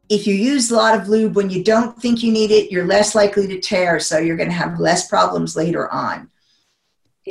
if 0.10 0.28
you 0.28 0.36
use 0.36 0.70
a 0.70 0.76
lot 0.76 0.96
of 0.96 1.10
lube 1.10 1.36
when 1.36 1.50
you 1.50 1.64
don't 1.64 2.00
think 2.00 2.22
you 2.22 2.32
need 2.32 2.52
it, 2.52 2.72
you're 2.72 2.86
less 2.86 3.16
likely 3.16 3.48
to 3.48 3.60
tear, 3.60 4.00
so 4.00 4.20
you're 4.20 4.38
going 4.38 4.48
to 4.50 4.54
have 4.54 4.80
less 4.80 5.08
problems 5.08 5.56
later 5.56 5.92
on. 5.92 6.30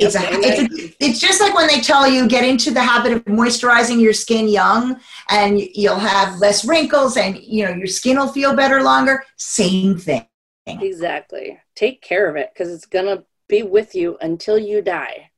It's, 0.01 0.15
a, 0.15 0.21
it's, 0.23 0.61
a, 0.61 0.95
it's 0.99 1.19
just 1.19 1.39
like 1.41 1.53
when 1.53 1.67
they 1.67 1.79
tell 1.79 2.07
you 2.07 2.27
get 2.27 2.43
into 2.43 2.71
the 2.71 2.81
habit 2.81 3.13
of 3.13 3.25
moisturizing 3.25 4.01
your 4.01 4.13
skin 4.13 4.47
young 4.47 4.99
and 5.29 5.59
you'll 5.59 5.99
have 5.99 6.39
less 6.39 6.65
wrinkles 6.65 7.17
and 7.17 7.37
you 7.37 7.65
know 7.65 7.71
your 7.71 7.87
skin 7.87 8.17
will 8.17 8.27
feel 8.27 8.55
better 8.55 8.81
longer 8.81 9.23
same 9.37 9.97
thing 9.97 10.25
Exactly. 10.67 11.59
Take 11.75 12.01
care 12.01 12.29
of 12.29 12.35
it 12.35 12.51
because 12.53 12.71
it's 12.71 12.85
going 12.85 13.05
to 13.05 13.25
be 13.47 13.63
with 13.63 13.95
you 13.95 14.17
until 14.21 14.57
you 14.57 14.81
die. 14.81 15.31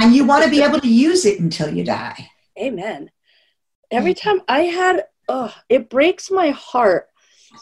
and 0.00 0.14
you 0.14 0.24
want 0.24 0.44
to 0.44 0.50
be 0.50 0.62
able 0.62 0.80
to 0.80 0.88
use 0.88 1.24
it 1.26 1.40
until 1.40 1.72
you 1.72 1.84
die 1.84 2.28
Amen. 2.58 3.10
Every 3.90 4.14
mm. 4.14 4.20
time 4.20 4.40
I 4.48 4.62
had, 4.62 5.04
oh, 5.28 5.54
it 5.68 5.88
breaks 5.88 6.30
my 6.30 6.50
heart 6.50 7.06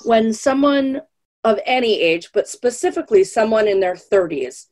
when 0.04 0.32
someone 0.32 1.02
of 1.44 1.60
any 1.66 2.00
age, 2.00 2.30
but 2.32 2.48
specifically 2.48 3.22
someone 3.22 3.68
in 3.68 3.80
their 3.80 3.94
30s, 3.94 4.66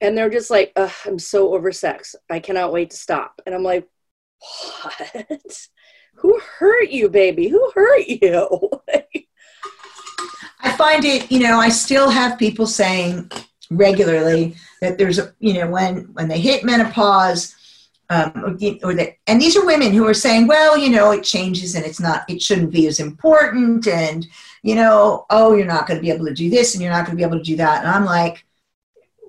and 0.00 0.16
they're 0.16 0.30
just 0.30 0.50
like, 0.50 0.72
I'm 0.76 1.18
so 1.18 1.54
over 1.54 1.72
sex. 1.72 2.14
I 2.30 2.40
cannot 2.40 2.72
wait 2.72 2.90
to 2.90 2.96
stop. 2.96 3.40
And 3.46 3.54
I'm 3.54 3.62
like, 3.62 3.88
what? 4.82 5.68
Who 6.16 6.40
hurt 6.58 6.90
you, 6.90 7.08
baby? 7.08 7.48
Who 7.48 7.72
hurt 7.74 8.06
you? 8.06 8.70
I 10.60 10.72
find 10.76 11.04
it, 11.04 11.30
you 11.30 11.40
know, 11.40 11.58
I 11.58 11.68
still 11.68 12.08
have 12.08 12.38
people 12.38 12.66
saying 12.66 13.30
regularly 13.70 14.56
that 14.80 14.96
there's 14.98 15.18
a, 15.18 15.34
you 15.38 15.54
know, 15.54 15.68
when 15.68 16.08
when 16.14 16.28
they 16.28 16.40
hit 16.40 16.64
menopause, 16.64 17.54
um, 18.10 18.58
or 18.82 18.94
that, 18.94 19.16
and 19.26 19.40
these 19.40 19.56
are 19.56 19.66
women 19.66 19.92
who 19.92 20.06
are 20.06 20.14
saying, 20.14 20.46
well, 20.46 20.76
you 20.76 20.90
know, 20.90 21.10
it 21.10 21.22
changes 21.24 21.74
and 21.74 21.84
it's 21.84 22.00
not, 22.00 22.24
it 22.28 22.40
shouldn't 22.40 22.72
be 22.72 22.86
as 22.86 23.00
important, 23.00 23.86
and 23.86 24.26
you 24.62 24.74
know, 24.74 25.26
oh, 25.30 25.54
you're 25.54 25.66
not 25.66 25.86
going 25.86 25.98
to 25.98 26.02
be 26.02 26.10
able 26.10 26.26
to 26.26 26.34
do 26.34 26.48
this 26.48 26.74
and 26.74 26.82
you're 26.82 26.92
not 26.92 27.06
going 27.06 27.16
to 27.16 27.20
be 27.20 27.26
able 27.26 27.38
to 27.38 27.44
do 27.44 27.56
that, 27.56 27.80
and 27.80 27.88
I'm 27.88 28.04
like, 28.04 28.43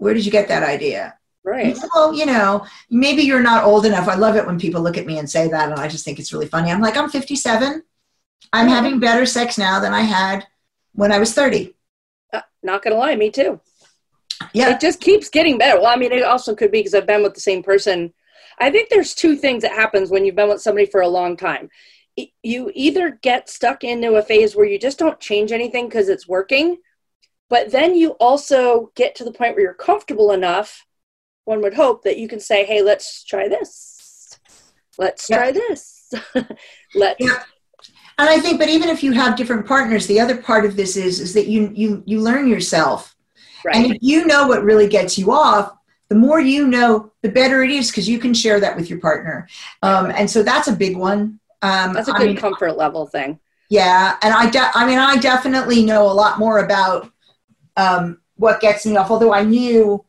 where 0.06 0.14
did 0.14 0.24
you 0.24 0.32
get 0.32 0.48
that 0.50 0.62
idea? 0.62 1.18
right. 1.44 1.76
Well, 1.96 2.14
you 2.14 2.28
know, 2.28 2.66
maybe 2.92 3.24
you're 3.24 3.42
not 3.42 3.64
old 3.64 3.88
enough. 3.88 4.08
I 4.08 4.14
love 4.14 4.36
it 4.36 4.46
when 4.46 4.60
people 4.60 4.82
look 4.82 5.00
at 5.00 5.08
me 5.08 5.18
and 5.18 5.28
say 5.28 5.48
that, 5.48 5.72
and 5.72 5.80
I 5.80 5.88
just 5.88 6.06
think 6.06 6.20
it's 6.20 6.32
really 6.32 6.46
funny. 6.46 6.70
I'm 6.70 6.80
like, 6.80 6.96
I'm 6.96 7.10
57. 7.10 7.82
I'm 8.54 8.68
having 8.68 9.00
better 9.00 9.26
sex 9.26 9.58
now 9.58 9.80
than 9.80 9.94
I 9.94 10.02
had 10.02 10.46
when 10.94 11.12
I 11.12 11.18
was 11.18 11.34
30. 11.34 11.76
Uh, 12.32 12.42
not 12.62 12.84
going 12.84 12.94
to 12.94 13.00
lie, 13.00 13.16
me 13.16 13.32
too. 13.32 13.60
Yeah. 14.54 14.76
It 14.76 14.80
just 14.80 15.02
keeps 15.02 15.28
getting 15.28 15.58
better. 15.58 15.80
Well, 15.80 15.88
I 15.88 15.96
mean, 15.96 16.12
it 16.12 16.22
also 16.22 16.56
could 16.56 16.72
be 16.72 16.80
because 16.80 16.94
I've 16.94 17.08
been 17.08 17.24
with 17.24 17.34
the 17.34 17.42
same 17.42 17.64
person. 17.64 18.14
I 18.60 18.70
think 18.70 18.90
there's 18.90 19.16
two 19.16 19.36
things 19.36 19.64
that 19.64 19.72
happens 19.72 20.12
when 20.12 20.24
you've 20.24 20.36
been 20.36 20.50
with 20.50 20.62
somebody 20.62 20.86
for 20.86 21.02
a 21.02 21.08
long 21.08 21.36
time. 21.36 21.70
You 22.44 22.72
either 22.76 23.18
get 23.24 23.50
stuck 23.50 23.84
into 23.84 24.16
a 24.16 24.22
phase 24.22 24.56
where 24.56 24.68
you 24.68 24.78
just 24.78 25.00
don't 25.00 25.20
change 25.20 25.52
anything 25.52 25.88
because 25.88 26.10
it's 26.10 26.28
working, 26.28 26.78
but 27.50 27.72
then 27.72 27.96
you 27.96 28.12
also 28.14 28.92
get 28.96 29.16
to 29.16 29.24
the 29.24 29.32
point 29.32 29.56
where 29.56 29.64
you're 29.64 29.74
comfortable 29.74 30.32
enough 30.32 30.86
one 31.46 31.62
would 31.62 31.76
hope 31.76 32.04
that 32.04 32.18
you 32.18 32.28
can 32.28 32.40
say 32.40 32.66
hey 32.66 32.82
let's 32.82 33.24
try 33.24 33.48
this 33.48 34.40
let's 34.98 35.30
Yeah. 35.30 35.38
try 35.38 35.52
this 35.52 36.12
let's 36.96 37.20
Yeah. 37.20 37.44
And 38.18 38.30
I 38.30 38.40
think, 38.40 38.60
but 38.60 38.70
even 38.70 38.90
if 38.90 39.04
you 39.04 39.12
have 39.14 39.36
different 39.36 39.66
partners, 39.68 40.08
the 40.08 40.20
other 40.20 40.38
part 40.38 40.66
of 40.66 40.76
this 40.76 40.96
is 40.98 41.20
is 41.20 41.34
that 41.34 41.48
you 41.48 41.72
you 41.76 42.04
you 42.06 42.22
learn 42.22 42.48
yourself, 42.48 43.16
right 43.64 43.76
and 43.76 43.92
if 43.92 43.98
you 44.02 44.26
know 44.26 44.48
what 44.48 44.64
really 44.64 44.88
gets 44.88 45.18
you 45.18 45.32
off, 45.32 45.74
the 46.10 46.16
more 46.16 46.40
you 46.40 46.68
know, 46.68 47.12
the 47.24 47.30
better 47.30 47.64
it 47.64 47.72
is 47.72 47.92
because 47.92 48.08
you 48.08 48.20
can 48.20 48.34
share 48.34 48.60
that 48.62 48.76
with 48.78 48.90
your 48.90 49.00
partner, 49.00 49.48
um, 49.84 50.12
and 50.12 50.30
so 50.30 50.44
that's 50.44 50.68
a 50.70 50.76
big 50.76 50.96
one. 50.98 51.40
Um, 51.62 51.94
that's 51.94 52.08
a 52.08 52.14
good 52.14 52.28
mean, 52.28 52.38
comfort 52.38 52.78
level 52.78 53.06
thing 53.08 53.40
Yeah, 53.70 54.18
and 54.22 54.34
I, 54.34 54.50
de- 54.50 54.72
I 54.78 54.86
mean, 54.86 55.00
I 55.00 55.18
definitely 55.18 55.84
know 55.84 56.04
a 56.10 56.14
lot 56.14 56.38
more 56.38 56.60
about 56.60 57.12
um, 57.78 58.20
what 58.36 58.62
gets 58.62 58.86
me 58.86 58.96
off. 58.96 59.12
Although 59.12 59.34
I 59.34 59.44
knew 59.44 60.04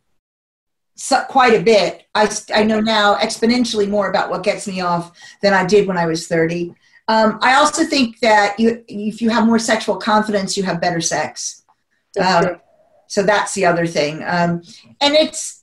so, 0.95 1.23
quite 1.29 1.55
a 1.55 1.63
bit, 1.63 2.07
I, 2.15 2.29
I 2.55 2.63
know 2.63 2.81
now 2.81 3.17
exponentially 3.17 3.89
more 3.89 4.09
about 4.09 4.31
what 4.31 4.43
gets 4.43 4.67
me 4.67 4.81
off 4.81 5.13
than 5.43 5.53
I 5.53 5.65
did 5.65 5.87
when 5.87 5.99
I 5.99 6.07
was 6.07 6.27
thirty. 6.27 6.75
Um, 7.09 7.39
I 7.41 7.55
also 7.55 7.85
think 7.85 8.19
that 8.21 8.59
you, 8.59 8.85
if 8.89 9.23
you 9.23 9.31
have 9.31 9.47
more 9.47 9.61
sexual 9.61 9.97
confidence, 9.97 10.57
you 10.57 10.65
have 10.65 10.81
better 10.81 11.01
sex. 11.01 11.63
that's 12.15 12.47
Um, 12.47 12.61
So 13.07 13.23
that's 13.23 13.55
the 13.55 13.65
other 13.65 13.87
thing. 13.87 14.25
Um, 14.25 14.63
and 15.01 15.15
it's 15.15 15.63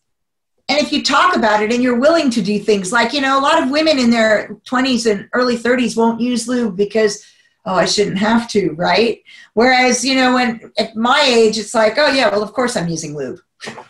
and 0.70 0.80
if 0.80 0.94
you 0.94 1.04
talk 1.04 1.36
about 1.36 1.62
it 1.62 1.74
and 1.74 1.84
you're 1.84 2.00
willing 2.00 2.30
to 2.32 2.42
do 2.42 2.60
things 2.60 2.92
like 2.94 3.12
you 3.14 3.22
know 3.22 3.38
a 3.38 3.42
lot 3.42 3.62
of 3.62 3.70
women 3.70 4.00
in 4.00 4.10
their 4.10 4.56
20s 4.66 5.12
and 5.12 5.28
early 5.34 5.58
30s 5.58 5.98
won't 5.98 6.22
use 6.22 6.48
lube 6.48 6.78
because 6.78 7.26
oh 7.66 7.76
I 7.76 7.86
shouldn't 7.86 8.18
have 8.18 8.50
to, 8.50 8.72
right? 8.72 9.22
Whereas 9.54 10.04
you 10.04 10.16
know 10.16 10.34
when 10.36 10.72
at 10.78 10.96
my 10.96 11.22
age 11.26 11.58
it's 11.58 11.74
like 11.74 11.98
oh 11.98 12.12
yeah 12.12 12.30
well 12.30 12.44
of 12.44 12.54
course 12.54 12.76
I'm 12.76 12.88
using 12.90 13.16
lube, 13.16 13.40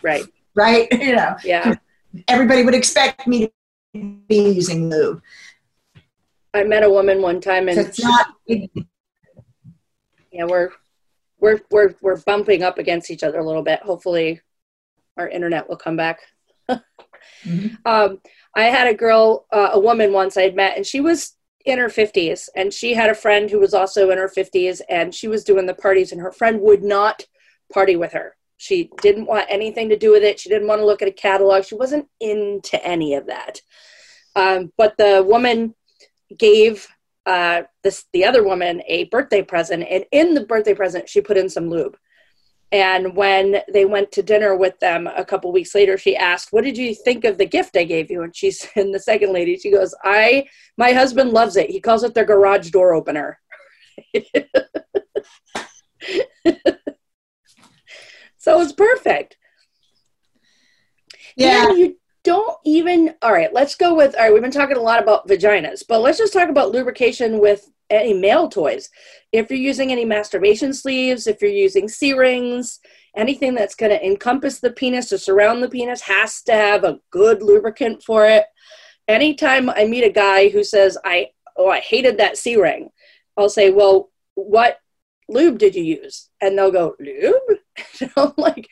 right 0.02 0.24
right? 0.54 0.86
you 0.92 1.14
know 1.16 1.36
yeah 1.44 1.74
everybody 2.28 2.62
would 2.64 2.74
expect 2.74 3.26
me 3.26 3.50
to 3.94 4.00
be 4.28 4.50
using 4.52 4.88
lube. 4.88 5.20
i 6.54 6.62
met 6.62 6.82
a 6.84 6.90
woman 6.90 7.20
one 7.20 7.40
time 7.40 7.64
So 7.64 7.70
and 7.70 7.78
it's 7.88 8.00
not 8.02 8.26
yeah 10.30 10.44
we're 10.44 10.70
we're 11.40 11.60
we're 11.70 11.94
we're 12.00 12.20
bumping 12.22 12.62
up 12.62 12.78
against 12.78 13.10
each 13.10 13.22
other 13.24 13.38
a 13.38 13.44
little 13.44 13.62
bit 13.62 13.80
hopefully 13.82 14.40
our 15.16 15.28
internet 15.28 15.68
will 15.68 15.76
come 15.76 15.96
back 15.96 16.20
Mhm. 17.46 17.76
um, 17.86 18.20
i 18.54 18.64
had 18.64 18.86
a 18.86 18.94
girl 18.94 19.46
uh, 19.52 19.70
a 19.72 19.80
woman 19.80 20.12
once 20.12 20.36
i 20.36 20.42
had 20.42 20.54
met 20.54 20.76
and 20.76 20.86
she 20.86 21.00
was 21.00 21.34
in 21.64 21.78
her 21.78 21.88
50s 21.88 22.48
and 22.56 22.72
she 22.72 22.92
had 22.94 23.10
a 23.10 23.14
friend 23.14 23.50
who 23.50 23.58
was 23.58 23.72
also 23.72 24.10
in 24.10 24.18
her 24.18 24.28
50s 24.28 24.82
and 24.88 25.14
she 25.14 25.28
was 25.28 25.44
doing 25.44 25.66
the 25.66 25.74
parties 25.74 26.12
and 26.12 26.20
her 26.20 26.32
friend 26.32 26.60
would 26.60 26.82
not 26.82 27.26
party 27.72 27.96
with 27.96 28.12
her. 28.12 28.36
She 28.56 28.90
didn't 29.00 29.26
want 29.26 29.46
anything 29.48 29.88
to 29.88 29.96
do 29.96 30.10
with 30.10 30.22
it. 30.22 30.38
She 30.38 30.48
didn't 30.48 30.68
want 30.68 30.80
to 30.80 30.86
look 30.86 31.02
at 31.02 31.08
a 31.08 31.12
catalog. 31.12 31.64
She 31.64 31.74
wasn't 31.74 32.06
into 32.20 32.82
any 32.86 33.14
of 33.14 33.26
that. 33.26 33.60
Um, 34.36 34.72
but 34.76 34.96
the 34.96 35.24
woman 35.26 35.74
gave 36.36 36.88
uh, 37.26 37.62
this 37.82 38.04
the 38.12 38.24
other 38.24 38.44
woman 38.44 38.82
a 38.86 39.04
birthday 39.04 39.42
present, 39.42 39.84
and 39.88 40.04
in 40.12 40.34
the 40.34 40.44
birthday 40.44 40.74
present, 40.74 41.08
she 41.08 41.20
put 41.20 41.36
in 41.36 41.48
some 41.48 41.70
lube. 41.70 41.96
And 42.74 43.14
when 43.14 43.62
they 43.72 43.84
went 43.84 44.10
to 44.12 44.22
dinner 44.22 44.56
with 44.56 44.80
them 44.80 45.06
a 45.06 45.24
couple 45.24 45.52
weeks 45.52 45.76
later, 45.76 45.96
she 45.96 46.16
asked, 46.16 46.52
"What 46.52 46.64
did 46.64 46.76
you 46.76 46.92
think 46.92 47.24
of 47.24 47.38
the 47.38 47.46
gift 47.46 47.76
I 47.76 47.84
gave 47.84 48.10
you?" 48.10 48.22
And 48.22 48.34
she 48.34 48.50
said, 48.50 48.70
and 48.76 48.92
the 48.92 48.98
second 48.98 49.32
lady, 49.32 49.56
she 49.56 49.70
goes, 49.70 49.94
"I 50.02 50.46
my 50.76 50.92
husband 50.92 51.30
loves 51.30 51.56
it. 51.56 51.70
He 51.70 51.80
calls 51.80 52.02
it 52.02 52.14
the 52.14 52.24
garage 52.24 52.70
door 52.70 52.92
opener." 52.92 53.38
so 58.38 58.60
it's 58.60 58.72
perfect. 58.72 59.36
yeah. 61.36 61.68
And 61.68 61.78
you 61.78 61.96
don't 62.24 62.56
even, 62.64 63.14
all 63.22 63.32
right, 63.32 63.52
let's 63.52 63.76
go 63.76 63.94
with, 63.94 64.14
all 64.16 64.22
right, 64.22 64.32
we've 64.32 64.42
been 64.42 64.50
talking 64.50 64.76
a 64.76 64.80
lot 64.80 65.02
about 65.02 65.28
vaginas, 65.28 65.84
but 65.86 66.00
let's 66.00 66.18
just 66.18 66.32
talk 66.32 66.48
about 66.48 66.72
lubrication 66.72 67.38
with 67.38 67.70
any 67.90 68.14
male 68.14 68.48
toys. 68.48 68.88
If 69.30 69.50
you're 69.50 69.58
using 69.58 69.92
any 69.92 70.06
masturbation 70.06 70.72
sleeves, 70.72 71.26
if 71.26 71.42
you're 71.42 71.50
using 71.50 71.86
C 71.86 72.14
rings, 72.14 72.80
anything 73.14 73.54
that's 73.54 73.74
going 73.74 73.90
to 73.90 74.04
encompass 74.04 74.58
the 74.58 74.72
penis 74.72 75.12
or 75.12 75.18
surround 75.18 75.62
the 75.62 75.68
penis 75.68 76.00
has 76.00 76.42
to 76.42 76.52
have 76.52 76.82
a 76.82 76.98
good 77.10 77.42
lubricant 77.42 78.02
for 78.02 78.26
it. 78.26 78.44
Anytime 79.06 79.68
I 79.68 79.84
meet 79.84 80.04
a 80.04 80.10
guy 80.10 80.48
who 80.48 80.64
says, 80.64 80.96
I, 81.04 81.28
oh, 81.56 81.68
I 81.68 81.80
hated 81.80 82.18
that 82.18 82.38
C 82.38 82.56
ring, 82.56 82.88
I'll 83.36 83.50
say, 83.50 83.70
well, 83.70 84.10
what 84.34 84.78
lube 85.28 85.58
did 85.58 85.74
you 85.74 85.84
use? 85.84 86.30
And 86.40 86.58
they'll 86.58 86.72
go, 86.72 86.96
lube? 86.98 87.58
And 88.00 88.10
I'm 88.16 88.32
like, 88.36 88.68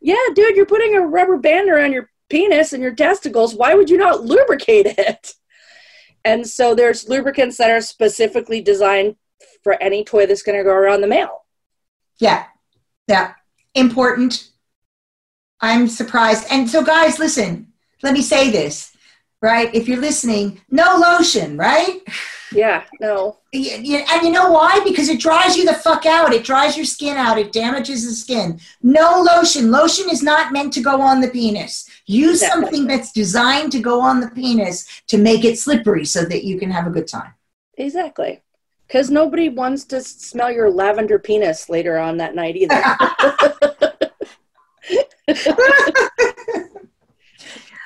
yeah, 0.00 0.16
dude, 0.34 0.56
you're 0.56 0.66
putting 0.66 0.94
a 0.94 1.00
rubber 1.00 1.38
band 1.38 1.68
around 1.68 1.92
your 1.92 2.08
penis 2.28 2.72
and 2.72 2.82
your 2.82 2.94
testicles. 2.94 3.54
Why 3.54 3.74
would 3.74 3.90
you 3.90 3.96
not 3.96 4.22
lubricate 4.22 4.86
it? 4.86 5.34
And 6.24 6.46
so 6.46 6.74
there's 6.74 7.08
lubricants 7.08 7.58
that 7.58 7.70
are 7.70 7.80
specifically 7.80 8.60
designed 8.60 9.16
for 9.62 9.74
any 9.82 10.04
toy 10.04 10.26
that's 10.26 10.42
going 10.42 10.58
to 10.58 10.64
go 10.64 10.72
around 10.72 11.00
the 11.02 11.06
male. 11.06 11.44
Yeah, 12.18 12.44
yeah, 13.08 13.34
important. 13.74 14.50
I'm 15.60 15.88
surprised. 15.88 16.46
And 16.50 16.68
so, 16.68 16.82
guys, 16.82 17.18
listen, 17.18 17.72
let 18.02 18.14
me 18.14 18.22
say 18.22 18.50
this, 18.50 18.96
right? 19.42 19.74
If 19.74 19.88
you're 19.88 20.00
listening, 20.00 20.60
no 20.70 20.96
lotion, 20.96 21.56
right? 21.56 22.00
Yeah, 22.52 22.84
no. 23.00 23.38
And 23.52 23.86
you 23.86 24.30
know 24.30 24.50
why? 24.50 24.80
Because 24.84 25.08
it 25.08 25.20
dries 25.20 25.56
you 25.56 25.64
the 25.64 25.74
fuck 25.74 26.06
out. 26.06 26.32
It 26.32 26.44
dries 26.44 26.76
your 26.76 26.86
skin 26.86 27.16
out. 27.16 27.38
It 27.38 27.52
damages 27.52 28.06
the 28.06 28.12
skin. 28.12 28.60
No 28.82 29.20
lotion. 29.20 29.70
Lotion 29.70 30.08
is 30.08 30.22
not 30.22 30.52
meant 30.52 30.72
to 30.74 30.80
go 30.80 31.00
on 31.00 31.20
the 31.20 31.28
penis. 31.28 31.88
Use 32.06 32.42
Exactly. 32.42 32.62
something 32.62 32.86
that's 32.86 33.12
designed 33.12 33.72
to 33.72 33.80
go 33.80 34.00
on 34.00 34.20
the 34.20 34.28
penis 34.30 34.86
to 35.08 35.16
make 35.18 35.44
it 35.44 35.58
slippery 35.58 36.04
so 36.04 36.24
that 36.24 36.44
you 36.44 36.58
can 36.58 36.70
have 36.70 36.86
a 36.86 36.90
good 36.90 37.08
time. 37.08 37.32
Exactly. 37.78 38.42
Because 38.86 39.10
nobody 39.10 39.48
wants 39.48 39.84
to 39.86 40.00
smell 40.02 40.52
your 40.52 40.70
lavender 40.70 41.18
penis 41.18 41.68
later 41.70 41.96
on 41.98 42.18
that 42.18 42.34
night 42.34 42.56
either. 42.56 42.74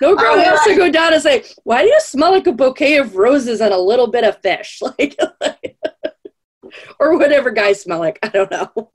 no 0.01 0.15
girl 0.17 0.35
Oh, 0.35 0.43
wants 0.43 0.65
to 0.65 0.75
go 0.77 0.91
down 0.91 1.13
and 1.13 1.23
say, 1.23 1.45
"Why 1.65 1.83
do 1.83 1.89
you 1.89 2.01
smell 2.01 2.33
like 2.33 2.47
a 2.47 2.53
bouquet 2.53 2.97
of 2.99 3.17
roses 3.17 3.61
and 3.61 3.73
a 3.73 3.79
little 3.79 4.07
bit 4.09 4.25
of 4.25 4.41
fish?" 4.43 4.81
Like, 4.99 5.17
or 7.01 7.17
whatever 7.17 7.51
guys 7.51 7.81
smell 7.83 7.99
like. 8.01 8.19
I 8.23 8.29
don't 8.29 8.51
know. 8.51 8.91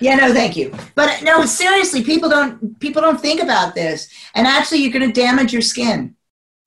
Yeah, 0.00 0.16
no, 0.16 0.32
thank 0.32 0.56
you. 0.56 0.74
But 0.94 1.22
no, 1.22 1.44
seriously, 1.44 2.02
people 2.02 2.28
don't 2.28 2.78
people 2.80 3.02
don't 3.02 3.20
think 3.20 3.42
about 3.42 3.74
this, 3.74 4.08
and 4.34 4.46
actually, 4.46 4.78
you're 4.78 4.92
going 4.92 5.12
to 5.12 5.20
damage 5.20 5.52
your 5.52 5.62
skin. 5.62 6.16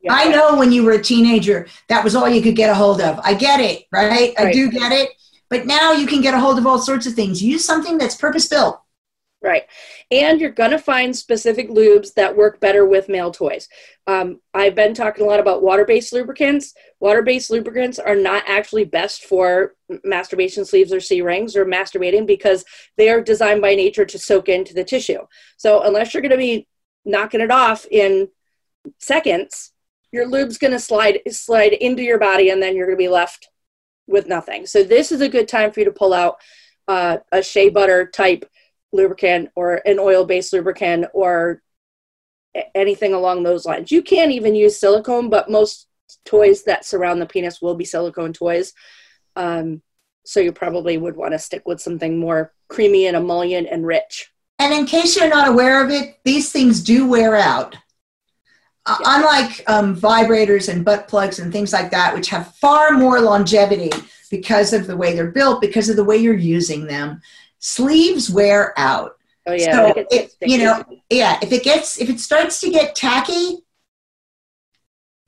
I 0.09 0.27
know 0.29 0.57
when 0.57 0.71
you 0.71 0.84
were 0.84 0.91
a 0.91 1.01
teenager, 1.01 1.67
that 1.88 2.03
was 2.03 2.15
all 2.15 2.27
you 2.27 2.41
could 2.41 2.55
get 2.55 2.69
a 2.69 2.75
hold 2.75 3.01
of. 3.01 3.19
I 3.23 3.34
get 3.34 3.59
it, 3.59 3.86
right? 3.91 4.34
I 4.38 4.51
do 4.51 4.69
get 4.69 4.91
it. 4.91 5.11
But 5.49 5.65
now 5.65 5.91
you 5.91 6.07
can 6.07 6.21
get 6.21 6.34
a 6.34 6.39
hold 6.39 6.57
of 6.57 6.65
all 6.65 6.79
sorts 6.79 7.05
of 7.05 7.13
things. 7.13 7.43
Use 7.43 7.63
something 7.63 7.97
that's 7.97 8.15
purpose 8.15 8.47
built. 8.47 8.81
Right. 9.41 9.63
And 10.09 10.39
you're 10.39 10.51
going 10.51 10.71
to 10.71 10.79
find 10.79 11.15
specific 11.15 11.69
lubes 11.69 12.13
that 12.13 12.36
work 12.36 12.59
better 12.59 12.86
with 12.86 13.09
male 13.09 13.31
toys. 13.31 13.67
Um, 14.06 14.41
I've 14.54 14.76
been 14.76 14.93
talking 14.93 15.24
a 15.24 15.28
lot 15.28 15.39
about 15.39 15.64
water 15.64 15.86
based 15.86 16.12
lubricants. 16.12 16.74
Water 16.99 17.22
based 17.22 17.49
lubricants 17.49 17.99
are 17.99 18.16
not 18.16 18.43
actually 18.47 18.84
best 18.84 19.24
for 19.24 19.76
masturbation 20.04 20.66
sleeves 20.66 20.91
or 20.91 20.99
C 20.99 21.22
rings 21.22 21.56
or 21.56 21.66
masturbating 21.66 22.28
because 22.28 22.66
they 22.97 23.10
are 23.10 23.22
designed 23.22 23.62
by 23.62 23.76
nature 23.76 24.06
to 24.06 24.20
soak 24.20 24.49
into 24.49 24.74
the 24.74 24.84
tissue. 24.84 25.20
So, 25.56 25.84
unless 25.84 26.14
you're 26.14 26.22
going 26.22 26.32
to 26.32 26.38
be 26.38 26.68
knocking 27.06 27.41
it 27.41 27.51
off 27.51 27.86
in 27.89 28.28
seconds, 28.99 29.72
your 30.12 30.28
lube's 30.28 30.58
going 30.58 30.74
to 30.74 30.80
slide 30.80 31.20
slide 31.30 31.74
into 31.74 32.04
your 32.04 32.20
body 32.20 32.49
and 32.49 32.62
then 32.62 32.76
you're 32.76 32.88
going 32.88 32.97
to 32.97 33.04
be 33.04 33.10
left 33.10 33.47
with 34.06 34.28
nothing. 34.28 34.66
So, 34.66 34.84
this 34.84 35.14
is 35.14 35.22
a 35.22 35.30
good 35.30 35.47
time 35.47 35.72
for 35.72 35.80
you 35.80 35.86
to 35.86 35.91
pull 35.91 36.14
out 36.14 36.38
uh, 36.89 37.20
a 37.32 37.41
shea 37.41 37.70
butter 37.70 38.06
type 38.08 38.49
lubricant 38.91 39.49
or 39.56 39.82
an 39.86 39.97
oil 39.97 40.26
based 40.26 40.51
lubricant 40.51 41.06
or 41.14 41.62
anything 42.76 43.14
along 43.14 43.43
those 43.43 43.66
lines. 43.66 43.91
You 43.91 44.01
can 44.01 44.32
even 44.32 44.56
use 44.56 44.80
silicone, 44.80 45.30
but 45.30 45.49
most 45.49 45.88
toys 46.26 46.64
that 46.64 46.86
surround 46.86 47.22
the 47.22 47.26
penis 47.26 47.62
will 47.62 47.76
be 47.76 47.86
silicone 47.86 48.34
toys. 48.34 48.74
Um, 49.36 49.82
so 50.26 50.39
you 50.39 50.51
probably 50.51 50.97
would 50.97 51.16
want 51.16 51.34
to 51.34 51.39
stick 51.39 51.64
with 51.66 51.82
something 51.82 52.18
more 52.18 52.54
creamy 52.70 53.08
and 53.08 53.18
emollient 53.18 53.68
and 53.70 53.86
rich. 53.86 54.32
And 54.60 54.74
in 54.74 54.86
case 54.86 55.18
you're 55.18 55.30
not 55.30 55.49
aware 55.49 55.84
of 55.84 55.89
it, 55.89 56.20
these 56.24 56.51
things 56.51 56.82
do 56.82 57.08
wear 57.08 57.36
out. 57.36 57.76
Uh, 58.86 58.97
unlike 59.06 59.64
um, 59.68 59.95
vibrators 59.95 60.72
and 60.72 60.86
butt 60.86 61.08
plugs 61.08 61.39
and 61.39 61.51
things 61.51 61.74
like 61.74 61.91
that, 61.91 62.14
which 62.14 62.30
have 62.30 62.54
far 62.56 62.91
more 62.91 63.20
longevity 63.20 63.89
because 64.30 64.74
of 64.74 64.88
the 64.88 64.97
way 64.97 65.14
they're 65.14 65.32
built, 65.32 65.62
because 65.62 65.89
of 65.89 65.95
the 65.95 66.04
way 66.04 66.18
you're 66.18 66.34
using 66.34 66.86
them, 66.86 67.22
sleeves 67.60 68.30
wear 68.30 68.74
out. 68.78 69.18
Oh 69.45 69.53
yeah, 69.53 69.71
So 69.93 70.05
it- 70.09 70.35
you 70.41 70.57
know, 70.59 70.83
yeah, 71.09 71.37
if 71.41 71.51
it 71.51 71.63
gets 71.63 71.99
if 71.99 72.09
it 72.09 72.19
starts 72.19 72.59
to 72.61 72.69
get 72.69 72.95
tacky 72.95 73.59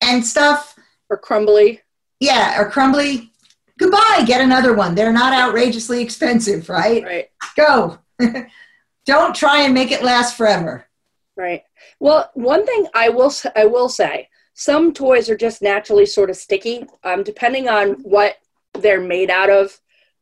and 0.02 0.26
stuff, 0.26 0.78
or 1.10 1.18
crumbly. 1.18 1.82
yeah, 2.20 2.60
or 2.60 2.70
crumbly, 2.70 3.32
goodbye, 3.78 4.24
get 4.26 4.42
another 4.42 4.74
one. 4.74 4.96
They're 4.96 5.12
not 5.14 5.34
outrageously 5.34 6.02
expensive, 6.02 6.70
right? 6.70 7.04
Right. 7.04 7.30
Go. 7.56 8.00
Don't 9.06 9.36
try 9.36 9.62
and 9.64 9.74
make 9.74 9.92
it 9.92 10.04
last 10.04 10.36
forever. 10.36 10.86
Right. 11.38 11.64
Well, 12.00 12.32
one 12.34 12.66
thing 12.66 12.88
I 12.94 13.10
will 13.10 13.32
I 13.56 13.66
will 13.66 13.90
say, 13.90 14.30
some 14.54 14.94
toys 14.94 15.30
are 15.30 15.38
just 15.38 15.62
naturally 15.62 16.06
sort 16.06 16.30
of 16.30 16.38
sticky, 16.38 16.86
um, 17.04 17.24
depending 17.24 17.68
on 17.68 17.94
what 18.04 18.38
they're 18.74 19.02
made 19.02 19.30
out 19.30 19.50
of. 19.50 19.80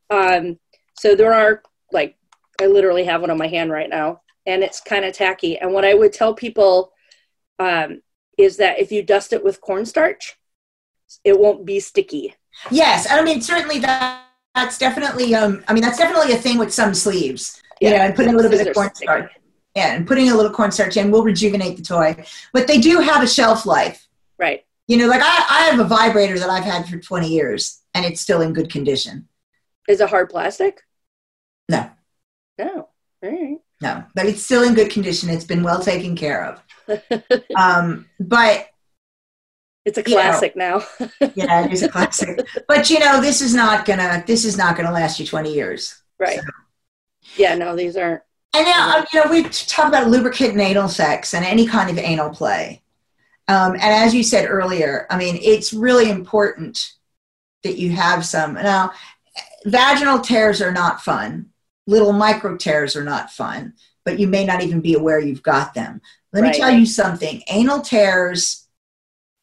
Um, 0.09 0.59
so 0.97 1.15
there 1.15 1.33
are 1.33 1.61
like 1.91 2.15
I 2.63 2.67
literally 2.67 3.03
have 3.03 3.21
one 3.21 3.29
on 3.29 3.37
my 3.37 3.47
hand 3.47 3.71
right 3.71 3.89
now, 3.89 4.21
and 4.45 4.63
it's 4.63 4.79
kind 4.79 5.03
of 5.03 5.13
tacky. 5.13 5.57
And 5.57 5.73
what 5.73 5.83
I 5.83 5.93
would 5.93 6.13
tell 6.13 6.33
people 6.33 6.93
um, 7.59 8.01
is 8.37 8.57
that 8.57 8.79
if 8.79 8.91
you 8.91 9.03
dust 9.03 9.33
it 9.33 9.43
with 9.43 9.61
cornstarch, 9.61 10.37
it 11.23 11.37
won't 11.37 11.65
be 11.65 11.79
sticky. 11.79 12.35
Yes, 12.71 13.07
I 13.09 13.21
mean 13.23 13.41
certainly 13.41 13.79
that 13.79 14.25
that's 14.55 14.77
definitely 14.77 15.33
um 15.35 15.63
I 15.67 15.73
mean 15.73 15.81
that's 15.81 15.97
definitely 15.97 16.33
a 16.33 16.37
thing 16.37 16.57
with 16.57 16.73
some 16.73 16.93
sleeves. 16.93 17.61
You 17.81 17.89
know, 17.89 17.97
and 17.97 18.15
putting 18.15 18.33
a 18.33 18.37
little 18.37 18.51
bit 18.51 18.65
of 18.65 18.73
cornstarch. 18.73 19.31
Yeah, 19.75 19.95
and 19.95 20.07
putting 20.07 20.29
a 20.29 20.35
little 20.35 20.51
cornstarch 20.51 20.95
in 20.97 21.11
will 21.11 21.23
rejuvenate 21.23 21.77
the 21.77 21.83
toy. 21.83 22.23
But 22.53 22.67
they 22.67 22.77
do 22.79 22.99
have 22.99 23.23
a 23.23 23.27
shelf 23.27 23.65
life. 23.65 24.07
Right. 24.37 24.65
You 24.87 24.97
know, 24.97 25.07
like 25.07 25.21
I, 25.21 25.45
I 25.49 25.61
have 25.63 25.79
a 25.79 25.83
vibrator 25.83 26.37
that 26.39 26.49
I've 26.49 26.63
had 26.63 26.87
for 26.87 26.97
20 26.97 27.27
years 27.27 27.81
and 27.93 28.05
it's 28.05 28.21
still 28.21 28.41
in 28.41 28.53
good 28.53 28.69
condition. 28.71 29.27
Is 29.87 29.99
it 29.99 30.09
hard 30.09 30.29
plastic? 30.29 30.81
No, 31.69 31.89
No. 32.57 32.89
All 33.23 33.29
right. 33.29 33.57
no, 33.81 34.03
but 34.15 34.25
it's 34.25 34.43
still 34.43 34.63
in 34.63 34.73
good 34.73 34.91
condition. 34.91 35.29
It's 35.29 35.45
been 35.45 35.63
well 35.63 35.81
taken 35.81 36.15
care 36.15 36.45
of. 36.45 36.61
Um, 37.57 38.07
but 38.19 38.67
It's 39.85 39.97
a 39.97 40.01
You 40.05 40.15
know. 40.15 40.21
classic 40.21 40.55
now. 40.55 40.83
yeah, 41.35 41.65
it 41.65 41.71
is 41.71 41.83
a 41.83 41.89
classic. 41.89 42.45
But 42.67 42.89
you 42.89 42.99
know, 42.99 43.21
this 43.21 43.41
is 43.41 43.53
not 43.55 43.85
gonna 43.85 44.23
this 44.27 44.43
is 44.45 44.57
not 44.57 44.75
gonna 44.75 44.91
last 44.91 45.19
you 45.19 45.25
20 45.25 45.53
years. 45.53 46.01
right. 46.19 46.39
Yeah. 47.37 47.55
No, 47.55 47.75
these 47.75 47.95
aren't. 47.95 48.21
And 48.55 48.65
now, 48.65 49.03
you 49.13 49.23
know, 49.23 49.31
we 49.31 49.43
talk 49.43 49.87
about 49.87 50.09
lubricant 50.09 50.51
and 50.51 50.61
anal 50.61 50.89
sex 50.89 51.33
and 51.33 51.43
any 51.45 51.65
kind 51.65 51.89
of 51.89 51.97
anal 51.97 52.29
play. 52.29 52.83
Um, 53.47 53.73
and 53.73 53.81
as 53.81 54.13
you 54.13 54.23
said 54.23 54.45
earlier, 54.47 55.07
I 55.09 55.17
mean, 55.17 55.37
it's 55.41 55.73
really 55.73 56.09
important 56.11 56.91
that 57.63 57.77
you 57.77 57.91
have 57.91 58.25
some. 58.25 58.53
Now, 58.55 58.91
vaginal 59.65 60.19
tears 60.19 60.61
are 60.61 60.71
not 60.73 61.01
fun. 61.01 61.49
Little 61.85 62.13
micro 62.13 62.55
tears 62.57 62.95
are 62.95 63.03
not 63.03 63.31
fun, 63.31 63.73
but 64.05 64.19
you 64.19 64.27
may 64.27 64.45
not 64.45 64.61
even 64.61 64.79
be 64.81 64.93
aware 64.93 65.19
you've 65.19 65.43
got 65.43 65.73
them. 65.73 66.01
Let 66.31 66.41
Right. 66.43 66.51
me 66.53 66.57
tell 66.57 66.71
you 66.71 66.85
something. 66.85 67.41
Anal 67.49 67.81
tears, 67.81 68.67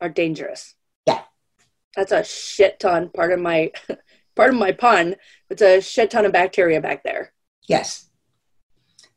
are 0.00 0.08
dangerous. 0.08 0.74
Yeah. 1.06 1.20
That's 1.94 2.12
a 2.12 2.24
shit 2.24 2.80
ton. 2.80 3.10
Part 3.10 3.32
of 3.32 3.38
my 3.40 3.70
part 4.36 4.50
of 4.50 4.56
my 4.56 4.72
pun. 4.72 5.16
It's 5.50 5.60
a 5.62 5.80
shit 5.82 6.10
ton 6.10 6.24
of 6.24 6.32
bacteria 6.32 6.80
back 6.80 7.02
there. 7.04 7.32
yes. 7.68 8.06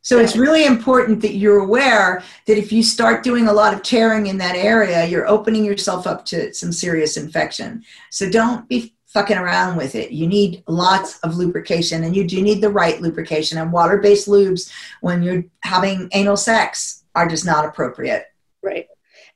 So 0.06 0.20
it's 0.20 0.36
really 0.36 0.66
important 0.66 1.22
that 1.22 1.36
you're 1.36 1.62
aware 1.62 2.22
that 2.46 2.58
if 2.58 2.74
you 2.74 2.84
start 2.84 3.24
doing 3.24 3.48
a 3.48 3.54
lot 3.54 3.74
of 3.74 3.84
tearing 3.84 4.28
in 4.28 4.38
that 4.40 4.58
area, 4.58 5.06
you're 5.06 5.26
opening 5.26 5.64
yourself 5.64 6.06
up 6.06 6.26
to 6.26 6.54
some 6.54 6.74
serious 6.74 7.16
infection. 7.16 7.84
So 8.12 8.30
don't 8.30 8.68
be 8.68 8.93
fucking 9.14 9.38
around 9.38 9.78
with 9.78 9.96
it. 9.96 10.12
You 10.12 10.28
need 10.28 10.64
lots 10.68 11.20
of 11.20 11.38
lubrication 11.38 12.04
and 12.04 12.16
you 12.16 12.24
do 12.24 12.42
need 12.42 12.62
the 12.62 12.70
right 12.70 13.00
lubrication. 13.00 13.60
And 13.60 13.72
water 13.72 13.98
based 13.98 14.28
lubes, 14.28 14.72
when 15.02 15.22
you're 15.22 15.44
having 15.64 16.10
anal 16.14 16.38
sex, 16.38 17.04
are 17.16 17.28
just 17.28 17.46
not 17.46 17.66
appropriate. 17.66 18.26
Right. 18.64 18.88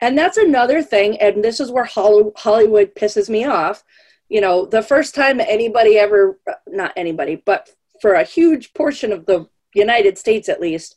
And 0.02 0.18
that's 0.18 0.38
another 0.38 0.82
thing. 0.82 1.20
And 1.20 1.44
this 1.44 1.60
is 1.60 1.72
where 1.72 1.86
Hollywood 1.86 2.96
pisses 2.96 3.30
me 3.30 3.46
off. 3.46 3.84
You 4.30 4.42
know, 4.42 4.66
the 4.66 4.82
first 4.82 5.16
time 5.16 5.40
anybody 5.40 5.98
ever, 5.98 6.40
not 6.68 6.94
anybody, 6.96 7.36
but 7.46 7.70
for 8.02 8.14
a 8.14 8.24
huge 8.24 8.74
portion 8.74 9.12
of 9.12 9.26
the 9.26 9.48
United 9.74 10.18
States 10.18 10.50
at 10.50 10.62
least, 10.62 10.96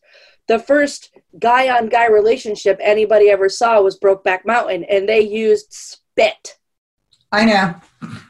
the 0.49 0.59
first 0.59 1.17
guy 1.39 1.69
on 1.69 1.89
guy 1.89 2.09
relationship 2.09 2.79
anybody 2.81 3.31
ever 3.31 3.49
saw 3.49 3.81
was 3.81 3.99
Brokeback 3.99 4.45
Mountain, 4.45 4.85
and 4.85 5.09
they 5.09 5.21
used 5.21 5.73
spit. 5.73 6.57
I 7.33 7.45
know. 7.45 7.75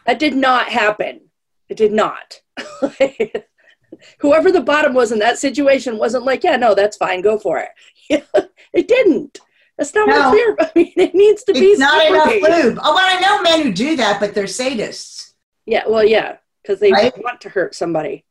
That 0.07 0.19
did 0.19 0.35
not 0.35 0.69
happen. 0.69 1.23
It 1.69 1.77
did 1.77 1.93
not. 1.93 2.41
Whoever 4.19 4.53
the 4.53 4.61
bottom 4.61 4.95
was 4.95 5.13
in 5.13 5.19
that 5.19 5.39
situation 5.39 5.99
wasn't 5.99 6.25
like, 6.25 6.45
yeah, 6.45 6.57
no, 6.57 6.75
that's 6.75 6.97
fine, 6.97 7.23
go 7.23 7.39
for 7.39 7.59
it. 7.59 8.25
it 8.73 8.89
didn't. 8.89 9.39
That's 9.77 9.95
not 9.95 10.09
No. 10.09 10.31
what 10.31 10.33
we're. 10.33 10.57
I 10.61 10.71
mean, 10.75 10.93
it 10.97 11.15
needs 11.15 11.45
to 11.45 11.53
be. 11.53 11.61
It's 11.61 11.81
not 11.81 12.07
enough 12.07 12.27
lube. 12.29 12.79
Oh, 12.83 12.95
well, 12.95 12.99
I 13.17 13.21
know 13.21 13.43
men 13.43 13.63
who 13.63 13.73
do 13.73 13.97
that, 13.97 14.21
but 14.21 14.35
they're 14.35 14.45
sadists. 14.45 15.33
Yeah, 15.67 15.85
well, 15.89 16.05
yeah, 16.05 16.37
because 16.63 16.81
they 16.81 16.93
Right? 16.93 17.13
want 17.23 17.41
to 17.43 17.49
hurt 17.49 17.75
somebody. 17.75 18.25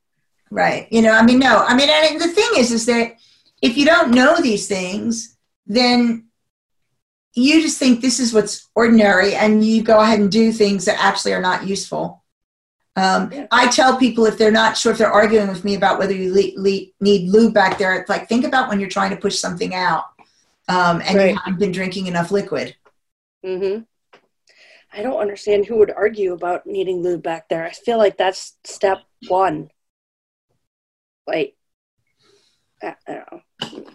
Right. 0.51 0.87
You 0.91 1.01
know, 1.01 1.11
I 1.11 1.23
mean, 1.23 1.39
no. 1.39 1.63
I 1.67 1.75
mean, 1.75 1.89
and 1.89 2.19
the 2.19 2.27
thing 2.27 2.49
is, 2.57 2.71
is 2.71 2.85
that 2.87 3.15
if 3.61 3.77
you 3.77 3.85
don't 3.85 4.11
know 4.11 4.37
these 4.41 4.67
things, 4.67 5.37
then 5.67 6.28
you 7.33 7.61
just 7.61 7.77
think 7.77 8.01
this 8.01 8.19
is 8.19 8.33
what's 8.33 8.69
ordinary 8.75 9.35
and 9.35 9.63
you 9.63 9.83
go 9.83 9.99
ahead 9.99 10.19
and 10.19 10.31
do 10.31 10.51
things 10.51 10.85
that 10.85 10.99
actually 10.99 11.33
are 11.33 11.41
not 11.41 11.67
useful. 11.67 12.23
Um, 12.95 13.31
I 13.51 13.67
tell 13.69 13.97
people 13.97 14.25
if 14.25 14.37
they're 14.37 14.51
not 14.51 14.75
sure, 14.75 14.91
if 14.91 14.97
they're 14.97 15.11
arguing 15.11 15.47
with 15.47 15.63
me 15.63 15.75
about 15.75 15.99
whether 15.99 16.13
you 16.13 16.33
le- 16.33 16.59
le- 16.61 16.87
need 16.99 17.29
lube 17.29 17.53
back 17.53 17.77
there, 17.77 17.93
it's 17.95 18.09
like, 18.09 18.27
think 18.27 18.45
about 18.45 18.67
when 18.67 18.79
you're 18.79 18.89
trying 18.89 19.11
to 19.11 19.15
push 19.17 19.37
something 19.37 19.73
out 19.73 20.05
um, 20.67 21.01
and 21.05 21.15
Right. 21.15 21.31
you 21.31 21.37
haven't 21.37 21.59
been 21.59 21.71
drinking 21.71 22.07
enough 22.07 22.31
liquid. 22.31 22.75
hmm 23.43 23.79
I 24.91 25.03
don't 25.03 25.19
understand 25.21 25.67
who 25.67 25.77
would 25.77 25.91
argue 25.91 26.33
about 26.33 26.65
needing 26.65 27.03
lube 27.03 27.21
back 27.21 27.47
there. 27.47 27.63
I 27.63 27.69
feel 27.71 27.99
like 27.99 28.17
that's 28.17 28.57
step 28.63 28.97
one. 29.27 29.69
Like, 31.27 31.55
I 32.81 32.95
don't 33.07 33.31
know. 33.31 33.85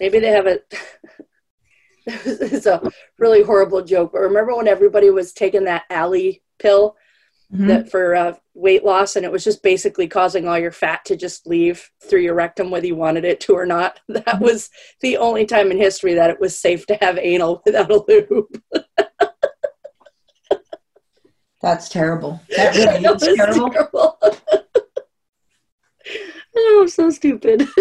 Maybe 0.00 0.18
they 0.18 0.30
have 0.30 0.46
a. 0.46 0.60
it's 2.24 2.66
a 2.66 2.80
really 3.18 3.42
horrible 3.42 3.82
joke. 3.82 4.12
But 4.12 4.20
remember 4.20 4.54
when 4.54 4.68
everybody 4.68 5.10
was 5.10 5.32
taking 5.32 5.64
that 5.64 5.84
Alli 5.90 6.42
pill 6.58 6.96
Mhm. 7.54 7.68
that 7.68 7.88
for 7.92 8.16
uh, 8.16 8.34
weight 8.54 8.84
loss, 8.84 9.14
and 9.14 9.24
it 9.24 9.30
was 9.30 9.44
just 9.44 9.62
basically 9.62 10.08
causing 10.08 10.48
all 10.48 10.58
your 10.58 10.72
fat 10.72 11.04
to 11.04 11.14
just 11.14 11.46
leave 11.46 11.88
through 12.02 12.18
your 12.22 12.34
rectum, 12.34 12.70
whether 12.72 12.88
you 12.88 12.96
wanted 12.96 13.24
it 13.24 13.38
to 13.42 13.52
or 13.52 13.64
not. 13.64 14.00
That 14.08 14.40
was 14.40 14.68
the 15.00 15.16
only 15.18 15.46
time 15.46 15.70
in 15.70 15.76
history 15.78 16.14
that 16.14 16.28
it 16.30 16.40
was 16.40 16.58
safe 16.58 16.86
to 16.86 16.98
have 17.00 17.18
anal 17.18 17.62
without 17.64 17.92
a 17.92 18.02
lube. 18.08 18.60
That's 21.62 21.88
terrible. 21.88 22.40
That 22.56 22.74
really 22.74 23.04
is 23.04 23.22
terrible. 23.36 23.70
terrible. 23.70 24.18
Oh, 26.56 26.78
I'm 26.82 26.88
so 26.88 27.10
stupid. 27.10 27.68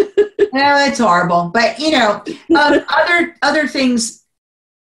No, 0.56 0.78
it's 0.78 1.00
horrible. 1.00 1.52
But 1.54 1.80
you 1.80 1.92
know, 1.92 2.24
um, 2.58 2.86
other 2.90 3.36
other 3.42 3.68
things. 3.68 4.24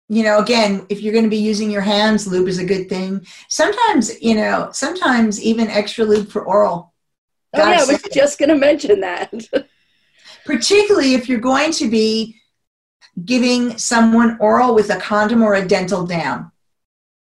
You 0.08 0.22
know, 0.22 0.38
again, 0.38 0.86
if 0.88 1.02
you're 1.02 1.12
going 1.12 1.26
to 1.26 1.30
be 1.30 1.36
using 1.36 1.70
your 1.70 1.82
hands, 1.82 2.26
lube 2.26 2.48
is 2.48 2.58
a 2.58 2.64
good 2.64 2.88
thing. 2.88 3.26
Sometimes, 3.50 4.22
you 4.22 4.34
know, 4.34 4.70
sometimes 4.72 5.42
even 5.42 5.68
extra 5.68 6.06
lube 6.06 6.30
for 6.30 6.46
oral. 6.46 6.94
oh, 7.52 7.58
yeah, 7.58 7.82
I 7.82 7.84
was 7.84 8.02
just 8.14 8.38
going 8.38 8.48
to 8.48 8.54
mention 8.54 9.00
that. 9.00 9.34
Particularly 10.46 11.12
if 11.12 11.28
you're 11.28 11.40
going 11.40 11.72
to 11.72 11.90
be 11.90 12.40
giving 13.22 13.76
someone 13.76 14.38
oral 14.40 14.74
with 14.74 14.88
a 14.88 14.96
condom 14.96 15.42
or 15.42 15.56
a 15.56 15.68
dental 15.68 16.06
dam. 16.06 16.50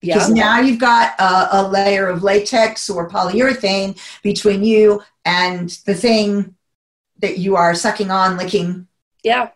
Because 0.04 0.28
yeah. 0.28 0.44
now 0.44 0.60
you've 0.60 0.80
got 0.80 1.18
a, 1.18 1.60
a 1.60 1.68
layer 1.68 2.08
of 2.08 2.22
latex 2.22 2.90
or 2.90 3.08
polyurethane 3.08 3.98
between 4.22 4.62
you 4.64 5.02
and 5.24 5.70
the 5.86 5.94
thing 5.94 6.54
that 7.20 7.38
you 7.38 7.56
are 7.56 7.74
sucking 7.74 8.10
on, 8.10 8.36
licking, 8.36 8.86
Yeah. 9.22 9.50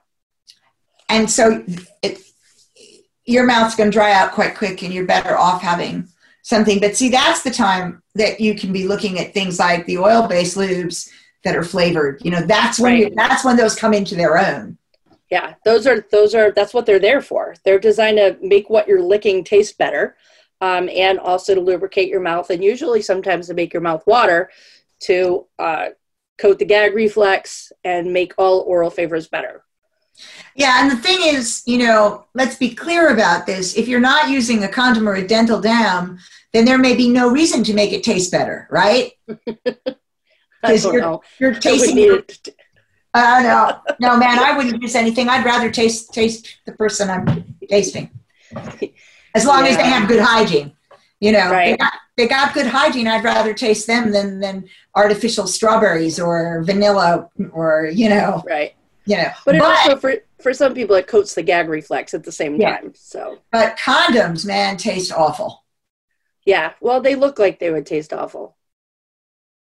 and 1.08 1.30
so 1.30 1.64
it, 2.02 2.18
your 3.24 3.44
mouth's 3.44 3.74
going 3.74 3.90
to 3.90 3.94
dry 3.94 4.12
out 4.12 4.32
quite 4.32 4.56
quick 4.56 4.82
and 4.82 4.92
you're 4.92 5.04
better 5.04 5.36
off 5.36 5.60
having 5.60 6.08
something 6.42 6.80
but 6.80 6.96
see 6.96 7.10
that's 7.10 7.42
the 7.42 7.50
time 7.50 8.02
that 8.14 8.40
you 8.40 8.54
can 8.54 8.72
be 8.72 8.88
looking 8.88 9.18
at 9.18 9.34
things 9.34 9.58
like 9.58 9.84
the 9.84 9.98
oil-based 9.98 10.56
lubes 10.56 11.10
that 11.44 11.54
are 11.54 11.62
flavored 11.62 12.18
you 12.24 12.30
know 12.30 12.40
that's 12.46 12.80
when 12.80 12.96
you, 12.96 13.12
that's 13.16 13.44
when 13.44 13.56
those 13.56 13.74
come 13.76 13.92
into 13.92 14.14
their 14.14 14.38
own 14.38 14.78
Yeah. 15.30 15.54
Those 15.64 15.86
are, 15.86 16.06
those 16.10 16.34
are, 16.34 16.52
that's 16.52 16.72
what 16.72 16.86
they're 16.86 16.98
there 16.98 17.20
for. 17.20 17.54
They're 17.62 17.78
designed 17.78 18.16
to 18.16 18.38
make 18.40 18.70
what 18.70 18.88
you're 18.88 19.02
licking 19.02 19.44
taste 19.44 19.76
better 19.76 20.16
um, 20.60 20.88
and 20.88 21.18
also 21.18 21.54
to 21.54 21.60
lubricate 21.60 22.08
your 22.08 22.20
mouth 22.20 22.50
and 22.50 22.62
usually 22.64 23.02
sometimes 23.02 23.46
to 23.48 23.54
make 23.54 23.72
your 23.72 23.82
mouth 23.82 24.04
water 24.06 24.50
to 25.00 25.46
uh, 25.58 25.88
coat 26.38 26.58
the 26.58 26.64
gag 26.64 26.94
reflex 26.94 27.70
and 27.84 28.12
make 28.12 28.32
all 28.38 28.60
oral 28.60 28.90
favors 28.90 29.28
better. 29.28 29.64
yeah 30.56 30.80
and 30.82 30.90
the 30.90 30.96
thing 30.96 31.18
is 31.22 31.62
you 31.66 31.78
know 31.78 32.24
let's 32.34 32.56
be 32.56 32.74
clear 32.74 33.10
about 33.12 33.46
this 33.46 33.76
if 33.76 33.86
you're 33.88 34.00
not 34.00 34.28
using 34.28 34.64
a 34.64 34.68
condom 34.68 35.08
or 35.08 35.14
a 35.14 35.26
dental 35.26 35.60
dam 35.60 36.18
then 36.52 36.64
there 36.64 36.78
may 36.78 36.94
be 36.96 37.08
no 37.08 37.30
reason 37.30 37.62
to 37.62 37.72
make 37.74 37.92
it 37.92 38.02
taste 38.02 38.30
better 38.32 38.66
right 38.70 39.12
I 40.64 40.70
'Cause 40.72 40.82
don't 40.82 40.92
you're- 40.94 41.02
know. 41.06 41.22
you're 41.38 41.54
tasting 41.54 41.96
your-. 41.98 42.24
Uh, 43.14 43.40
no, 43.42 43.94
no, 44.08 44.16
man, 44.18 44.38
I 44.40 44.56
wouldn't 44.56 44.82
use 44.82 44.96
anything. 44.96 45.28
I'd 45.28 45.44
rather 45.44 45.70
taste 45.70 46.12
taste 46.12 46.58
the 46.66 46.72
person 46.72 47.08
I'm 47.08 47.54
tasting, 47.70 48.10
as 49.34 49.44
long 49.46 49.66
as 49.66 49.76
they 49.76 49.84
have 49.84 50.08
good 50.08 50.20
hygiene. 50.20 50.72
You 51.20 51.32
know, 51.32 51.50
Right. 51.50 51.72
they, 51.72 51.76
got, 51.76 51.92
they 52.16 52.28
got 52.28 52.54
good 52.54 52.66
hygiene. 52.66 53.08
I'd 53.08 53.24
rather 53.24 53.52
taste 53.52 53.86
them 53.88 54.12
than 54.12 54.38
than 54.40 54.68
artificial 54.94 55.46
strawberries 55.48 56.20
or 56.20 56.62
vanilla 56.62 57.28
or 57.52 57.90
you 57.92 58.08
know, 58.08 58.42
Right. 58.46 58.74
you 59.04 59.16
know. 59.16 59.30
But 59.44 59.56
it 59.56 59.62
also 59.62 59.96
for 59.96 60.14
for 60.40 60.54
some 60.54 60.74
people 60.74 60.94
it 60.94 61.08
coats 61.08 61.34
the 61.34 61.42
gag 61.42 61.68
reflex 61.68 62.14
at 62.14 62.22
the 62.22 62.30
same 62.32 62.60
Yeah. 62.60 62.76
time. 62.78 62.92
So 62.94 63.38
but 63.50 63.76
condoms, 63.76 64.46
man, 64.46 64.76
taste 64.76 65.12
awful. 65.12 65.64
yeah, 66.44 66.74
well 66.80 67.00
they 67.00 67.16
look 67.16 67.38
like 67.40 67.58
they 67.58 67.70
would 67.72 67.86
taste 67.86 68.12
awful. 68.12 68.56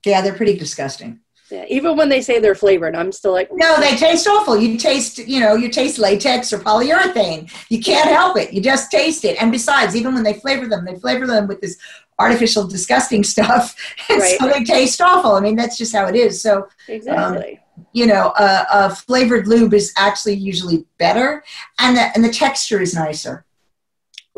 Yeah, 0.05 0.21
they're 0.21 0.35
pretty 0.35 0.57
disgusting. 0.59 1.21
Yeah, 1.51 1.64
even 1.68 1.96
when 1.96 2.09
they 2.09 2.20
say 2.20 2.38
they're 2.40 2.55
flavored, 2.55 2.94
I'm 2.94 3.11
still 3.11 3.32
like 3.32 3.49
No, 3.53 3.80
they 3.80 3.96
taste 3.96 4.26
awful. 4.26 4.59
You 4.59 4.76
taste, 4.76 5.18
you 5.18 5.40
know, 5.40 5.55
you 5.55 5.70
taste 5.70 5.99
latex 5.99 6.53
or 6.53 6.59
polyurethane. 6.59 7.51
You 7.70 7.80
can't 7.80 8.11
help 8.11 8.36
it. 8.36 8.53
You 8.53 8.61
just 8.61 8.90
taste 8.90 9.24
it. 9.24 9.40
And 9.40 9.51
besides, 9.51 9.96
even 9.96 10.12
when 10.14 10.24
they 10.24 10.34
flavor 10.34 10.66
them, 10.66 10.84
they 10.84 10.96
flavor 10.96 11.26
them 11.26 11.46
with 11.46 11.61
this 11.61 11.78
artificial, 12.18 12.66
disgusting 12.66 13.24
stuff, 13.34 13.74
and 14.11 14.22
so 14.22 14.49
they 14.49 14.64
taste 14.64 15.01
awful. 15.01 15.32
I 15.32 15.40
mean, 15.40 15.57
that's 15.57 15.78
just 15.78 15.94
how 15.94 16.07
it 16.07 16.16
is. 16.16 16.42
So, 16.42 16.57
um, 16.57 16.68
exactly. 16.88 17.61
you 17.92 18.07
know, 18.07 18.32
a, 18.38 18.66
a 18.70 18.94
flavored 18.94 19.46
lube 19.46 19.72
is 19.72 19.92
actually 19.96 20.34
usually 20.34 20.84
better, 20.99 21.42
and 21.78 21.96
the 21.96 22.11
and 22.14 22.24
the 22.24 22.32
texture 22.32 22.80
is 22.80 22.94
nicer. 22.94 23.46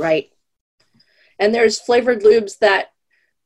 Right. 0.01 0.31
And 1.39 1.55
there's 1.55 1.79
flavored 1.79 2.23
lubes 2.23 2.59
that, 2.59 2.93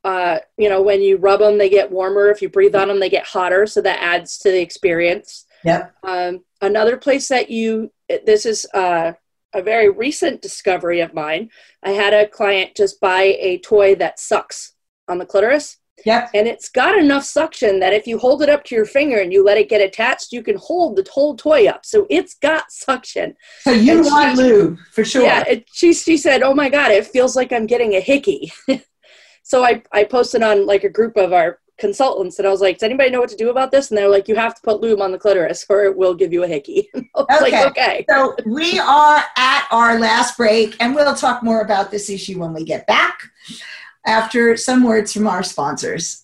uh, 0.04 0.38
you 0.58 0.68
know, 0.68 0.82
when 0.82 1.00
you 1.00 1.16
rub 1.16 1.40
them, 1.40 1.58
they 1.58 1.68
get 1.70 1.90
warmer. 1.90 2.28
If 2.30 2.42
you 2.42 2.48
breathe 2.48 2.74
on 2.74 2.88
them, 2.88 3.00
they 3.00 3.08
get 3.08 3.26
hotter. 3.26 3.66
So 3.66 3.80
that 3.80 4.00
adds 4.02 4.38
to 4.38 4.50
the 4.50 4.60
experience. 4.60 5.46
Yep. 5.64 5.94
Um, 6.02 6.44
another 6.60 6.96
place 6.98 7.28
that 7.28 7.50
you, 7.50 7.90
this 8.26 8.44
is 8.44 8.66
uh, 8.74 9.12
a 9.54 9.62
very 9.62 9.88
recent 9.88 10.42
discovery 10.42 11.00
of 11.00 11.14
mine. 11.14 11.48
I 11.82 11.90
had 11.92 12.12
a 12.12 12.28
client 12.28 12.76
just 12.76 13.00
buy 13.00 13.22
a 13.40 13.58
toy 13.58 13.94
that 13.96 14.20
sucks 14.20 14.74
on 15.08 15.18
the 15.18 15.26
clitoris. 15.26 15.78
Yep. 16.04 16.30
And 16.34 16.46
it's 16.48 16.68
got 16.68 16.98
enough 16.98 17.24
suction 17.24 17.78
that 17.80 17.94
if 17.94 18.06
you 18.06 18.18
hold 18.18 18.42
it 18.42 18.50
up 18.50 18.64
to 18.64 18.74
your 18.74 18.84
finger 18.84 19.18
and 19.20 19.32
you 19.32 19.42
let 19.44 19.56
it 19.56 19.70
get 19.70 19.80
attached, 19.80 20.32
you 20.32 20.42
can 20.42 20.56
hold 20.56 20.96
the 20.96 21.08
whole 21.10 21.34
toy 21.36 21.66
up. 21.66 21.86
So 21.86 22.06
it's 22.10 22.34
got 22.34 22.70
suction. 22.70 23.36
So 23.60 23.70
you 23.70 23.98
And 23.98 24.06
want 24.06 24.36
she- 24.36 24.42
lube 24.42 24.78
for 24.92 25.04
sure. 25.04 25.22
Yeah, 25.22 25.44
it, 25.48 25.66
she 25.72 25.94
she 25.94 26.16
said, 26.18 26.42
"Oh 26.42 26.52
my 26.52 26.68
god, 26.68 26.90
it 26.90 27.06
feels 27.06 27.36
like 27.36 27.52
I'm 27.52 27.66
getting 27.66 27.94
a 27.94 28.00
hickey." 28.00 28.52
so 29.44 29.62
I 29.64 29.82
I 29.92 30.02
posted 30.02 30.42
on 30.42 30.66
like 30.66 30.82
a 30.82 30.88
group 30.88 31.16
of 31.16 31.32
our 31.32 31.60
consultants, 31.78 32.38
and 32.38 32.48
I 32.48 32.50
was 32.50 32.60
like, 32.60 32.78
"Does 32.78 32.86
anybody 32.86 33.10
know 33.10 33.20
what 33.20 33.28
to 33.28 33.36
do 33.36 33.50
about 33.50 33.70
this?" 33.70 33.90
And 33.90 33.98
they're 33.98 34.08
like, 34.08 34.26
"You 34.26 34.34
have 34.36 34.54
to 34.54 34.62
put 34.62 34.80
lube 34.80 35.00
on 35.00 35.12
the 35.12 35.18
clitoris, 35.18 35.64
or 35.68 35.84
it 35.84 35.96
will 35.96 36.14
give 36.14 36.32
you 36.32 36.42
a 36.42 36.48
hickey." 36.48 36.90
Okay. 37.16 37.40
like, 37.40 37.66
"Okay." 37.66 38.04
So 38.10 38.34
we 38.44 38.78
are 38.80 39.22
at 39.36 39.68
our 39.70 40.00
last 40.00 40.36
break, 40.36 40.76
and 40.80 40.94
we'll 40.94 41.14
talk 41.14 41.42
more 41.42 41.60
about 41.60 41.90
this 41.90 42.10
issue 42.10 42.40
when 42.40 42.52
we 42.52 42.64
get 42.64 42.86
back 42.86 43.20
after 44.04 44.56
some 44.56 44.82
words 44.82 45.12
from 45.12 45.28
our 45.28 45.42
sponsors. 45.42 46.23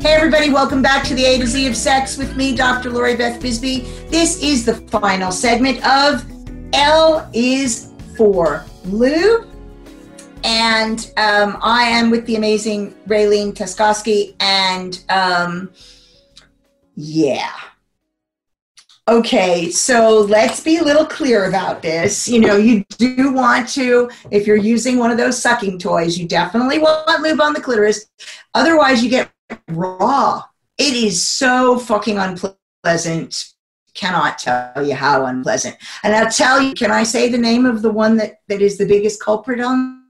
Hey, 0.00 0.14
everybody, 0.14 0.48
welcome 0.48 0.80
back 0.80 1.02
to 1.08 1.14
the 1.16 1.24
A 1.24 1.38
to 1.38 1.46
Z 1.46 1.66
of 1.66 1.76
Sex 1.76 2.16
with 2.16 2.36
me, 2.36 2.54
Dr. 2.54 2.88
Lori 2.90 3.16
Beth 3.16 3.42
Bisbee. 3.42 3.80
This 4.06 4.40
is 4.40 4.64
the 4.64 4.74
final 4.74 5.32
segment 5.32 5.84
of 5.84 6.24
L 6.72 7.28
is 7.34 7.92
for 8.16 8.64
Lube. 8.84 9.48
And 10.44 11.12
um, 11.16 11.58
I 11.60 11.82
am 11.82 12.10
with 12.10 12.26
the 12.26 12.36
amazing 12.36 12.94
Raylene 13.08 13.52
Tuskowski. 13.52 14.36
And 14.38 15.04
um, 15.08 15.72
yeah. 16.94 17.50
Okay, 19.08 19.70
so 19.70 20.20
let's 20.20 20.60
be 20.60 20.76
a 20.76 20.82
little 20.84 21.06
clear 21.06 21.46
about 21.46 21.82
this. 21.82 22.28
You 22.28 22.38
know, 22.38 22.56
you 22.56 22.84
do 22.98 23.32
want 23.32 23.68
to, 23.70 24.08
if 24.30 24.46
you're 24.46 24.56
using 24.56 24.98
one 24.98 25.10
of 25.10 25.16
those 25.16 25.42
sucking 25.42 25.80
toys, 25.80 26.16
you 26.16 26.28
definitely 26.28 26.78
want 26.78 27.20
lube 27.20 27.40
on 27.40 27.52
the 27.52 27.60
clitoris. 27.60 28.06
Otherwise, 28.54 29.02
you 29.02 29.10
get 29.10 29.28
raw. 29.68 30.44
It 30.76 30.94
is 30.94 31.26
so 31.26 31.78
fucking 31.78 32.18
unpleasant. 32.18 33.44
Cannot 33.94 34.38
tell 34.38 34.86
you 34.86 34.94
how 34.94 35.26
unpleasant. 35.26 35.76
And 36.02 36.14
I'll 36.14 36.30
tell 36.30 36.60
you, 36.60 36.74
can 36.74 36.90
I 36.90 37.02
say 37.02 37.28
the 37.28 37.38
name 37.38 37.66
of 37.66 37.82
the 37.82 37.90
one 37.90 38.16
that, 38.16 38.40
that 38.48 38.62
is 38.62 38.78
the 38.78 38.86
biggest 38.86 39.20
culprit 39.20 39.60
on? 39.60 40.04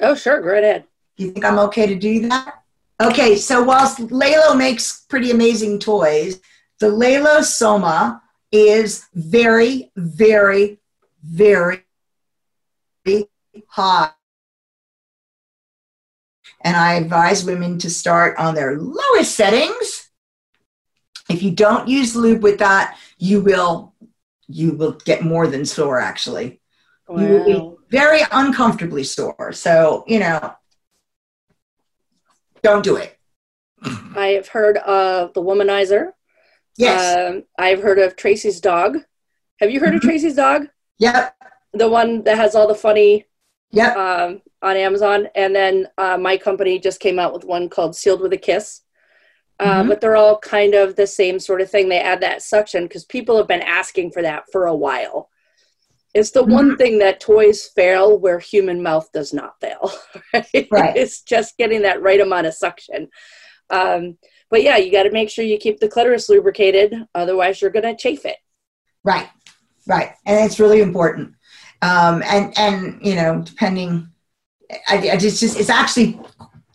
Oh, 0.00 0.14
sure, 0.14 0.40
go 0.40 0.48
right 0.48 0.64
ahead. 0.64 0.84
You 1.16 1.30
think 1.30 1.44
I'm 1.44 1.58
okay 1.58 1.86
to 1.86 1.94
do 1.94 2.28
that? 2.28 2.62
Okay, 3.00 3.36
so 3.36 3.62
whilst 3.62 4.10
LELO 4.10 4.54
makes 4.56 5.06
pretty 5.08 5.30
amazing 5.30 5.78
toys, 5.78 6.40
the 6.80 6.88
LELO 6.88 7.42
Sona 7.42 8.20
is 8.50 9.06
very, 9.14 9.90
very, 9.96 10.78
very 11.22 11.84
hot. 13.68 14.16
And 16.62 16.76
I 16.76 16.94
advise 16.94 17.44
women 17.44 17.78
to 17.78 17.90
start 17.90 18.36
on 18.38 18.54
their 18.54 18.76
lowest 18.78 19.34
settings. 19.34 20.10
If 21.28 21.42
you 21.42 21.50
don't 21.52 21.88
use 21.88 22.14
lube 22.16 22.42
with 22.42 22.58
that, 22.58 22.98
you 23.18 23.40
will 23.40 23.94
you 24.46 24.72
will 24.72 24.92
get 25.04 25.22
more 25.22 25.46
than 25.46 25.64
sore 25.64 26.00
actually. 26.00 26.60
You 27.08 27.14
will 27.26 27.44
be 27.44 27.76
very 27.96 28.20
uncomfortably 28.32 29.04
sore. 29.04 29.52
So, 29.52 30.04
you 30.06 30.18
know, 30.18 30.54
don't 32.62 32.84
do 32.84 32.96
it. 32.96 33.16
I 34.14 34.28
have 34.36 34.48
heard 34.48 34.76
of 34.78 35.32
the 35.34 35.42
womanizer. 35.42 36.12
Yes. 36.76 37.16
Um, 37.16 37.44
I've 37.58 37.80
heard 37.82 37.98
of 37.98 38.16
Tracy's 38.16 38.60
dog. 38.60 38.98
Have 39.60 39.70
you 39.70 39.80
heard 39.80 39.94
of 39.94 40.00
Mhm. 40.00 40.04
Tracy's 40.04 40.34
dog? 40.34 40.68
Yep. 40.98 41.34
The 41.72 41.88
one 41.88 42.22
that 42.24 42.36
has 42.36 42.54
all 42.54 42.66
the 42.68 42.74
funny 42.74 43.26
Yep. 43.72 43.96
um, 43.96 44.42
on 44.62 44.76
Amazon. 44.76 45.28
And 45.34 45.54
then 45.54 45.86
uh, 45.96 46.16
my 46.18 46.36
company 46.36 46.78
just 46.78 47.00
came 47.00 47.18
out 47.18 47.32
with 47.32 47.44
one 47.44 47.68
called 47.68 47.94
Sealed 47.96 48.20
with 48.20 48.32
a 48.32 48.36
Kiss. 48.38 48.80
Uh, 49.60 49.82
Mhm. 49.82 49.88
But 49.88 50.00
they're 50.00 50.16
all 50.16 50.38
kind 50.38 50.74
of 50.74 50.96
the 50.96 51.06
same 51.06 51.38
sort 51.38 51.60
of 51.60 51.70
thing. 51.70 51.88
They 51.88 52.00
add 52.00 52.20
that 52.22 52.42
suction 52.42 52.84
because 52.84 53.04
people 53.04 53.36
have 53.36 53.46
been 53.46 53.62
asking 53.62 54.10
for 54.12 54.22
that 54.22 54.44
for 54.50 54.66
a 54.66 54.74
while. 54.74 55.28
It's 56.14 56.32
the 56.32 56.42
one 56.42 56.76
thing 56.76 56.98
that 56.98 57.20
toys 57.20 57.68
fail 57.76 58.18
where 58.18 58.40
human 58.40 58.82
mouth 58.82 59.08
does 59.12 59.32
not 59.32 59.60
fail. 59.60 59.92
Right? 60.34 60.68
Right. 60.70 60.96
it's 60.96 61.22
just 61.22 61.56
getting 61.58 61.82
that 61.82 62.02
right 62.02 62.20
amount 62.20 62.46
of 62.48 62.54
suction. 62.54 63.08
Um, 63.70 64.18
but 64.50 64.62
yeah, 64.64 64.76
you 64.78 64.90
got 64.90 65.04
to 65.04 65.12
make 65.12 65.30
sure 65.30 65.44
you 65.44 65.58
keep 65.58 65.78
the 65.78 65.88
clitoris 65.88 66.28
lubricated, 66.28 66.94
otherwise 67.14 67.60
you're 67.60 67.70
going 67.70 67.84
to 67.84 67.96
chafe 67.96 68.24
it. 68.24 68.36
Right. 69.04 69.28
Right. 69.86 70.12
And 70.26 70.44
it's 70.44 70.58
really 70.58 70.80
important. 70.80 71.34
Um, 71.82 72.22
and, 72.24 72.56
and, 72.58 72.98
you 73.04 73.14
know, 73.14 73.42
depending, 73.42 74.08
I, 74.88 75.10
I 75.10 75.16
just, 75.16 75.40
just, 75.40 75.58
it's 75.58 75.70
actually 75.70 76.20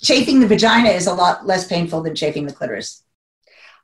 chafing 0.01 0.39
the 0.39 0.47
vagina 0.47 0.89
is 0.89 1.07
a 1.07 1.13
lot 1.13 1.45
less 1.45 1.67
painful 1.67 2.01
than 2.01 2.15
chafing 2.15 2.45
the 2.45 2.53
clitoris. 2.53 3.03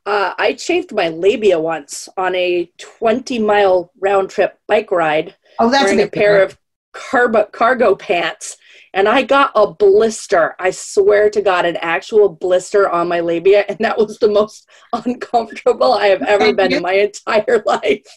Uh, 0.06 0.34
I 0.38 0.54
chafed 0.54 0.94
my 0.94 1.10
labia 1.10 1.60
once 1.60 2.10
on 2.18 2.34
a 2.36 2.72
20 2.80 3.40
mile 3.40 3.92
round 4.00 4.32
trip 4.32 4.58
bike 4.68 4.92
ride 4.92 5.36
Oh, 5.60 5.70
that's 5.70 5.92
wearing 5.92 6.02
a 6.02 6.08
pair 6.08 6.44
of 6.44 6.58
carbo- 6.92 7.46
cargo 7.52 7.96
pants. 7.96 8.58
And 8.94 9.08
I 9.08 9.22
got 9.22 9.52
a 9.56 9.72
blister. 9.72 10.56
I 10.60 10.72
swear 10.72 11.30
to 11.30 11.42
God, 11.42 11.66
an 11.66 11.78
actual 11.78 12.28
blister 12.30 12.90
on 12.90 13.08
my 13.08 13.22
labia. 13.22 13.64
And 13.70 13.78
that 13.82 13.98
was 13.98 14.18
the 14.18 14.28
most 14.28 14.68
uncomfortable 14.94 15.94
I 15.94 16.08
have 16.08 16.24
ever 16.24 16.54
been 16.54 16.74
in 16.74 16.82
my 16.82 16.94
entire 16.94 17.64
life. 17.66 18.08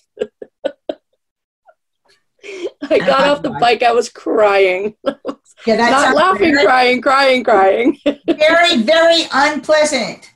I 2.91 2.99
got 2.99 3.29
off 3.29 3.43
the 3.43 3.51
bike. 3.61 3.83
I 3.83 3.93
was 3.93 4.09
crying. 4.09 4.95
Yeah, 5.67 5.77
that 5.77 5.91
Not 5.93 6.15
laughing, 6.15 6.53
very- 6.53 6.67
crying, 6.67 7.01
crying, 7.01 7.43
crying. 7.43 7.99
very, 8.05 8.83
very 8.83 9.23
unpleasant. 9.33 10.31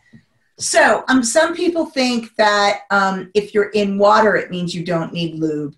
So, 0.58 1.04
um, 1.08 1.22
some 1.22 1.54
people 1.54 1.84
think 1.86 2.34
that 2.36 2.82
um, 2.90 3.30
if 3.34 3.52
you're 3.52 3.68
in 3.70 3.98
water, 3.98 4.36
it 4.36 4.50
means 4.50 4.74
you 4.74 4.84
don't 4.86 5.12
need 5.12 5.38
lube. 5.38 5.74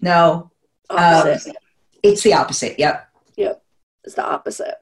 No, 0.00 0.50
um, 0.88 1.36
it's 2.02 2.22
the 2.22 2.32
opposite. 2.32 2.78
Yep. 2.78 3.06
Yep, 3.36 3.62
it's 4.04 4.14
the 4.14 4.24
opposite. 4.24 4.76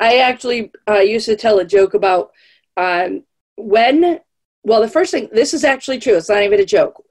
I 0.00 0.18
actually 0.18 0.72
uh, 0.88 0.98
used 0.98 1.26
to 1.26 1.36
tell 1.36 1.60
a 1.60 1.64
joke 1.64 1.94
about 1.94 2.32
um, 2.76 3.22
when, 3.56 4.18
well, 4.64 4.80
the 4.80 4.88
first 4.88 5.12
thing, 5.12 5.28
this 5.30 5.54
is 5.54 5.62
actually 5.62 6.00
true, 6.00 6.16
it's 6.16 6.28
not 6.30 6.42
even 6.42 6.58
a 6.58 6.64
joke. 6.66 7.03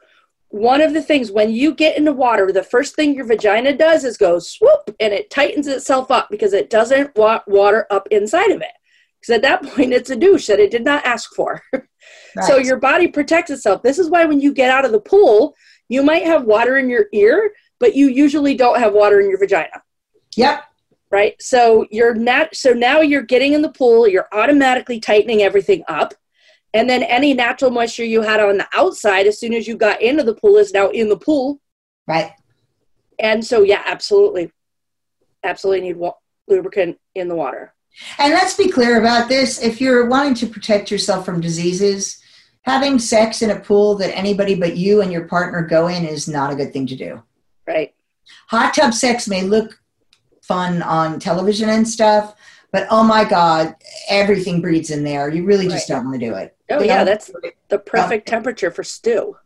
One 0.53 0.81
of 0.81 0.93
the 0.93 1.01
things, 1.01 1.31
when 1.31 1.51
you 1.51 1.73
get 1.73 1.97
into 1.97 2.13
water, 2.13 2.51
the 2.51 2.61
first 2.61 2.95
thing 2.95 3.15
your 3.15 3.25
vagina 3.25 3.75
does 3.75 4.03
is 4.03 4.17
go 4.17 4.37
swoop 4.37 4.95
and 4.99 5.11
it 5.11 5.31
tightens 5.31 5.67
itself 5.67 6.11
up 6.11 6.27
because 6.29 6.53
it 6.53 6.69
doesn't 6.69 7.15
want 7.15 7.47
water 7.47 7.87
up 7.89 8.07
inside 8.11 8.51
of 8.51 8.61
it. 8.61 8.71
Because 9.19 9.35
at 9.35 9.41
that 9.41 9.63
point, 9.75 9.93
it's 9.93 10.11
a 10.11 10.15
douche 10.15 10.45
that 10.47 10.59
it 10.59 10.69
did 10.71 10.85
not 10.85 11.05
ask 11.05 11.33
for. 11.35 11.61
So 12.41 12.57
your 12.57 12.77
body 12.77 13.07
protects 13.07 13.51
itself. 13.51 13.83
This 13.83 13.99
is 13.99 14.09
why 14.09 14.25
when 14.25 14.41
you 14.41 14.53
get 14.53 14.71
out 14.71 14.85
of 14.85 14.91
the 14.91 14.99
pool, 14.99 15.55
you 15.87 16.01
might 16.01 16.25
have 16.25 16.45
water 16.45 16.77
in 16.77 16.89
your 16.89 17.05
ear, 17.13 17.53
but 17.79 17.95
you 17.95 18.07
usually 18.07 18.55
don't 18.55 18.79
have 18.79 18.93
water 18.93 19.19
in 19.19 19.29
your 19.29 19.37
vagina 19.37 19.83
Yep. 20.37 20.63
right 21.11 21.35
so 21.41 21.85
you're 21.91 22.15
not 22.15 22.55
so 22.55 22.71
now 22.71 23.01
you're 23.01 23.21
getting 23.21 23.53
in 23.53 23.61
the 23.61 23.71
pool 23.71 24.07
you're 24.07 24.29
automatically 24.31 24.99
tightening 24.99 25.41
everything 25.41 25.83
up 25.87 26.13
and 26.73 26.89
then 26.89 27.03
any 27.03 27.33
natural 27.33 27.69
moisture 27.71 28.03
you 28.05 28.21
had 28.21 28.39
on 28.39 28.57
the 28.57 28.67
outside 28.73 29.27
as 29.27 29.39
soon 29.39 29.53
as 29.53 29.67
you 29.67 29.75
got 29.77 30.01
into 30.01 30.23
the 30.23 30.33
pool 30.35 30.57
is 30.57 30.73
now 30.73 30.89
in 30.89 31.09
the 31.09 31.17
pool 31.17 31.59
Right. 32.07 32.31
and 33.19 33.45
so 33.45 33.61
yeah 33.63 33.83
absolutely 33.85 34.51
absolutely 35.43 35.81
need 35.87 35.97
wa- 35.97 36.13
lubricant 36.47 36.97
in 37.15 37.27
the 37.27 37.35
water 37.35 37.73
And 38.17 38.33
let's 38.33 38.55
be 38.57 38.69
clear 38.71 38.99
about 38.99 39.29
this. 39.29 39.61
If 39.61 39.79
you're 39.79 40.07
wanting 40.07 40.33
to 40.35 40.47
protect 40.47 40.89
yourself 40.89 41.25
from 41.25 41.39
diseases, 41.39 42.19
having 42.63 42.97
sex 42.97 43.41
in 43.43 43.51
a 43.51 43.59
pool 43.59 43.95
that 43.97 44.17
anybody 44.17 44.55
but 44.55 44.75
you 44.75 45.01
and 45.01 45.11
your 45.11 45.27
partner 45.27 45.61
go 45.61 45.87
in 45.87 46.03
is 46.05 46.27
not 46.27 46.51
a 46.51 46.55
good 46.55 46.73
thing 46.73 46.87
to 46.87 46.95
do. 46.95 47.21
right 47.67 47.93
Hot 48.47 48.73
tub 48.73 48.93
sex 48.93 49.27
may 49.27 49.43
look 49.43 49.79
fun 50.41 50.81
on 50.81 51.19
television 51.19 51.69
and 51.69 51.87
stuff, 51.87 52.35
but 52.71 52.87
oh 52.89 53.03
my 53.03 53.23
God, 53.23 53.75
everything 54.09 54.59
breeds 54.59 54.89
in 54.89 55.03
there. 55.03 55.29
You 55.29 55.45
really 55.45 55.67
just 55.67 55.87
Right. 55.89 55.95
don't 55.97 56.05
want 56.09 56.19
to 56.19 56.25
do 56.29 56.33
it. 56.35 56.55
Oh 56.73 56.79
They 56.79 56.87
yeah 56.87 57.03
that's 57.03 57.31
the 57.69 57.79
perfect 57.79 58.27
temperature 58.27 58.71
for 58.71 58.83
stew 58.83 59.37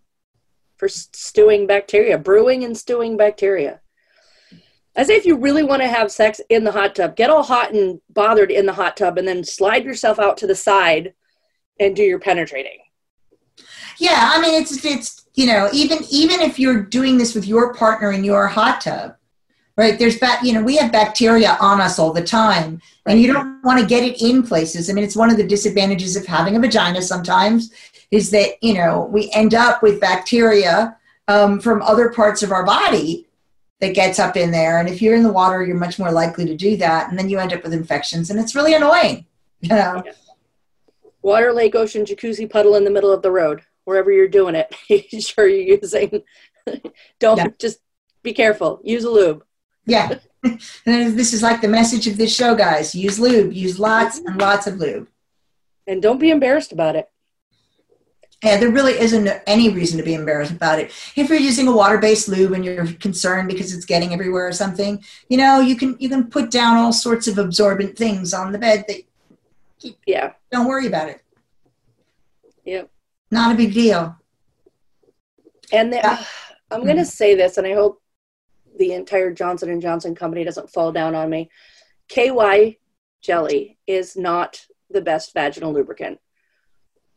for 0.78 0.88
stewing 0.88 1.68
bacteria 1.68 2.18
brewing 2.18 2.64
and 2.64 2.78
stewing 2.78 3.18
bacteria. 3.18 3.82
I 4.96 5.04
say 5.04 5.16
if 5.16 5.26
you 5.26 5.38
really 5.38 5.64
want 5.64 5.84
to 5.84 5.88
have 5.88 6.12
sex 6.12 6.42
in 6.50 6.64
the 6.64 6.72
hot 6.72 6.96
tub, 6.96 7.16
get 7.16 7.30
all 7.30 7.44
hot 7.44 7.72
and 7.72 8.02
bothered 8.10 8.52
in 8.52 8.66
the 8.66 8.74
hot 8.74 8.98
tub 8.98 9.20
and 9.20 9.28
then 9.28 9.44
slide 9.44 9.86
yourself 9.86 10.18
out 10.18 10.38
to 10.38 10.48
the 10.48 10.56
side 10.56 11.14
and 11.80 11.96
do 11.96 12.02
your 12.02 12.20
penetrating. 12.20 12.80
Yeah, 14.00 14.32
I 14.34 14.42
mean 14.42 14.60
it's 14.60 14.84
it's 14.84 15.28
you 15.36 15.46
know 15.48 15.70
even 15.72 16.00
even 16.10 16.40
if 16.42 16.60
you're 16.60 16.84
doing 16.84 17.18
this 17.18 17.36
with 17.36 17.46
your 17.46 17.74
partner 17.74 18.12
in 18.12 18.24
your 18.24 18.48
hot 18.48 18.82
tub, 18.82 19.16
right? 19.78 19.98
There's 19.98 20.18
bac 20.20 20.44
you 20.44 20.54
know 20.54 20.62
we 20.64 20.76
have 20.78 20.92
bacteria 20.92 21.58
on 21.62 21.80
us 21.80 22.00
all 22.00 22.12
the 22.12 22.24
time, 22.24 22.82
and 23.06 23.22
you 23.22 23.32
don't 23.32 23.64
want 23.64 23.80
to 23.80 23.86
get 23.86 24.04
it 24.04 24.22
in 24.22 24.44
places. 24.44 24.90
I 24.90 24.94
mean 24.94 25.04
it's 25.04 25.16
one 25.16 25.30
of 25.30 25.38
the 25.38 25.48
disadvantages 25.48 26.16
of 26.16 26.26
having 26.26 26.56
a 26.56 26.60
vagina 26.60 27.02
sometimes 27.02 27.72
is 28.12 28.32
that 28.32 28.62
you 28.62 28.74
know 28.74 29.08
we 29.12 29.32
end 29.34 29.54
up 29.54 29.82
with 29.82 30.02
bacteria 30.02 30.98
um, 31.28 31.60
from 31.60 31.82
other 31.82 32.10
parts 32.10 32.42
of 32.44 32.52
our 32.52 32.66
body 32.66 33.28
that 33.80 33.94
gets 33.94 34.18
up 34.18 34.36
in 34.36 34.50
there, 34.52 34.80
and 34.80 34.90
if 34.90 35.02
you're 35.02 35.16
in 35.16 35.22
the 35.24 35.32
water, 35.32 35.64
you're 35.64 35.76
much 35.78 36.00
more 36.00 36.12
likely 36.12 36.46
to 36.46 36.56
do 36.56 36.76
that, 36.78 37.10
and 37.10 37.20
then 37.20 37.30
you 37.30 37.38
end 37.38 37.54
up 37.54 37.64
with 37.64 37.74
infections, 37.74 38.30
and 38.32 38.40
it's 38.40 38.56
really 38.56 38.74
annoying. 38.74 39.26
You 39.62 39.70
know. 39.70 40.04
Water, 41.22 41.52
lake, 41.52 41.76
ocean, 41.76 42.06
jacuzzi, 42.06 42.50
puddle 42.50 42.76
in 42.76 42.84
the 42.84 42.90
middle 42.90 43.12
of 43.12 43.22
the 43.22 43.32
road, 43.32 43.62
wherever 43.86 44.12
you're 44.12 44.28
doing 44.28 44.56
it. 44.56 44.74
sure 45.24 45.48
you're 45.48 45.78
using. 45.80 46.24
Don't 47.20 47.38
Yeah. 47.38 47.48
just 47.60 47.80
be 48.24 48.34
careful. 48.34 48.80
Use 48.84 49.04
a 49.04 49.10
lube. 49.10 49.44
Yeah. 49.88 50.20
and 50.44 51.18
this 51.18 51.34
is 51.34 51.42
like 51.42 51.62
the 51.62 51.68
message 51.68 52.06
of 52.08 52.18
this 52.18 52.34
show, 52.36 52.56
guys. 52.56 52.94
Use 52.94 53.20
lube. 53.20 53.54
Use 53.54 53.80
lots 53.80 54.20
and 54.20 54.40
lots 54.40 54.68
of 54.68 54.78
lube. 54.78 55.08
And 55.88 56.02
don't 56.02 56.20
be 56.20 56.30
embarrassed 56.30 56.72
about 56.72 56.96
it. 56.96 57.10
Yeah, 58.44 58.58
there 58.58 58.70
really 58.70 58.94
isn't 58.94 59.28
any 59.48 59.70
reason 59.70 59.98
to 59.98 60.04
be 60.04 60.14
embarrassed 60.14 60.52
about 60.52 60.78
it. 60.78 60.92
If 61.16 61.30
you're 61.30 61.40
using 61.40 61.68
a 61.68 61.76
water-based 61.76 62.28
lube 62.28 62.52
and 62.52 62.64
you're 62.64 62.86
concerned 62.86 63.48
because 63.48 63.74
it's 63.74 63.86
getting 63.86 64.14
everywhere 64.14 64.48
or 64.48 64.52
something, 64.54 65.04
you 65.28 65.38
know, 65.38 65.60
you 65.60 65.76
can 65.76 65.96
you 66.00 66.08
can 66.08 66.30
put 66.30 66.52
down 66.52 66.78
all 66.78 66.94
sorts 66.94 67.28
of 67.28 67.40
absorbent 67.40 67.98
things 67.98 68.36
on 68.36 68.52
the 68.52 68.60
bed 68.60 68.86
that 68.88 69.92
Yeah. 70.06 70.34
don't 70.52 70.68
worry 70.68 70.86
about 70.86 71.10
it. 71.10 71.22
Yep. 72.66 72.92
Not 73.32 73.54
a 73.54 73.58
big 73.58 73.74
deal. 73.74 74.16
And 75.72 75.92
the, 75.92 75.98
Yeah. 75.98 76.24
I'm 76.70 76.84
going 76.84 76.98
to 76.98 77.06
say 77.06 77.34
this, 77.34 77.58
and 77.58 77.66
I 77.66 77.74
hope 77.74 78.02
the 78.78 78.94
entire 78.94 79.32
Johnson 79.32 79.70
and 79.70 79.82
Johnson 79.82 80.16
company 80.16 80.44
doesn't 80.44 80.70
fall 80.72 80.92
down 80.92 81.16
on 81.16 81.30
me. 81.30 81.50
KY 82.10 82.78
jelly 83.22 83.78
is 83.88 84.16
not 84.16 84.66
the 84.90 85.02
best 85.02 85.34
vaginal 85.34 85.74
lubricant. 85.74 86.20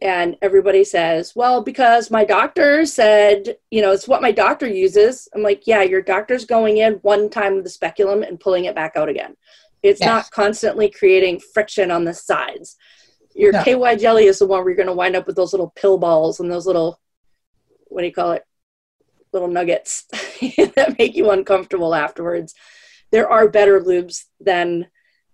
And 0.02 0.36
everybody 0.40 0.82
says, 0.82 1.34
well, 1.36 1.62
because 1.62 2.10
my 2.10 2.24
doctor 2.24 2.86
said, 2.86 3.56
you 3.70 3.82
know, 3.82 3.92
it's 3.92 4.08
what 4.08 4.22
my 4.22 4.32
doctor 4.32 4.66
uses. 4.66 5.28
I'm 5.34 5.42
like, 5.42 5.66
yeah, 5.66 5.82
your 5.82 6.00
doctor's 6.00 6.46
going 6.46 6.78
in 6.78 6.94
one 7.02 7.28
time 7.28 7.56
with 7.56 7.64
the 7.64 7.70
speculum 7.70 8.22
and 8.22 8.40
pulling 8.40 8.64
it 8.64 8.74
back 8.74 8.96
out 8.96 9.10
again. 9.10 9.36
It's 9.82 10.00
Yes. 10.00 10.06
not 10.06 10.30
constantly 10.30 10.90
creating 10.90 11.40
friction 11.52 11.90
on 11.90 12.04
the 12.04 12.14
sides. 12.14 12.76
Your 13.34 13.52
No. 13.52 13.62
KY 13.62 13.96
jelly 13.96 14.24
is 14.24 14.38
the 14.38 14.46
one 14.46 14.60
where 14.60 14.70
you're 14.70 14.76
going 14.76 14.86
to 14.86 14.94
wind 14.94 15.16
up 15.16 15.26
with 15.26 15.36
those 15.36 15.52
little 15.52 15.72
pill 15.76 15.98
balls 15.98 16.40
and 16.40 16.50
those 16.50 16.66
little, 16.66 16.98
what 17.88 18.00
do 18.00 18.06
you 18.06 18.12
call 18.12 18.32
it? 18.32 18.44
Little 19.32 19.48
nuggets 19.48 20.04
that 20.40 20.96
make 20.98 21.14
you 21.14 21.30
uncomfortable 21.30 21.94
afterwards. 21.94 22.54
There 23.12 23.30
are 23.30 23.48
better 23.48 23.80
lubes 23.80 24.24
than 24.40 24.88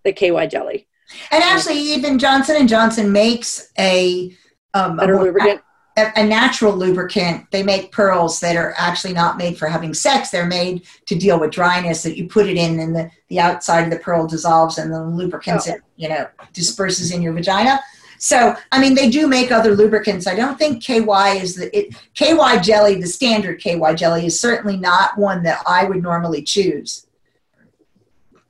the 0.04 0.12
KY 0.12 0.46
jelly. 0.48 0.86
And 1.30 1.42
actually, 1.42 1.78
even 1.78 2.18
Johnson 2.18 2.56
and 2.56 2.68
Johnson 2.68 3.12
makes 3.12 3.70
a 3.78 4.36
um, 4.74 4.98
a 4.98 5.02
Better 5.02 5.18
lubricant. 5.22 5.60
a, 5.96 6.12
a 6.16 6.24
natural 6.24 6.74
lubricant. 6.74 7.50
They 7.52 7.62
make 7.62 7.92
pearls 7.92 8.40
that 8.40 8.56
are 8.56 8.74
actually 8.76 9.14
not 9.14 9.38
made 9.38 9.56
for 9.56 9.68
having 9.68 9.94
sex. 9.94 10.30
They're 10.30 10.46
made 10.46 10.82
to 11.06 11.14
deal 11.14 11.38
with 11.40 11.52
dryness. 11.52 12.02
That 12.02 12.16
you 12.18 12.28
put 12.28 12.46
it 12.48 12.56
in, 12.58 12.78
and 12.80 12.94
the, 12.94 13.10
the 13.28 13.40
outside 13.40 13.84
of 13.84 13.90
the 13.90 13.98
pearl 14.00 14.26
dissolves, 14.26 14.76
and 14.78 14.92
the 14.92 15.02
lubricant, 15.02 15.62
Oh. 15.68 15.76
you 15.96 16.08
know, 16.10 16.26
disperses 16.52 17.12
in 17.12 17.22
your 17.22 17.32
vagina. 17.32 17.80
So, 18.18 18.56
I 18.72 18.80
mean, 18.80 18.94
they 18.94 19.10
do 19.10 19.26
make 19.26 19.50
other 19.50 19.74
lubricants. 19.74 20.26
I 20.26 20.34
don't 20.34 20.58
think 20.58 20.82
KY 20.82 21.40
is 21.40 21.56
the 21.56 21.70
it, 21.76 21.94
KY 22.14 22.60
jelly. 22.62 23.00
The 23.00 23.06
standard 23.06 23.60
KY 23.60 23.94
jelly 23.94 24.26
is 24.26 24.40
certainly 24.40 24.76
not 24.76 25.18
one 25.18 25.42
that 25.42 25.62
I 25.66 25.84
would 25.84 26.02
normally 26.02 26.42
choose. 26.42 27.06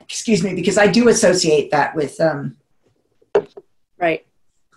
Excuse 0.00 0.42
me, 0.42 0.54
because 0.54 0.78
I 0.78 0.86
do 0.86 1.08
associate 1.08 1.70
that 1.72 1.94
with 1.94 2.20
um, 2.20 2.56
right 3.98 4.24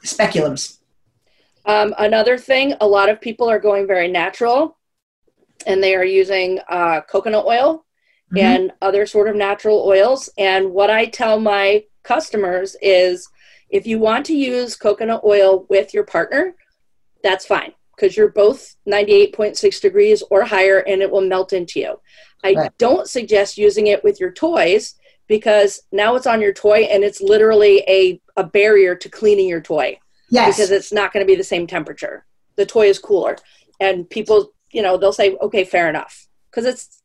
speculums. 0.03 0.79
Um, 1.65 1.93
another 1.99 2.37
thing, 2.37 2.73
a 2.81 2.87
lot 2.87 3.09
of 3.09 3.21
people 3.21 3.49
are 3.49 3.59
going 3.59 3.85
very 3.85 4.07
natural, 4.07 4.77
and 5.67 5.83
they 5.83 5.93
are 5.95 6.05
using 6.05 6.59
uh, 6.67 7.01
coconut 7.01 7.45
oil 7.45 7.85
mm-hmm. 8.33 8.37
and 8.37 8.71
other 8.81 9.05
sort 9.05 9.27
of 9.27 9.35
natural 9.35 9.85
oils. 9.85 10.29
And 10.37 10.71
what 10.71 10.89
I 10.89 11.05
tell 11.05 11.39
my 11.39 11.83
customers 12.03 12.75
is 12.81 13.29
if 13.69 13.85
you 13.85 13.99
want 13.99 14.25
to 14.27 14.33
use 14.33 14.75
coconut 14.75 15.21
oil 15.23 15.65
with 15.69 15.93
your 15.93 16.03
partner, 16.03 16.55
that's 17.23 17.45
fine 17.45 17.73
because 17.95 18.15
you're 18.15 18.29
both 18.29 18.75
98.6 18.87 19.81
degrees 19.81 20.23
or 20.31 20.43
higher 20.43 20.79
and 20.79 21.01
it 21.01 21.11
will 21.11 21.21
melt 21.21 21.53
into 21.53 21.79
you. 21.79 21.99
I 22.43 22.53
right. 22.53 22.77
don't 22.77 23.09
suggest 23.09 23.57
using 23.57 23.87
it 23.87 24.03
with 24.03 24.19
your 24.19 24.31
toys 24.31 24.95
because 25.27 25.81
now 25.91 26.15
it's 26.15 26.25
on 26.25 26.41
your 26.41 26.53
toy 26.53 26.87
and 26.89 27.03
it's 27.03 27.21
literally 27.21 27.83
a, 27.87 28.21
a 28.37 28.43
barrier 28.43 28.95
to 28.95 29.09
cleaning 29.09 29.49
your 29.49 29.61
toy. 29.61 29.99
Yes. 30.29 30.55
Because 30.55 30.71
it's 30.71 30.93
not 30.93 31.11
going 31.11 31.25
to 31.25 31.27
be 31.27 31.35
the 31.35 31.43
same 31.43 31.67
temperature. 31.67 32.25
The 32.55 32.65
toy 32.65 32.87
is 32.87 32.99
cooler. 32.99 33.37
And 33.79 34.09
people, 34.09 34.53
you 34.71 34.81
know, 34.81 34.97
they'll 34.97 35.11
say, 35.11 35.35
okay, 35.41 35.65
fair 35.65 35.89
enough. 35.89 36.27
Because 36.49 36.65
it's 36.65 37.03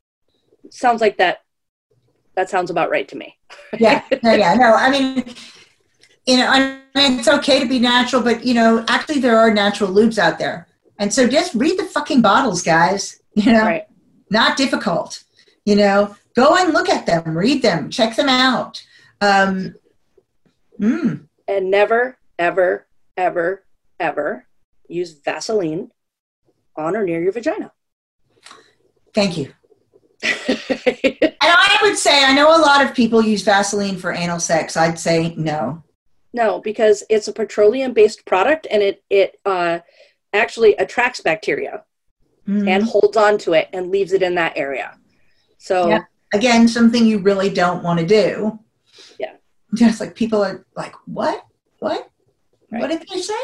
sounds 0.71 1.01
like 1.01 1.19
that 1.19 1.41
that 2.35 2.51
sounds 2.51 2.71
about 2.71 2.91
right 2.91 3.07
to 3.09 3.17
me. 3.17 3.39
yeah, 3.79 4.03
no, 4.23 4.33
yeah, 4.33 4.55
no. 4.55 4.75
I 4.75 4.91
mean, 4.91 5.25
you 6.27 6.39
know, 6.39 6.47
I 6.49 6.81
mean, 6.95 7.19
it's 7.19 7.29
okay 7.29 7.61
to 7.61 7.69
be 7.69 7.79
natural, 7.79 8.23
but 8.23 8.45
you 8.45 8.55
know, 8.55 8.85
actually, 8.89 9.21
there 9.21 9.39
are 9.39 9.53
natural 9.53 9.91
lubes 9.91 10.19
out 10.19 10.39
there, 10.39 10.67
and 10.99 11.13
so 11.13 11.29
just 11.29 11.55
read 11.55 11.79
the 11.79 11.85
fucking 11.85 12.23
bottles, 12.23 12.63
guys. 12.63 13.21
You 13.37 13.51
know, 13.51 13.63
right. 13.63 13.87
not 14.31 14.57
difficult. 14.57 15.25
You 15.65 15.75
know, 15.75 16.15
go 16.37 16.55
and 16.57 16.73
look 16.73 16.89
at 16.89 17.05
them, 17.05 17.37
read 17.37 17.63
them, 17.63 17.91
check 17.91 18.15
them 18.15 18.29
out. 18.29 18.81
Um, 19.21 19.75
mm. 20.81 21.27
And 21.49 21.69
never, 21.69 22.17
ever, 22.39 22.87
ever, 23.17 23.65
ever 23.99 24.47
use 24.89 25.13
Vaseline 25.15 25.91
on 26.77 26.97
or 26.97 27.05
near 27.05 27.21
your 27.21 27.33
vagina. 27.33 27.73
Thank 29.15 29.37
you. 29.37 29.53
and 30.23 31.35
I 31.43 31.79
would 31.83 31.97
say, 31.97 32.25
I 32.25 32.35
know 32.35 32.57
a 32.57 32.61
lot 32.61 32.85
of 32.85 32.95
people 32.95 33.23
use 33.23 33.43
Vaseline 33.43 33.97
for 33.97 34.13
anal 34.13 34.41
sex. 34.41 34.77
I'd 34.77 34.99
say 34.99 35.35
no. 35.37 35.83
No, 36.35 36.61
because 36.61 37.05
it's 37.09 37.29
a 37.29 37.33
petroleum 37.33 37.93
based 37.93 38.27
product 38.27 38.67
and 38.69 38.83
it, 38.83 39.05
it 39.09 39.39
uh, 39.47 39.79
actually 40.33 40.75
attracts 40.75 41.21
bacteria 41.21 41.85
mm-hmm. 42.47 42.67
and 42.67 42.83
holds 42.83 43.17
on 43.17 43.39
to 43.39 43.53
it 43.53 43.69
and 43.73 43.93
leaves 43.93 44.13
it 44.13 44.21
in 44.21 44.35
that 44.35 44.55
area. 44.57 44.99
So, 45.59 45.89
yeah. 45.89 46.01
again, 46.35 46.67
something 46.67 47.07
you 47.07 47.19
really 47.19 47.51
don't 47.51 47.85
want 47.85 48.01
to 48.01 48.07
do. 48.07 48.59
Yeah. 49.17 49.35
Just 49.75 50.01
like 50.01 50.17
people 50.17 50.43
are 50.43 50.67
like, 50.77 50.95
what? 51.07 51.47
What? 51.79 52.11
Right. 52.73 52.81
What 52.81 52.91
did 52.91 53.07
they 53.09 53.21
say? 53.21 53.35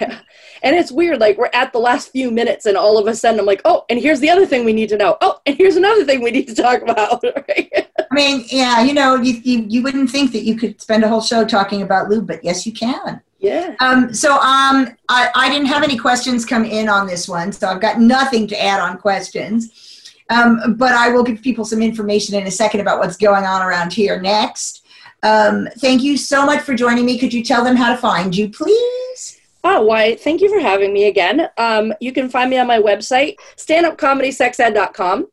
Yeah. 0.00 0.18
And 0.64 0.76
it's 0.76 0.92
weird, 0.92 1.18
like 1.18 1.38
we're 1.38 1.50
at 1.52 1.72
the 1.72 1.80
last 1.80 2.12
few 2.12 2.30
minutes 2.30 2.66
and 2.66 2.76
all 2.76 2.96
of 2.96 3.08
a 3.08 3.16
sudden 3.16 3.40
I'm 3.40 3.46
like, 3.46 3.62
oh, 3.64 3.84
and 3.90 3.98
here's 3.98 4.20
the 4.20 4.30
other 4.30 4.46
thing 4.46 4.64
we 4.64 4.72
need 4.72 4.90
to 4.90 4.96
know. 4.96 5.16
Oh, 5.20 5.40
and 5.44 5.56
here's 5.56 5.74
another 5.74 6.04
thing 6.04 6.22
we 6.22 6.30
need 6.30 6.46
to 6.46 6.54
talk 6.54 6.82
about. 6.82 7.20
I 8.12 8.14
mean, 8.14 8.44
yeah, 8.50 8.82
you 8.82 8.92
know, 8.92 9.16
you, 9.16 9.40
you, 9.42 9.64
you 9.66 9.82
wouldn't 9.82 10.10
think 10.10 10.32
that 10.32 10.42
you 10.42 10.54
could 10.54 10.78
spend 10.82 11.02
a 11.02 11.08
whole 11.08 11.22
show 11.22 11.46
talking 11.46 11.80
about 11.80 12.10
lube, 12.10 12.26
but 12.26 12.44
yes, 12.44 12.66
you 12.66 12.72
can. 12.72 13.22
Yeah. 13.38 13.74
Um, 13.80 14.12
so 14.12 14.34
um, 14.34 14.94
I, 15.08 15.30
I 15.34 15.48
didn't 15.48 15.68
have 15.68 15.82
any 15.82 15.96
questions 15.96 16.44
come 16.44 16.66
in 16.66 16.90
on 16.90 17.06
this 17.06 17.26
one, 17.26 17.52
so 17.52 17.68
I've 17.68 17.80
got 17.80 18.00
nothing 18.00 18.46
to 18.48 18.62
add 18.62 18.80
on 18.80 18.98
questions. 18.98 20.14
Um, 20.28 20.74
but 20.76 20.92
I 20.92 21.08
will 21.08 21.24
give 21.24 21.40
people 21.40 21.64
some 21.64 21.80
information 21.80 22.34
in 22.34 22.46
a 22.46 22.50
second 22.50 22.80
about 22.80 22.98
what's 22.98 23.16
going 23.16 23.44
on 23.44 23.62
around 23.62 23.94
here 23.94 24.20
next. 24.20 24.84
Um, 25.22 25.66
thank 25.78 26.02
you 26.02 26.18
so 26.18 26.44
much 26.44 26.60
for 26.60 26.74
joining 26.74 27.06
me. 27.06 27.18
Could 27.18 27.32
you 27.32 27.42
tell 27.42 27.64
them 27.64 27.76
how 27.76 27.94
to 27.94 27.96
find 27.96 28.36
you, 28.36 28.50
please? 28.50 29.40
Oh, 29.64 29.80
why, 29.82 30.16
thank 30.16 30.42
you 30.42 30.50
for 30.50 30.60
having 30.60 30.92
me 30.92 31.04
again. 31.04 31.48
Um, 31.56 31.94
you 31.98 32.12
can 32.12 32.28
find 32.28 32.50
me 32.50 32.58
on 32.58 32.66
my 32.66 32.78
website, 32.78 33.36
standupcomedysexed.com. 33.56 35.28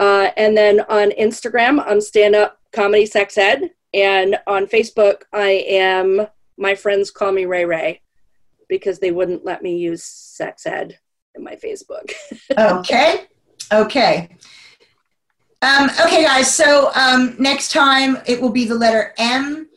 Uh, 0.00 0.30
and 0.36 0.56
then 0.56 0.80
on 0.88 1.10
Instagram, 1.12 1.82
I'm 1.86 2.00
stand 2.00 2.34
up 2.34 2.58
comedy 2.72 3.06
sex 3.06 3.38
ed. 3.38 3.70
And 3.92 4.36
on 4.46 4.66
Facebook, 4.66 5.22
I 5.32 5.64
am, 5.68 6.26
my 6.58 6.74
friends 6.74 7.10
call 7.10 7.32
me 7.32 7.44
Ray 7.44 7.64
Ray 7.64 8.00
because 8.68 8.98
they 8.98 9.12
wouldn't 9.12 9.44
let 9.44 9.62
me 9.62 9.76
use 9.76 10.02
sex 10.02 10.66
ed 10.66 10.98
in 11.34 11.44
my 11.44 11.56
Facebook. 11.56 12.12
okay. 12.58 13.26
Okay. 13.72 14.36
Um, 15.62 15.88
okay, 16.04 16.24
guys. 16.24 16.52
So 16.52 16.90
um, 16.94 17.36
next 17.38 17.72
time 17.72 18.18
it 18.26 18.40
will 18.40 18.50
be 18.50 18.66
the 18.66 18.74
letter 18.74 19.14
M 19.16 19.68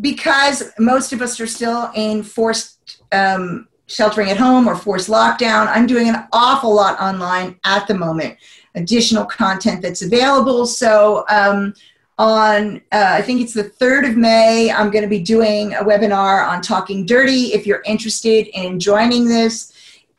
because 0.00 0.70
most 0.78 1.12
of 1.12 1.22
us 1.22 1.40
are 1.40 1.46
still 1.46 1.90
in 1.94 2.22
forced 2.22 3.02
um, 3.12 3.68
sheltering 3.86 4.30
at 4.30 4.36
home 4.36 4.68
or 4.68 4.76
forced 4.76 5.08
lockdown. 5.08 5.66
I'm 5.68 5.86
doing 5.86 6.08
an 6.08 6.26
awful 6.32 6.74
lot 6.74 7.00
online 7.00 7.58
at 7.64 7.86
the 7.86 7.94
moment. 7.94 8.36
Additional 8.78 9.24
content 9.24 9.82
that's 9.82 10.02
available. 10.02 10.66
So 10.66 11.24
um, 11.28 11.74
on 12.18 12.76
uh, 12.92 13.10
I 13.10 13.22
think 13.22 13.40
it's 13.40 13.54
the 13.54 13.64
3rd 13.64 14.10
of 14.10 14.16
May, 14.16 14.70
I'm 14.70 14.90
going 14.90 15.02
to 15.02 15.08
be 15.08 15.20
doing 15.20 15.74
a 15.74 15.84
webinar 15.84 16.48
on 16.48 16.60
talking 16.60 17.06
dirty. 17.06 17.52
If 17.52 17.66
you're 17.66 17.82
interested 17.86 18.48
in 18.48 18.80
joining 18.80 19.26
this, 19.26 19.72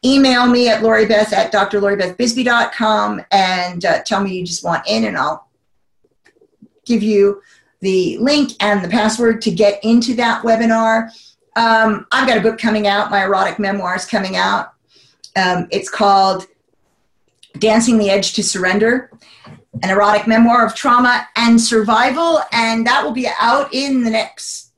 email 0.05 0.47
me 0.47 0.69
at 0.69 0.81
loribeth 0.81 1.33
at 1.33 1.51
drloribethbisbee.com 1.51 3.21
and 3.31 3.85
uh, 3.85 4.01
tell 4.03 4.23
me 4.23 4.33
you 4.33 4.45
just 4.45 4.63
want 4.63 4.87
in 4.87 5.05
and 5.05 5.17
I'll 5.17 5.49
give 6.85 7.03
you 7.03 7.41
the 7.81 8.17
link 8.17 8.53
and 8.61 8.83
the 8.83 8.89
password 8.89 9.41
to 9.43 9.51
get 9.51 9.83
into 9.83 10.13
that 10.15 10.43
webinar. 10.43 11.09
Um, 11.55 12.07
I've 12.11 12.27
got 12.27 12.37
a 12.37 12.41
book 12.41 12.57
coming 12.57 12.87
out, 12.87 13.11
my 13.11 13.23
erotic 13.23 13.59
memoirs 13.59 14.05
coming 14.05 14.35
out. 14.37 14.73
Um, 15.35 15.67
it's 15.71 15.89
called 15.89 16.47
Dancing 17.57 17.97
the 17.97 18.09
Edge 18.09 18.33
to 18.33 18.43
Surrender, 18.43 19.11
an 19.81 19.89
erotic 19.89 20.27
memoir 20.27 20.65
of 20.65 20.75
trauma 20.75 21.27
and 21.35 21.59
survival, 21.59 22.41
and 22.51 22.85
that 22.85 23.03
will 23.03 23.11
be 23.11 23.27
out 23.39 23.73
in 23.73 24.03
the 24.03 24.09
next 24.09 24.71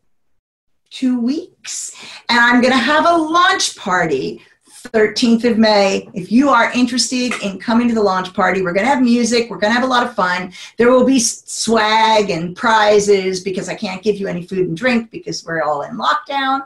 two 0.90 1.20
weeks. 1.20 1.96
And 2.30 2.40
I'm 2.40 2.62
going 2.62 2.74
to 2.74 2.78
have 2.78 3.06
a 3.06 3.16
launch 3.16 3.76
party 3.78 4.42
13th 4.90 5.44
of 5.46 5.58
May. 5.58 6.10
If 6.14 6.32
you 6.32 6.50
are 6.50 6.72
interested 6.74 7.34
in 7.44 7.60
coming 7.60 7.88
to 7.88 7.94
the 7.94 8.02
launch 8.02 8.34
party, 8.34 8.62
we're 8.62 8.74
going 8.74 8.86
to 8.86 8.92
have 8.92 9.02
music. 9.02 9.50
We're 9.50 9.58
going 9.58 9.72
to 9.72 9.80
have 9.80 9.84
a 9.84 9.92
lot 9.92 10.06
of 10.06 10.16
fun. 10.16 10.54
There 10.78 10.92
will 10.92 11.06
be 11.06 11.20
swag 11.20 12.30
and 12.30 12.56
prizes 12.56 13.42
because 13.42 13.70
I 13.70 13.76
can't 13.76 14.04
give 14.04 14.18
you 14.18 14.28
any 14.28 14.46
food 14.46 14.68
and 14.68 14.76
drink 14.76 15.12
because 15.12 15.46
we're 15.46 15.62
all 15.62 15.84
in 15.84 15.98
lockdown. 15.98 16.64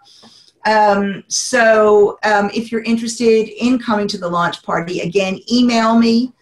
Um, 0.66 1.24
so 1.28 2.18
um, 2.24 2.50
if 2.54 2.72
you're 2.72 2.84
interested 2.84 3.50
in 3.64 3.80
coming 3.80 4.08
to 4.08 4.18
the 4.18 4.28
launch 4.28 4.64
party, 4.64 5.02
again, 5.02 5.40
email 5.52 5.98
me 5.98 6.34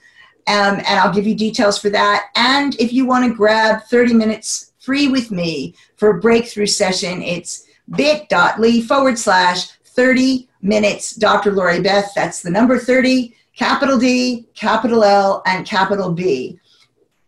um, 0.48 0.78
and 0.78 1.00
I'll 1.00 1.14
give 1.14 1.28
you 1.28 1.36
details 1.36 1.78
for 1.78 1.90
that. 1.90 2.30
And 2.36 2.80
if 2.80 2.92
you 2.94 3.06
want 3.06 3.26
to 3.26 3.36
grab 3.36 3.84
30 3.84 4.14
minutes 4.14 4.74
free 4.80 5.08
with 5.08 5.32
me 5.32 5.76
for 5.96 6.10
a 6.10 6.20
breakthrough 6.20 6.68
session, 6.68 7.22
it's 7.22 7.68
bit.ly 7.96 8.82
forward 8.82 9.18
slash 9.18 9.70
30 9.86 10.50
minutes, 10.62 11.16
Dr. 11.16 11.52
Lori 11.52 11.82
Beth. 11.82 12.12
That's 12.16 12.42
the 12.42 12.50
number 12.50 12.78
30, 12.78 13.36
capital 13.56 13.98
D, 13.98 14.48
capital 14.54 15.04
L, 15.04 15.44
and 15.46 15.66
capital 15.66 16.12
B. 16.12 16.60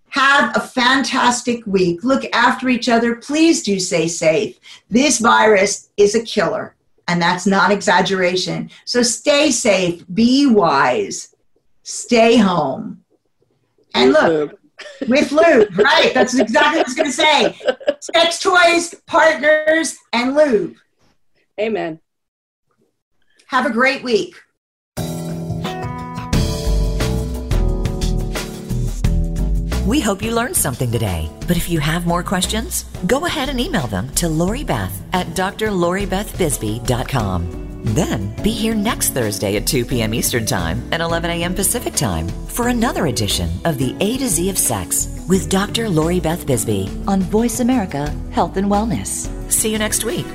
Have 0.09 0.55
a 0.55 0.61
fantastic 0.61 1.65
week. 1.65 2.03
Look 2.03 2.23
after 2.33 2.69
each 2.69 2.87
other. 2.87 3.15
Please 3.15 3.63
do 3.63 3.79
stay 3.79 4.07
safe. 4.07 4.57
This 4.89 5.19
virus 5.19 5.89
is 5.97 6.15
a 6.15 6.23
killer, 6.23 6.74
and 7.07 7.21
that's 7.21 7.45
not 7.45 7.71
exaggeration. 7.71 8.69
So 8.85 9.01
stay 9.03 9.51
safe, 9.51 10.03
be 10.13 10.47
wise, 10.47 11.35
stay 11.83 12.37
home. 12.37 13.03
And 13.93 14.11
look, 14.11 14.59
with 15.07 15.31
lube, 15.31 15.77
right? 15.77 16.13
That's 16.13 16.37
exactly 16.37 16.79
what 16.79 16.85
I 16.85 16.89
was 16.89 16.95
going 16.95 17.09
to 17.09 17.13
say. 17.13 17.59
Sex 18.01 18.39
toys, 18.39 18.95
partners, 19.07 19.95
and 20.11 20.35
lube. 20.35 20.75
Amen. 21.59 21.99
Have 23.47 23.65
a 23.65 23.69
great 23.69 24.03
week. 24.03 24.35
We 29.85 30.01
hope 30.01 30.21
you 30.23 30.33
learned 30.33 30.57
something 30.57 30.91
today. 30.91 31.29
But 31.47 31.57
if 31.57 31.69
you 31.69 31.79
have 31.79 32.07
more 32.07 32.23
questions, 32.23 32.85
go 33.05 33.27
ahead 33.27 33.49
and 33.49 33.59
email 33.59 33.85
them 33.85 34.09
to 34.15 34.27
Lori 34.27 34.63
Beth 34.63 34.99
at 35.13 35.27
drloribethbisbee.com. 35.27 37.83
Then 37.93 38.35
be 38.41 38.49
here 38.49 38.73
next 38.73 39.11
Thursday 39.11 39.57
at 39.57 39.67
2 39.67 39.85
p.m. 39.85 40.15
Eastern 40.15 40.47
Time 40.47 40.81
and 40.91 41.03
11 41.03 41.29
a.m. 41.29 41.53
Pacific 41.53 41.93
Time 41.93 42.27
for 42.47 42.69
another 42.69 43.05
edition 43.05 43.51
of 43.63 43.77
the 43.77 43.95
A 43.99 44.17
to 44.17 44.27
Z 44.27 44.49
of 44.49 44.57
Sex 44.57 45.23
with 45.29 45.51
Dr. 45.51 45.87
Lori 45.87 46.19
Beth 46.19 46.47
Bisbee 46.47 46.89
on 47.07 47.21
Voice 47.21 47.59
America 47.59 48.07
Health 48.31 48.57
and 48.57 48.65
Wellness. 48.65 49.29
See 49.51 49.71
you 49.71 49.77
next 49.77 50.03
week. 50.03 50.25